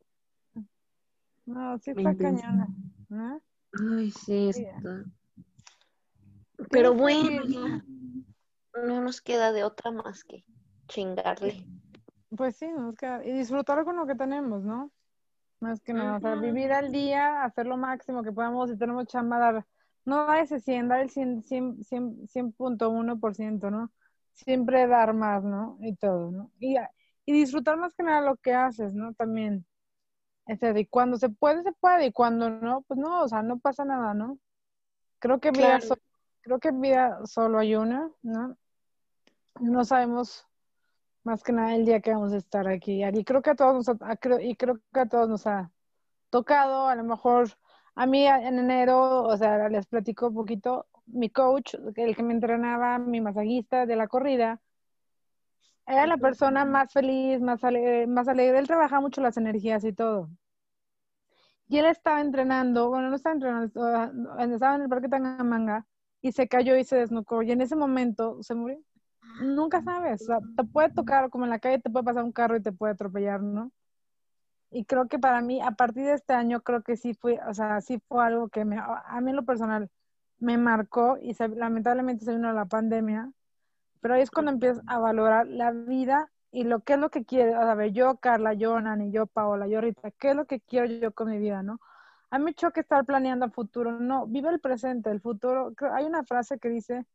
No, 1.45 1.77
sí 1.79 1.91
está 1.91 2.15
cañona, 2.15 2.69
¿no? 3.09 3.41
Ay, 3.73 4.11
sí, 4.11 4.47
está. 4.47 5.03
Pero 6.69 6.93
bueno, 6.93 7.43
ya 7.45 7.83
no 8.81 9.01
nos 9.01 9.19
queda 9.19 9.51
de 9.51 9.65
otra 9.65 9.91
más 9.91 10.23
que 10.23 10.45
chingarle. 10.93 11.55
Pues 12.35 12.55
sí, 12.57 12.67
nos 12.67 12.95
queda- 12.95 13.23
y 13.25 13.31
disfrutar 13.31 13.83
con 13.83 13.95
lo 13.95 14.05
que 14.07 14.15
tenemos, 14.15 14.63
¿no? 14.63 14.91
Más 15.59 15.81
que 15.81 15.93
nada, 15.93 16.17
o 16.17 16.19
sea, 16.19 16.35
vivir 16.35 16.71
al 16.73 16.91
día, 16.91 17.43
hacer 17.43 17.67
lo 17.67 17.77
máximo 17.77 18.23
que 18.23 18.31
podamos, 18.31 18.69
si 18.69 18.77
tenemos 18.77 19.05
chamba, 19.07 19.39
dar, 19.39 19.65
no 20.05 20.25
dar 20.25 20.39
ese 20.39 20.59
100, 20.59 20.87
dar 20.89 20.99
el 21.01 21.09
100, 21.09 21.43
100, 21.43 21.83
100, 21.83 22.27
100.1%, 22.27 23.71
¿no? 23.71 23.91
Siempre 24.33 24.87
dar 24.87 25.13
más, 25.13 25.43
¿no? 25.43 25.77
Y 25.81 25.95
todo, 25.95 26.31
¿no? 26.31 26.51
Y, 26.59 26.75
y 27.25 27.33
disfrutar 27.33 27.77
más 27.77 27.93
que 27.93 28.03
nada 28.03 28.21
lo 28.21 28.35
que 28.37 28.53
haces, 28.53 28.93
¿no? 28.93 29.13
También. 29.13 29.65
Es 30.47 30.59
decir, 30.59 30.77
y 30.77 30.85
cuando 30.87 31.17
se 31.17 31.29
puede, 31.29 31.63
se 31.63 31.71
puede, 31.73 32.07
y 32.07 32.11
cuando 32.11 32.49
no, 32.49 32.81
pues 32.81 32.99
no, 32.99 33.21
o 33.23 33.27
sea, 33.27 33.41
no 33.43 33.59
pasa 33.59 33.85
nada, 33.85 34.13
¿no? 34.13 34.37
Creo 35.19 35.39
que 35.39 35.51
vida, 35.51 35.79
Claro. 35.79 35.85
so- 35.87 35.97
creo 36.41 36.59
que 36.59 36.71
vida 36.71 37.19
solo 37.25 37.59
hay 37.59 37.75
una, 37.75 38.09
¿no? 38.23 38.57
No 39.59 39.85
sabemos 39.85 40.45
más 41.23 41.43
que 41.43 41.53
nada 41.53 41.75
el 41.75 41.85
día 41.85 42.01
que 42.01 42.13
vamos 42.13 42.33
a 42.33 42.37
estar 42.37 42.67
aquí. 42.67 43.03
Y 43.03 43.23
creo 43.23 43.41
que 43.41 43.51
a 43.51 43.55
todos 43.55 43.75
nos 43.75 43.89
ha, 44.01 44.19
y 44.41 44.55
creo 44.55 44.79
que 44.93 44.99
a 44.99 45.05
todos 45.07 45.29
nos 45.29 45.47
ha 45.47 45.71
tocado, 46.29 46.87
a 46.87 46.95
lo 46.95 47.03
mejor 47.03 47.49
a 47.95 48.05
mí 48.05 48.25
en 48.25 48.59
enero, 48.59 49.23
o 49.23 49.37
sea, 49.37 49.69
les 49.69 49.85
platico 49.87 50.27
un 50.29 50.35
poquito, 50.35 50.87
mi 51.05 51.29
coach, 51.29 51.75
el 51.95 52.15
que 52.15 52.23
me 52.23 52.33
entrenaba, 52.33 52.97
mi 52.99 53.21
masajista 53.21 53.85
de 53.85 53.95
la 53.95 54.07
corrida, 54.07 54.61
era 55.85 56.07
la 56.07 56.17
persona 56.17 56.65
más 56.65 56.91
feliz, 56.93 57.41
más 57.41 57.63
alegre, 57.63 58.07
más 58.07 58.27
alegre. 58.27 58.59
Él 58.59 58.67
trabajaba 58.67 59.01
mucho 59.01 59.21
las 59.21 59.37
energías 59.37 59.83
y 59.83 59.93
todo. 59.93 60.29
Y 61.67 61.77
él 61.77 61.85
estaba 61.85 62.21
entrenando, 62.21 62.89
bueno, 62.89 63.09
no 63.09 63.15
estaba 63.15 63.33
entrenando, 63.33 63.65
estaba 63.65 64.75
en 64.75 64.81
el 64.81 64.89
parque 64.89 65.09
Tangamanga 65.09 65.85
y 66.21 66.31
se 66.31 66.47
cayó 66.47 66.77
y 66.77 66.83
se 66.85 66.97
desnucó. 66.97 67.43
Y 67.43 67.51
en 67.51 67.61
ese 67.61 67.75
momento 67.75 68.41
se 68.43 68.55
murió. 68.55 68.79
Nunca 69.41 69.81
sabes, 69.81 70.29
o 70.29 70.39
te 70.55 70.63
puede 70.63 70.89
tocar, 70.91 71.29
como 71.29 71.45
en 71.45 71.49
la 71.49 71.59
calle 71.59 71.79
te 71.79 71.89
puede 71.89 72.05
pasar 72.05 72.23
un 72.23 72.31
carro 72.31 72.55
y 72.55 72.61
te 72.61 72.71
puede 72.71 72.93
atropellar, 72.93 73.41
¿no? 73.41 73.71
Y 74.69 74.85
creo 74.85 75.07
que 75.07 75.19
para 75.19 75.41
mí, 75.41 75.61
a 75.61 75.71
partir 75.71 76.05
de 76.05 76.13
este 76.13 76.33
año, 76.33 76.61
creo 76.61 76.81
que 76.81 76.97
sí 76.97 77.13
fue, 77.13 77.39
o 77.47 77.53
sea, 77.53 77.81
sí 77.81 78.01
fue 78.07 78.23
algo 78.23 78.49
que 78.49 78.65
me, 78.65 78.77
a 78.79 79.21
mí 79.21 79.29
en 79.29 79.35
lo 79.35 79.45
personal 79.45 79.89
me 80.39 80.57
marcó 80.57 81.17
y 81.21 81.35
lamentablemente 81.55 82.25
se 82.25 82.33
vino 82.33 82.51
la 82.53 82.65
pandemia, 82.65 83.31
pero 84.01 84.15
ahí 84.15 84.21
es 84.21 84.31
cuando 84.31 84.51
empiezas 84.51 84.83
a 84.87 84.99
valorar 84.99 85.47
la 85.47 85.71
vida 85.71 86.29
y 86.51 86.65
lo 86.65 86.81
que 86.81 86.93
es 86.93 86.99
lo 86.99 87.09
que 87.09 87.23
quieres, 87.23 87.55
a 87.55 87.73
ver, 87.75 87.91
yo, 87.93 88.17
Carla, 88.17 88.53
yo, 88.53 88.79
Nani, 88.79 89.11
yo, 89.11 89.25
Paola, 89.25 89.67
yo, 89.67 89.81
Rita, 89.81 90.11
¿qué 90.11 90.31
es 90.31 90.35
lo 90.35 90.45
que 90.45 90.59
quiero 90.59 90.85
yo 90.85 91.11
con 91.13 91.29
mi 91.29 91.39
vida, 91.39 91.63
no? 91.63 91.79
A 92.29 92.39
mí 92.39 92.53
choca 92.53 92.81
estar 92.81 93.05
planeando 93.05 93.45
a 93.45 93.49
futuro, 93.49 93.99
no, 93.99 94.27
vive 94.27 94.49
el 94.49 94.59
presente, 94.59 95.09
el 95.09 95.21
futuro, 95.21 95.73
hay 95.93 96.05
una 96.05 96.23
frase 96.23 96.59
que 96.59 96.69
dice, 96.69 97.05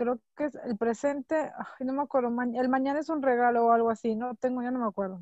creo 0.00 0.18
que 0.34 0.46
es 0.46 0.54
el 0.54 0.78
presente, 0.78 1.36
ay, 1.36 1.86
no 1.86 1.92
me 1.92 2.00
acuerdo, 2.00 2.28
el 2.28 2.68
mañana 2.70 3.00
es 3.00 3.10
un 3.10 3.20
regalo 3.20 3.66
o 3.66 3.72
algo 3.72 3.90
así, 3.90 4.14
no 4.14 4.34
tengo, 4.34 4.62
ya 4.62 4.70
no 4.70 4.78
me 4.78 4.86
acuerdo. 4.86 5.20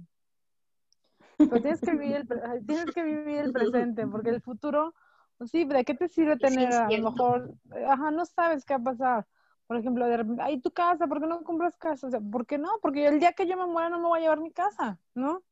Pero 1.37 1.61
tienes 1.61 1.81
que 1.81 1.91
vivir 1.91 2.16
el, 2.16 2.64
tienes 2.64 2.95
que 2.95 3.03
vivir 3.03 3.39
el 3.39 3.53
presente, 3.53 4.07
porque 4.07 4.31
el 4.31 4.41
futuro, 4.41 4.95
pues 5.37 5.51
sí, 5.51 5.64
¿de 5.64 5.85
qué 5.85 5.95
te 5.95 6.09
sirve 6.09 6.37
tener 6.37 6.72
a 6.72 6.89
lo 6.91 7.11
mejor, 7.11 7.55
ajá, 7.89 8.12
no 8.12 8.24
sabes 8.24 8.64
qué 8.64 8.74
va 8.74 8.81
a 8.81 8.85
pasar? 8.85 9.26
Por 9.66 9.79
ejemplo, 9.79 10.07
de 10.07 10.24
ahí 10.43 10.61
tu 10.61 10.70
casa, 10.70 11.09
¿por 11.09 11.20
qué 11.20 11.26
no 11.26 11.43
compras 11.43 11.76
casa? 11.76 12.07
O 12.07 12.11
sea, 12.11 12.20
¿por 12.20 12.47
qué 12.47 12.57
no? 12.57 12.70
Porque 12.81 13.09
el 13.09 13.18
día 13.18 13.33
que 13.33 13.49
yo 13.49 13.57
me 13.57 13.66
muera 13.66 13.89
no 13.89 13.99
me 13.99 14.07
voy 14.07 14.20
a 14.20 14.22
llevar 14.22 14.41
mi 14.41 14.53
casa, 14.53 15.01
¿no? 15.14 15.43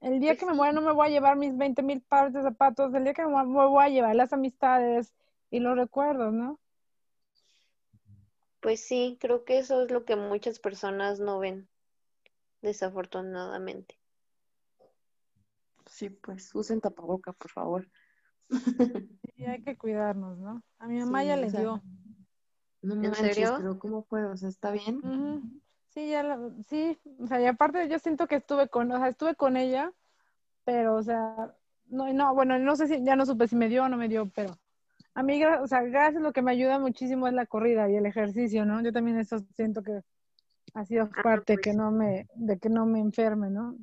El 0.00 0.18
día 0.18 0.32
pues 0.32 0.40
que 0.40 0.46
me 0.46 0.54
muera 0.54 0.72
no 0.72 0.80
me 0.80 0.92
voy 0.92 1.06
a 1.06 1.10
llevar 1.10 1.36
mis 1.36 1.56
20 1.56 1.82
mil 1.84 2.02
pares 2.02 2.32
de 2.32 2.42
zapatos, 2.42 2.92
el 2.92 3.04
día 3.04 3.14
que 3.14 3.22
me 3.22 3.28
muera 3.28 3.46
me 3.46 3.66
voy 3.66 3.84
a 3.84 3.88
llevar 3.88 4.16
las 4.16 4.32
amistades 4.32 5.14
y 5.50 5.60
los 5.60 5.76
recuerdos, 5.76 6.32
¿no? 6.32 6.58
Pues 8.68 8.80
sí, 8.80 9.16
creo 9.18 9.46
que 9.46 9.58
eso 9.58 9.82
es 9.82 9.90
lo 9.90 10.04
que 10.04 10.14
muchas 10.14 10.58
personas 10.58 11.20
no 11.20 11.38
ven, 11.38 11.70
desafortunadamente. 12.60 13.98
Sí, 15.86 16.10
pues 16.10 16.54
usen 16.54 16.78
tapaboca, 16.78 17.32
por 17.32 17.50
favor. 17.50 17.88
Sí, 19.34 19.46
hay 19.46 19.62
que 19.62 19.78
cuidarnos, 19.78 20.36
¿no? 20.36 20.62
A 20.80 20.86
mi 20.86 20.98
mamá 20.98 21.24
ya 21.24 21.36
le 21.36 21.50
dio. 21.50 21.82
No 22.82 23.02
¿En 23.02 23.14
serio? 23.14 23.54
pero 23.56 23.78
¿cómo 23.78 24.02
fue? 24.02 24.26
O 24.26 24.36
sea, 24.36 24.50
¿está 24.50 24.70
bien? 24.70 25.00
Sí, 25.88 26.10
ya 26.10 26.38
sí, 26.68 26.98
o 27.20 27.26
sea, 27.26 27.40
y 27.40 27.46
aparte 27.46 27.88
yo 27.88 27.98
siento 27.98 28.26
que 28.26 28.36
estuve 28.36 28.68
con, 28.68 28.92
o 28.92 28.98
sea, 28.98 29.08
estuve 29.08 29.34
con 29.34 29.56
ella, 29.56 29.94
pero, 30.66 30.96
o 30.96 31.02
sea, 31.02 31.56
no, 31.86 32.12
no, 32.12 32.34
bueno, 32.34 32.58
no 32.58 32.76
sé 32.76 32.86
si, 32.86 33.02
ya 33.02 33.16
no 33.16 33.24
supe 33.24 33.48
si 33.48 33.56
me 33.56 33.70
dio 33.70 33.84
o 33.84 33.88
no 33.88 33.96
me 33.96 34.08
dio, 34.08 34.28
pero 34.34 34.58
a 35.18 35.22
mí, 35.24 35.44
o 35.44 35.66
sea, 35.66 35.82
gracias, 35.82 36.22
lo 36.22 36.32
que 36.32 36.42
me 36.42 36.52
ayuda 36.52 36.78
muchísimo 36.78 37.26
es 37.26 37.34
la 37.34 37.44
corrida 37.44 37.90
y 37.90 37.96
el 37.96 38.06
ejercicio, 38.06 38.64
¿no? 38.64 38.80
Yo 38.84 38.92
también 38.92 39.18
eso 39.18 39.40
siento 39.52 39.82
que 39.82 40.00
ha 40.74 40.84
sido 40.84 41.08
ah, 41.12 41.22
parte 41.24 41.54
pues 41.54 41.64
que 41.64 41.72
no 41.72 41.90
me, 41.90 42.28
de 42.36 42.56
que 42.60 42.68
no 42.68 42.86
me 42.86 43.00
enferme, 43.00 43.50
¿no? 43.50 43.74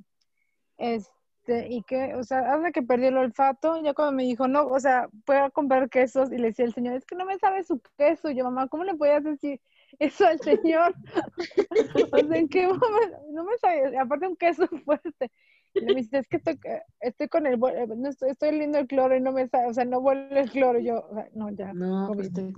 Este, 0.77 1.67
y 1.67 1.83
que, 1.83 2.15
o 2.15 2.23
sea, 2.23 2.53
hasta 2.53 2.71
que 2.71 2.83
perdí 2.83 3.07
el 3.07 3.17
olfato, 3.17 3.83
ya 3.83 3.93
cuando 3.93 4.13
me 4.13 4.23
dijo, 4.23 4.47
no, 4.47 4.65
o 4.65 4.79
sea, 4.79 5.09
puedo 5.25 5.51
comprar 5.51 5.89
quesos, 5.89 6.31
y 6.31 6.37
le 6.37 6.47
decía 6.47 6.63
al 6.63 6.73
señor, 6.73 6.95
es 6.95 7.05
que 7.05 7.17
no 7.17 7.25
me 7.25 7.37
sabe 7.37 7.63
su 7.63 7.81
queso, 7.97 8.31
yo, 8.31 8.45
mamá, 8.45 8.69
¿cómo 8.69 8.85
le 8.85 8.95
podías 8.95 9.25
decir 9.25 9.59
eso 9.99 10.25
al 10.25 10.39
señor? 10.39 10.95
o 12.13 12.17
sea, 12.17 12.37
¿en 12.37 12.47
qué 12.47 12.65
momento? 12.65 13.17
No 13.33 13.43
me 13.43 13.57
sabe, 13.57 13.97
aparte 13.97 14.25
un 14.25 14.37
queso 14.37 14.67
fuerte. 14.85 15.29
Y 15.75 15.85
me 15.85 15.93
dice, 15.95 16.19
es 16.19 16.27
que 16.27 16.37
estoy, 16.37 16.59
estoy 17.01 17.27
con 17.27 17.45
el, 17.45 17.59
no 17.59 18.09
estoy, 18.09 18.31
estoy 18.31 18.49
oliendo 18.49 18.77
el 18.77 18.87
cloro 18.87 19.15
y 19.15 19.21
no 19.21 19.31
me 19.31 19.47
sabe, 19.47 19.67
o 19.67 19.73
sea, 19.73 19.85
no 19.85 19.99
vuelve 19.99 20.39
el 20.39 20.49
cloro. 20.49 20.79
yo, 20.79 21.05
o 21.09 21.13
sea, 21.13 21.27
no, 21.33 21.49
ya. 21.51 21.73
No, 21.73 22.11
pues 22.13 22.27
estoy 22.27 22.53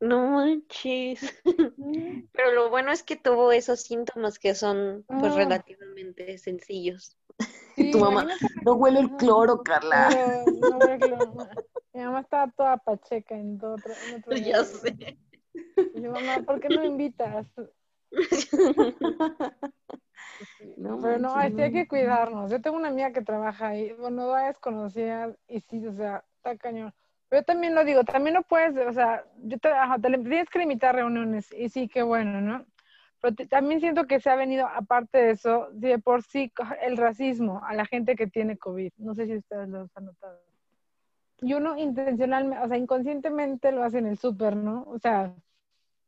No 0.00 0.30
manches. 0.30 1.20
Pero 2.32 2.52
lo 2.52 2.70
bueno 2.70 2.92
es 2.92 3.02
que 3.02 3.16
tuvo 3.16 3.52
esos 3.52 3.82
síntomas 3.82 4.38
que 4.38 4.54
son 4.54 5.04
pues 5.06 5.32
ah. 5.32 5.36
relativamente 5.36 6.38
sencillos. 6.38 7.16
tu 7.92 7.98
mamá, 7.98 8.26
no 8.64 8.74
huele 8.74 9.00
el 9.00 9.10
cloro, 9.16 9.62
Carla. 9.62 10.08
No, 10.46 10.78
huele 10.78 10.94
el 10.94 11.00
cloro. 11.00 11.34
Mi 11.92 12.00
mamá 12.00 12.20
estaba 12.20 12.50
toda 12.52 12.76
pacheca 12.78 13.34
en 13.34 13.56
otro. 13.62 13.92
En 14.08 14.16
otro 14.16 14.36
ya 14.36 14.64
sé. 14.64 15.18
mi 15.94 16.08
mamá, 16.08 16.42
¿por 16.46 16.58
qué 16.58 16.68
no 16.68 16.80
me 16.80 16.86
invitas? 16.86 17.46
No, 20.76 21.00
pero 21.00 21.18
no, 21.18 21.36
hay 21.36 21.54
que 21.54 21.86
cuidarnos. 21.86 22.50
Yo 22.50 22.60
tengo 22.60 22.76
una 22.76 22.88
amiga 22.88 23.12
que 23.12 23.22
trabaja 23.22 23.68
ahí, 23.68 23.92
bueno, 23.92 24.26
no 24.26 24.34
desconocida 24.34 25.34
y 25.46 25.60
sí, 25.60 25.86
o 25.86 25.92
sea, 25.92 26.24
está 26.36 26.56
cañón. 26.56 26.92
Pero 27.28 27.42
yo 27.42 27.44
también 27.44 27.74
lo 27.74 27.84
digo, 27.84 28.04
también 28.04 28.34
no 28.34 28.42
puedes, 28.42 28.76
o 28.76 28.92
sea, 28.92 29.24
yo 29.42 29.58
te, 29.58 29.68
ajá, 29.68 29.98
te 29.98 30.08
tienes 30.08 30.50
que 30.50 30.58
limitar 30.58 30.94
reuniones 30.94 31.52
y 31.52 31.68
sí, 31.68 31.88
qué 31.88 32.02
bueno, 32.02 32.40
¿no? 32.40 32.66
Pero 33.20 33.36
también 33.48 33.80
siento 33.80 34.06
que 34.06 34.20
se 34.20 34.30
ha 34.30 34.36
venido, 34.36 34.66
aparte 34.66 35.18
de 35.18 35.30
eso, 35.30 35.68
de 35.72 35.98
por 35.98 36.22
sí, 36.24 36.52
el 36.82 36.96
racismo 36.96 37.62
a 37.64 37.74
la 37.74 37.86
gente 37.86 38.16
que 38.16 38.26
tiene 38.26 38.58
COVID. 38.58 38.92
No 38.98 39.14
sé 39.14 39.26
si 39.26 39.36
ustedes 39.36 39.68
lo 39.68 39.88
han 39.94 40.04
notado. 40.04 40.40
Y 41.40 41.54
uno 41.54 41.76
intencionalmente, 41.76 42.64
o 42.64 42.68
sea, 42.68 42.76
inconscientemente 42.76 43.72
lo 43.72 43.84
hace 43.84 43.98
en 43.98 44.06
el 44.06 44.18
súper, 44.18 44.56
¿no? 44.56 44.82
O 44.88 44.98
sea, 44.98 45.34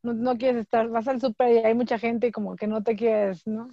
no, 0.04 0.12
no, 0.12 0.36
quieres 0.36 0.62
estar, 0.62 0.88
vas 0.88 1.08
al 1.08 1.20
súper 1.20 1.50
y 1.50 1.58
hay 1.58 1.74
mucha 1.74 1.98
gente 1.98 2.28
y 2.28 2.32
como 2.32 2.56
que 2.56 2.66
no 2.66 2.82
te 2.82 2.94
quieres, 2.94 3.46
¿no? 3.46 3.68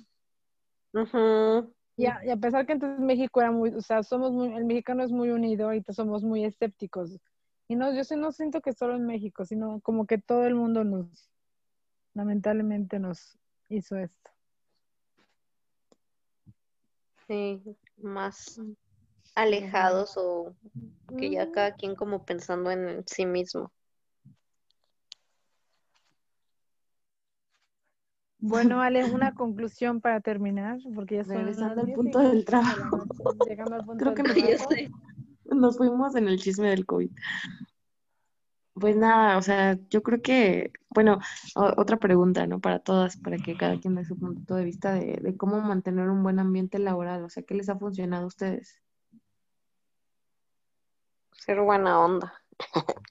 y, 1.97 2.05
a, 2.05 2.37
pesar 2.37 2.65
que 2.65 2.73
entonces 2.73 2.99
México 2.99 3.41
era 3.41 3.51
muy, 3.51 3.69
o 3.75 3.81
sea, 3.81 4.01
somos 4.01 4.31
muy, 4.31 4.53
el 4.55 4.65
mexicano 4.65 5.03
es 5.03 5.11
muy 5.11 5.29
unido 5.29 5.73
y 5.73 5.83
somos 5.89 6.23
muy 6.23 6.45
escépticos. 6.45 7.19
Y 7.67 7.75
no, 7.75 7.93
yo 7.93 8.03
sí 8.03 8.15
no 8.15 8.31
siento 8.31 8.61
que 8.61 8.73
solo 8.73 8.95
en 8.95 9.05
México, 9.05 9.45
sino 9.45 9.79
como 9.81 10.05
que 10.05 10.17
todo 10.17 10.45
el 10.45 10.55
mundo 10.55 10.83
nos, 10.83 11.29
lamentablemente 12.13 12.97
nos 12.97 13.37
hizo 13.69 13.97
esto. 13.97 14.31
Sí, 17.27 17.61
más 17.97 18.59
alejados 19.35 20.15
o 20.17 20.53
que 21.17 21.29
ya 21.29 21.51
cada 21.51 21.75
quien 21.75 21.95
como 21.95 22.25
pensando 22.25 22.71
en 22.71 23.03
sí 23.07 23.25
mismo. 23.25 23.71
Bueno, 28.41 28.81
Ale, 28.81 29.05
una 29.05 29.33
conclusión 29.33 30.01
para 30.01 30.19
terminar, 30.19 30.79
porque 30.93 31.17
ya 31.17 31.23
Regresando 31.23 31.81
al 31.81 31.93
punto 31.93 32.19
del 32.19 32.43
trabajo. 32.43 33.05
Llegando 33.47 33.75
al 33.75 33.85
punto 33.85 34.03
Creo 34.03 34.15
que 34.15 34.89
nos 35.55 35.77
fuimos 35.77 36.15
en 36.15 36.27
el 36.27 36.39
chisme 36.39 36.69
del 36.69 36.85
COVID. 36.85 37.11
Pues 38.73 38.95
nada, 38.95 39.37
o 39.37 39.41
sea, 39.41 39.77
yo 39.89 40.01
creo 40.01 40.21
que, 40.21 40.71
bueno, 40.89 41.19
otra 41.55 41.97
pregunta, 41.97 42.47
¿no? 42.47 42.59
Para 42.59 42.79
todas, 42.79 43.17
para 43.17 43.37
que 43.37 43.55
cada 43.55 43.77
quien 43.79 43.95
dé 43.95 44.05
su 44.05 44.17
punto 44.17 44.55
de 44.55 44.63
vista 44.63 44.93
de, 44.93 45.19
de 45.21 45.37
cómo 45.37 45.59
mantener 45.61 46.09
un 46.09 46.23
buen 46.23 46.39
ambiente 46.39 46.79
laboral, 46.79 47.23
o 47.23 47.29
sea, 47.29 47.43
¿qué 47.43 47.53
les 47.53 47.69
ha 47.69 47.77
funcionado 47.77 48.23
a 48.23 48.27
ustedes? 48.27 48.81
Ser 51.33 51.59
buena 51.59 51.99
onda. 51.99 52.33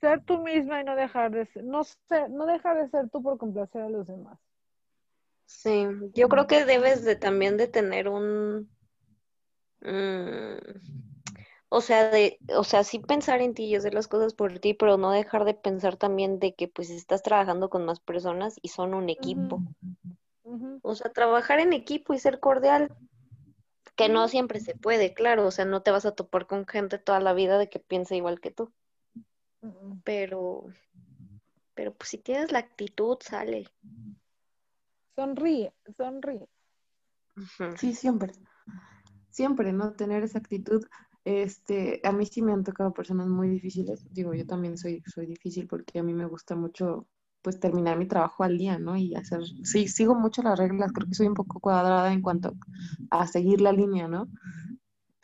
ser 0.00 0.22
tú 0.24 0.38
misma 0.38 0.80
y 0.80 0.84
no 0.84 0.96
dejar 0.96 1.30
de 1.30 1.46
ser, 1.46 1.64
no 1.64 1.84
ser, 1.84 2.30
no 2.30 2.46
dejar 2.46 2.76
de 2.82 2.90
ser 2.90 3.08
tú 3.10 3.22
por 3.22 3.38
complacer 3.38 3.82
a 3.82 3.88
los 3.88 4.06
demás. 4.06 4.38
Sí, 5.46 5.86
yo 6.14 6.28
creo 6.28 6.46
que 6.46 6.64
debes 6.64 7.04
de 7.04 7.16
también 7.16 7.56
de 7.56 7.68
tener 7.68 8.08
un, 8.08 8.68
mm, 9.80 10.58
o 11.70 11.80
sea, 11.80 12.10
de, 12.10 12.38
o 12.56 12.64
sea, 12.64 12.84
sí 12.84 12.98
pensar 12.98 13.40
en 13.40 13.54
ti 13.54 13.64
y 13.64 13.74
hacer 13.74 13.94
las 13.94 14.08
cosas 14.08 14.34
por 14.34 14.58
ti, 14.58 14.74
pero 14.74 14.96
no 14.96 15.10
dejar 15.10 15.44
de 15.44 15.54
pensar 15.54 15.96
también 15.96 16.38
de 16.38 16.54
que 16.54 16.68
pues 16.68 16.90
estás 16.90 17.22
trabajando 17.22 17.70
con 17.70 17.84
más 17.84 18.00
personas 18.00 18.56
y 18.62 18.68
son 18.68 18.94
un 18.94 19.08
equipo. 19.08 19.62
O 20.82 20.94
sea, 20.94 21.12
trabajar 21.12 21.60
en 21.60 21.72
equipo 21.72 22.14
y 22.14 22.18
ser 22.18 22.40
cordial, 22.40 22.90
que 23.96 24.08
no 24.08 24.28
siempre 24.28 24.60
se 24.60 24.74
puede, 24.74 25.12
claro, 25.12 25.46
o 25.46 25.50
sea, 25.50 25.64
no 25.64 25.82
te 25.82 25.90
vas 25.90 26.06
a 26.06 26.14
topar 26.14 26.46
con 26.46 26.66
gente 26.66 26.98
toda 26.98 27.20
la 27.20 27.34
vida 27.34 27.58
de 27.58 27.68
que 27.68 27.80
piensa 27.80 28.14
igual 28.14 28.40
que 28.40 28.50
tú. 28.50 28.72
Pero, 30.04 30.66
pero 31.74 31.94
pues 31.94 32.10
si 32.10 32.18
tienes 32.18 32.52
la 32.52 32.60
actitud, 32.60 33.18
sale. 33.20 33.66
Sonríe, 35.16 35.72
sonríe. 35.96 36.48
Sí, 37.76 37.94
siempre. 37.94 38.32
Siempre, 39.30 39.72
¿no? 39.72 39.92
Tener 39.92 40.22
esa 40.22 40.38
actitud. 40.38 40.84
Este, 41.24 42.00
a 42.04 42.12
mí 42.12 42.24
sí 42.26 42.40
me 42.42 42.52
han 42.52 42.64
tocado 42.64 42.92
personas 42.92 43.28
muy 43.28 43.48
difíciles. 43.48 44.06
Digo, 44.12 44.32
yo 44.34 44.46
también 44.46 44.78
soy, 44.78 45.02
soy 45.06 45.26
difícil 45.26 45.66
porque 45.66 45.98
a 45.98 46.02
mí 46.02 46.14
me 46.14 46.26
gusta 46.26 46.54
mucho 46.56 47.06
pues 47.42 47.60
terminar 47.60 47.98
mi 47.98 48.06
trabajo 48.06 48.44
al 48.44 48.58
día, 48.58 48.78
¿no? 48.78 48.96
Y 48.96 49.14
hacer, 49.14 49.40
sí, 49.62 49.88
sigo 49.88 50.14
mucho 50.14 50.42
las 50.42 50.58
reglas, 50.58 50.92
creo 50.92 51.06
que 51.06 51.14
soy 51.14 51.28
un 51.28 51.34
poco 51.34 51.60
cuadrada 51.60 52.12
en 52.12 52.22
cuanto 52.22 52.54
a 53.10 53.26
seguir 53.26 53.60
la 53.60 53.72
línea, 53.72 54.08
¿no? 54.08 54.28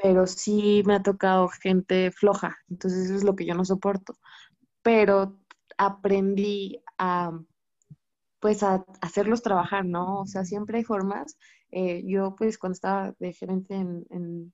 Pero 0.05 0.27
sí 0.27 0.83
me 0.85 0.97
ha 0.97 1.03
tocado 1.03 1.49
gente 1.49 2.11
floja, 2.13 2.59
entonces 2.69 3.07
eso 3.07 3.15
es 3.15 3.25
lo 3.25 3.35
que 3.35 3.47
yo 3.47 3.55
no 3.55 3.65
soporto. 3.65 4.19
Pero 4.83 5.41
aprendí 5.79 6.83
a, 6.99 7.33
pues, 8.39 8.63
a, 8.63 8.85
hacerlos 9.01 9.41
trabajar, 9.43 9.87
¿no? 9.87 10.21
O 10.21 10.27
sea, 10.27 10.45
siempre 10.45 10.77
hay 10.77 10.85
formas. 10.85 11.39
Eh, 11.71 12.03
yo, 12.07 12.37
pues, 12.37 12.59
cuando 12.59 12.75
estaba 12.75 13.15
de 13.19 13.33
gerente 13.33 13.77
en, 13.77 14.05
en 14.11 14.53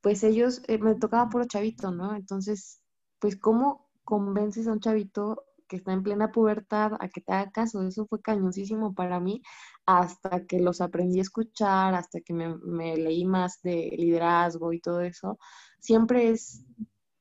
pues 0.00 0.24
ellos, 0.24 0.62
eh, 0.68 0.78
me 0.78 0.94
tocaba 0.94 1.28
puro 1.28 1.44
chavito, 1.44 1.90
¿no? 1.90 2.16
Entonces, 2.16 2.80
pues, 3.18 3.36
¿cómo 3.36 3.90
convences 4.04 4.68
a 4.68 4.72
un 4.72 4.80
chavito 4.80 5.44
que 5.66 5.76
está 5.76 5.92
en 5.92 6.02
plena 6.02 6.32
pubertad 6.32 6.92
a 7.00 7.08
que 7.08 7.20
te 7.20 7.32
haga 7.32 7.50
caso. 7.50 7.82
Eso 7.82 8.06
fue 8.06 8.20
cañosísimo 8.20 8.94
para 8.94 9.20
mí 9.20 9.42
hasta 9.86 10.46
que 10.46 10.60
los 10.60 10.80
aprendí 10.80 11.18
a 11.18 11.22
escuchar, 11.22 11.94
hasta 11.94 12.20
que 12.20 12.32
me, 12.34 12.96
leí 12.96 13.24
más 13.24 13.60
de 13.62 13.94
liderazgo 13.98 14.72
y 14.72 14.80
todo 14.80 15.00
eso. 15.00 15.38
Siempre 15.80 16.30
es 16.30 16.64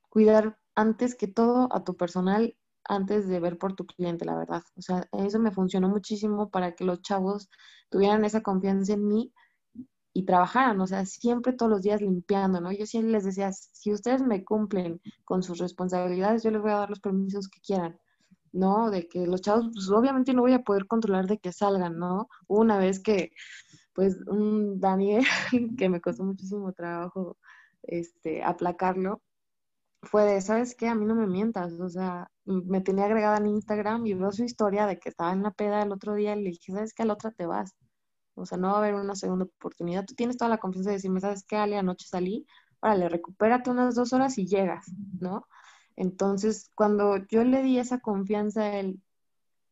cuidar 0.10 0.58
antes 0.76 1.16
que 1.16 1.28
todo 1.28 1.70
a 1.72 1.84
tu 1.84 1.96
personal 1.96 2.56
antes 2.88 3.28
de 3.28 3.40
ver 3.40 3.58
por 3.58 3.74
tu 3.76 3.86
cliente, 3.86 4.26
la 4.26 4.36
verdad. 4.36 4.64
O 4.76 4.82
sea, 4.82 5.08
eso 5.12 5.40
me 5.40 5.52
funcionó 5.52 5.90
muchísimo 5.90 6.50
para 6.50 6.76
que 6.76 6.86
los 6.86 7.02
chavos 7.02 7.50
tuvieran 7.90 8.26
esa 8.26 8.42
confianza 8.42 8.94
en 8.94 9.08
mí 9.08 9.34
y 10.14 10.24
trabajaran, 10.26 10.80
o 10.80 10.88
sea, 10.88 11.06
siempre 11.06 11.54
todos 11.54 11.70
los 11.70 11.82
días 11.82 12.02
limpiando, 12.02 12.62
¿no? 12.62 12.72
Yo 12.72 12.86
siempre 12.86 13.12
les 13.12 13.26
decía, 13.26 13.52
si 13.52 13.92
ustedes 13.92 14.22
me 14.22 14.46
cumplen 14.46 15.02
con 15.26 15.44
sus 15.44 15.58
responsabilidades, 15.58 16.44
yo 16.44 16.52
les 16.52 16.62
voy 16.62 16.72
a 16.72 16.78
dar 16.78 16.90
los 16.90 17.02
permisos 17.02 17.50
que 17.50 17.60
quieran 17.60 18.00
¿no? 18.56 18.90
De 18.92 19.08
que 19.08 19.28
los 19.28 19.42
chavos, 19.42 19.70
pues 19.74 19.90
obviamente 19.90 20.34
no 20.34 20.42
voy 20.42 20.54
a 20.54 20.64
poder 20.64 20.88
controlar 20.88 21.28
de 21.28 21.40
que 21.40 21.52
salgan, 21.52 22.00
¿no? 22.00 22.30
Una 22.48 22.78
vez 22.80 23.00
que, 23.02 23.32
pues, 23.94 24.18
un 24.28 24.80
Daniel, 24.80 25.24
que 25.78 25.90
me 25.90 26.02
costó 26.02 26.24
muchísimo 26.24 26.74
trabajo, 26.74 27.38
este, 27.84 28.44
aplacarlo, 28.44 29.22
fue 30.04 30.24
de, 30.26 30.42
¿sabes 30.42 30.76
qué? 30.76 30.88
A 30.88 30.96
mí 30.96 31.06
no 31.06 31.16
me 31.16 31.28
mientas, 31.28 31.74
o 31.74 31.90
sea, 31.90 32.30
me 32.46 32.82
tenía 32.82 33.06
agregada 33.06 33.38
en 33.38 33.48
Instagram 33.48 34.06
y 34.06 34.14
veo 34.14 34.32
su 34.32 34.44
historia 34.44 34.86
de 34.88 35.00
que 35.00 35.10
estaba 35.10 35.34
en 35.34 35.44
la 35.44 35.52
peda 35.52 35.82
el 35.84 35.92
otro 35.92 36.16
día 36.16 36.36
y 36.36 36.44
le 36.44 36.50
dije, 36.52 36.74
¿sabes 36.74 36.94
qué? 36.94 37.04
A 37.04 37.06
la 37.08 37.14
otra 37.14 37.32
te 37.32 37.46
vas. 37.46 37.76
O 38.36 38.46
sea, 38.46 38.58
no 38.58 38.70
va 38.70 38.76
a 38.76 38.78
haber 38.80 38.96
una 38.96 39.16
segunda 39.16 39.46
oportunidad. 39.46 40.06
Tú 40.06 40.14
tienes 40.16 40.38
toda 40.38 40.50
la 40.50 40.58
confianza 40.60 40.92
de 40.92 40.98
decirme, 40.98 41.22
¿sabes 41.22 41.46
qué, 41.48 41.56
Ale? 41.58 41.78
Anoche 41.78 42.06
salí, 42.08 42.46
órale, 42.82 43.10
recupérate 43.10 43.70
unas 43.72 43.96
dos 43.96 44.14
horas 44.14 44.38
y 44.38 44.46
llegas, 44.48 44.86
¿no? 45.20 45.48
Entonces, 45.96 46.72
cuando 46.76 47.18
yo 47.28 47.44
le 47.44 47.64
di 47.64 47.80
esa 47.80 48.00
confianza 48.00 48.62
a 48.62 48.80
él 48.80 49.02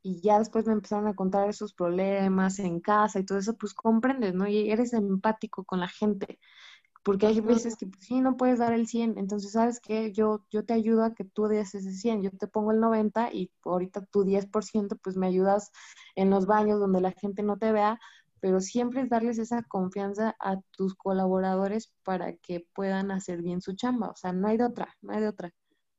y 0.04 0.22
ya 0.22 0.40
después 0.40 0.66
me 0.68 0.74
empezaron 0.74 1.08
a 1.08 1.16
contar 1.16 1.50
esos 1.50 1.74
problemas 1.74 2.60
en 2.60 2.80
casa 2.82 3.20
y 3.20 3.26
todo 3.26 3.38
eso, 3.40 3.56
pues 3.58 3.74
comprendes, 3.74 4.34
¿no? 4.34 4.48
Y 4.48 4.70
eres 4.72 4.94
empático 4.94 5.64
con 5.66 5.80
la 5.80 5.88
gente, 5.88 6.40
porque 7.04 7.28
hay 7.28 7.42
veces 7.42 7.76
que 7.78 7.88
pues, 7.88 8.06
sí, 8.06 8.22
no 8.22 8.38
puedes 8.38 8.60
dar 8.60 8.74
el 8.74 8.88
100, 8.88 9.18
entonces, 9.18 9.52
¿sabes 9.54 9.80
qué? 9.82 10.12
Yo, 10.14 10.46
yo 10.50 10.66
te 10.66 10.74
ayudo 10.74 11.04
a 11.04 11.14
que 11.14 11.26
tú 11.26 11.48
des 11.48 11.76
ese 11.76 11.92
100, 11.92 12.22
yo 12.22 12.32
te 12.32 12.48
pongo 12.48 12.72
el 12.72 12.80
90 12.80 13.32
y 13.34 13.52
ahorita 13.66 14.06
tu 14.06 14.24
10%, 14.24 14.98
pues 14.98 15.18
me 15.18 15.28
ayudas 15.28 15.72
en 16.16 16.30
los 16.30 16.46
baños 16.46 16.80
donde 16.80 17.02
la 17.02 17.12
gente 17.12 17.44
no 17.44 17.58
te 17.58 17.72
vea, 17.72 18.00
pero 18.40 18.60
siempre 18.60 19.02
es 19.02 19.10
darles 19.10 19.38
esa 19.38 19.64
confianza 19.64 20.36
a 20.40 20.60
tus 20.72 20.96
colaboradores 20.96 21.94
para 22.04 22.34
que 22.38 22.68
puedan 22.74 23.12
hacer 23.12 23.42
bien 23.42 23.62
su 23.62 23.74
chamba, 23.74 24.10
o 24.10 24.16
sea, 24.16 24.34
no 24.34 24.48
hay 24.48 24.58
de 24.58 24.66
otra, 24.66 24.96
no 25.02 25.14
hay 25.14 25.22
de 25.22 25.28
otra. 25.30 25.54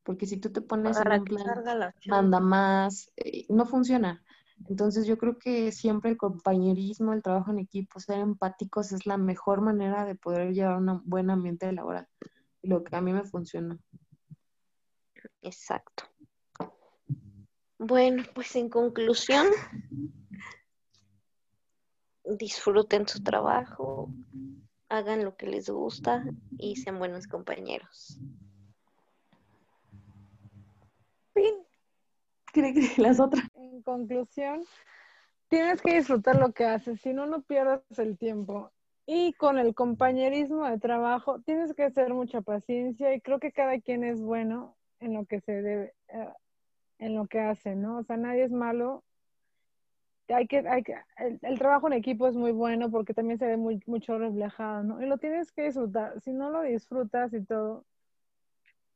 Porque 0.05 0.27
si 0.27 0.37
tú 0.37 0.51
te 0.53 0.61
pones 0.61 1.01
en 1.01 1.13
un 1.13 1.25
plan, 1.25 1.93
manda 2.07 2.39
más, 2.39 3.11
eh, 3.17 3.47
no 3.49 3.67
funciona. 3.67 4.23
Entonces 4.69 5.07
yo 5.07 5.19
creo 5.19 5.39
que 5.39 5.73
siempre 5.73 6.11
el 6.11 6.17
compañerismo, 6.17 7.13
el 7.13 7.23
trabajo 7.23 7.51
en 7.51 7.59
equipo, 7.59 7.99
ser 7.99 8.21
empáticos 8.21 8.93
es 8.93 9.07
la 9.07 9.17
mejor 9.17 9.61
manera 9.61 10.05
de 10.05 10.15
poder 10.15 10.53
llevar 10.53 10.77
un 10.77 11.03
buen 11.05 11.31
ambiente 11.31 11.71
laboral. 11.73 12.07
Lo 12.63 12.85
que 12.85 12.95
a 12.97 13.01
mí 13.01 13.13
me 13.13 13.25
funciona. 13.25 13.79
Exacto. 15.43 16.05
Bueno, 17.79 18.23
pues 18.35 18.55
en 18.57 18.69
conclusión, 18.71 19.49
disfruten 22.25 23.07
su 23.07 23.23
trabajo, 23.23 24.11
hagan 24.89 25.25
lo 25.25 25.37
que 25.37 25.47
les 25.47 25.69
gusta 25.69 26.25
y 26.57 26.77
sean 26.77 26.99
buenos 26.99 27.27
compañeros. 27.27 28.19
En 33.55 33.83
conclusión, 33.83 34.63
tienes 35.49 35.83
que 35.83 35.97
disfrutar 35.97 36.37
lo 36.37 36.53
que 36.53 36.65
haces, 36.65 37.01
si 37.01 37.13
no, 37.13 37.27
no 37.27 37.43
pierdas 37.43 37.83
el 37.99 38.17
tiempo. 38.17 38.73
Y 39.07 39.35
con 39.35 39.59
el 39.59 39.75
compañerismo 39.75 40.65
de 40.65 40.79
trabajo, 40.79 41.41
tienes 41.41 41.75
que 41.75 41.85
hacer 41.85 42.15
mucha 42.15 42.41
paciencia 42.41 43.15
y 43.15 43.21
creo 43.21 43.39
que 43.39 43.53
cada 43.53 43.79
quien 43.81 44.03
es 44.05 44.21
bueno 44.21 44.77
en 45.01 45.15
lo 45.15 45.27
que 45.27 45.41
se 45.41 45.61
debe, 45.61 45.95
eh, 46.09 46.33
en 46.99 47.15
lo 47.15 47.27
que 47.27 47.41
hace, 47.41 47.75
¿no? 47.77 47.99
O 47.99 48.03
sea, 48.05 48.17
nadie 48.17 48.45
es 48.45 48.53
malo. 48.53 49.05
Hay 50.29 50.47
que, 50.47 50.67
hay 50.67 50.83
que, 50.83 50.97
el, 51.19 51.59
trabajo 51.59 51.87
en 51.89 51.93
equipo 51.93 52.27
es 52.27 52.35
muy 52.35 52.53
bueno 52.53 52.91
porque 52.91 53.13
también 53.13 53.39
se 53.39 53.47
ve 53.47 53.59
mucho 53.59 54.19
reflejado, 54.19 54.83
¿no? 54.83 55.03
Y 55.03 55.07
lo 55.07 55.19
tienes 55.19 55.53
que 55.53 55.65
disfrutar. 55.65 56.19
Si 56.23 56.33
no 56.33 56.49
lo 56.49 56.63
disfrutas 56.63 57.35
y 57.35 57.45
todo, 57.45 57.85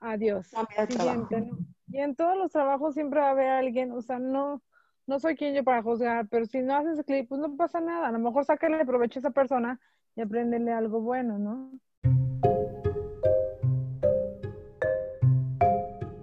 adiós. 0.01 0.49
Siguiente, 0.89 1.41
¿no? 1.41 1.59
Y 1.91 1.99
en 1.99 2.15
todos 2.15 2.37
los 2.37 2.53
trabajos 2.53 2.95
siempre 2.95 3.21
va 3.21 3.29
a 3.29 3.31
haber 3.31 3.49
alguien, 3.49 3.93
o 3.93 4.03
sea, 4.03 4.19
no, 4.19 4.63
no 5.07 5.19
soy 5.19 5.37
quien 5.37 5.55
yo 5.55 5.65
para 5.65 5.83
juzgar, 5.83 6.29
pero 6.29 6.45
si 6.45 6.61
no 6.61 6.77
haces 6.77 7.03
clip, 7.05 7.29
pues 7.29 7.41
no 7.41 7.57
pasa 7.57 7.81
nada. 7.81 8.09
A 8.09 8.13
lo 8.13 8.19
mejor 8.19 8.45
sácale 8.45 8.85
provecho 8.85 9.19
a 9.19 9.21
esa 9.21 9.31
persona 9.31 9.81
y 10.15 10.21
aprenderle 10.21 10.73
algo 10.73 11.01
bueno, 11.01 11.39
¿no? 11.39 11.73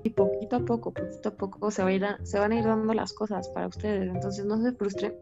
Y 0.03 0.09
poquito 0.11 0.57
a 0.57 0.59
poco, 0.59 0.93
poquito 0.93 1.29
a 1.29 1.35
poco 1.35 1.71
se, 1.71 1.81
va 1.81 1.89
a 1.89 1.93
ir 1.93 2.05
se 2.23 2.37
van 2.37 2.51
a 2.51 2.59
ir 2.59 2.65
dando 2.65 2.93
las 2.93 3.13
cosas 3.13 3.49
para 3.49 3.67
ustedes. 3.67 4.07
Entonces 4.07 4.45
no 4.45 4.61
se 4.61 4.71
frustren, 4.73 5.15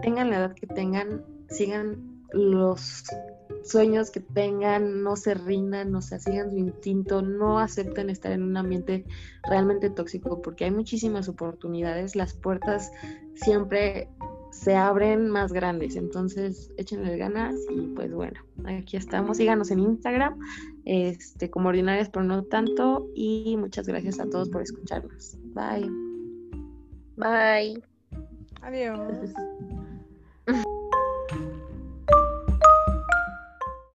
tengan 0.00 0.30
la 0.30 0.36
edad 0.36 0.54
que 0.54 0.68
tengan, 0.68 1.24
sigan 1.48 2.22
los 2.30 3.04
sueños 3.64 4.10
que 4.10 4.20
tengan, 4.20 5.02
no 5.02 5.16
se 5.16 5.34
rindan, 5.34 5.92
no 5.92 6.02
se 6.02 6.18
sigan 6.18 6.50
su 6.50 6.58
instinto, 6.58 7.22
no 7.22 7.58
acepten 7.58 8.10
estar 8.10 8.32
en 8.32 8.42
un 8.42 8.56
ambiente 8.56 9.04
realmente 9.48 9.90
tóxico 9.90 10.42
porque 10.42 10.64
hay 10.64 10.70
muchísimas 10.70 11.28
oportunidades, 11.28 12.16
las 12.16 12.34
puertas 12.34 12.92
siempre 13.34 14.08
se 14.50 14.76
abren 14.76 15.30
más 15.30 15.52
grandes, 15.52 15.96
entonces 15.96 16.70
échenle 16.76 17.16
ganas 17.16 17.56
y 17.70 17.86
pues 17.94 18.12
bueno, 18.12 18.40
aquí 18.64 18.96
estamos, 18.96 19.38
síganos 19.38 19.70
en 19.70 19.80
Instagram, 19.80 20.38
este, 20.84 21.50
como 21.50 21.70
ordinarias 21.70 22.10
pero 22.10 22.24
no 22.24 22.44
tanto 22.44 23.08
y 23.14 23.56
muchas 23.56 23.86
gracias 23.86 24.20
a 24.20 24.28
todos 24.28 24.50
por 24.50 24.62
escucharnos. 24.62 25.36
Bye. 25.54 25.90
Bye. 27.16 27.82
Adiós. 28.60 29.30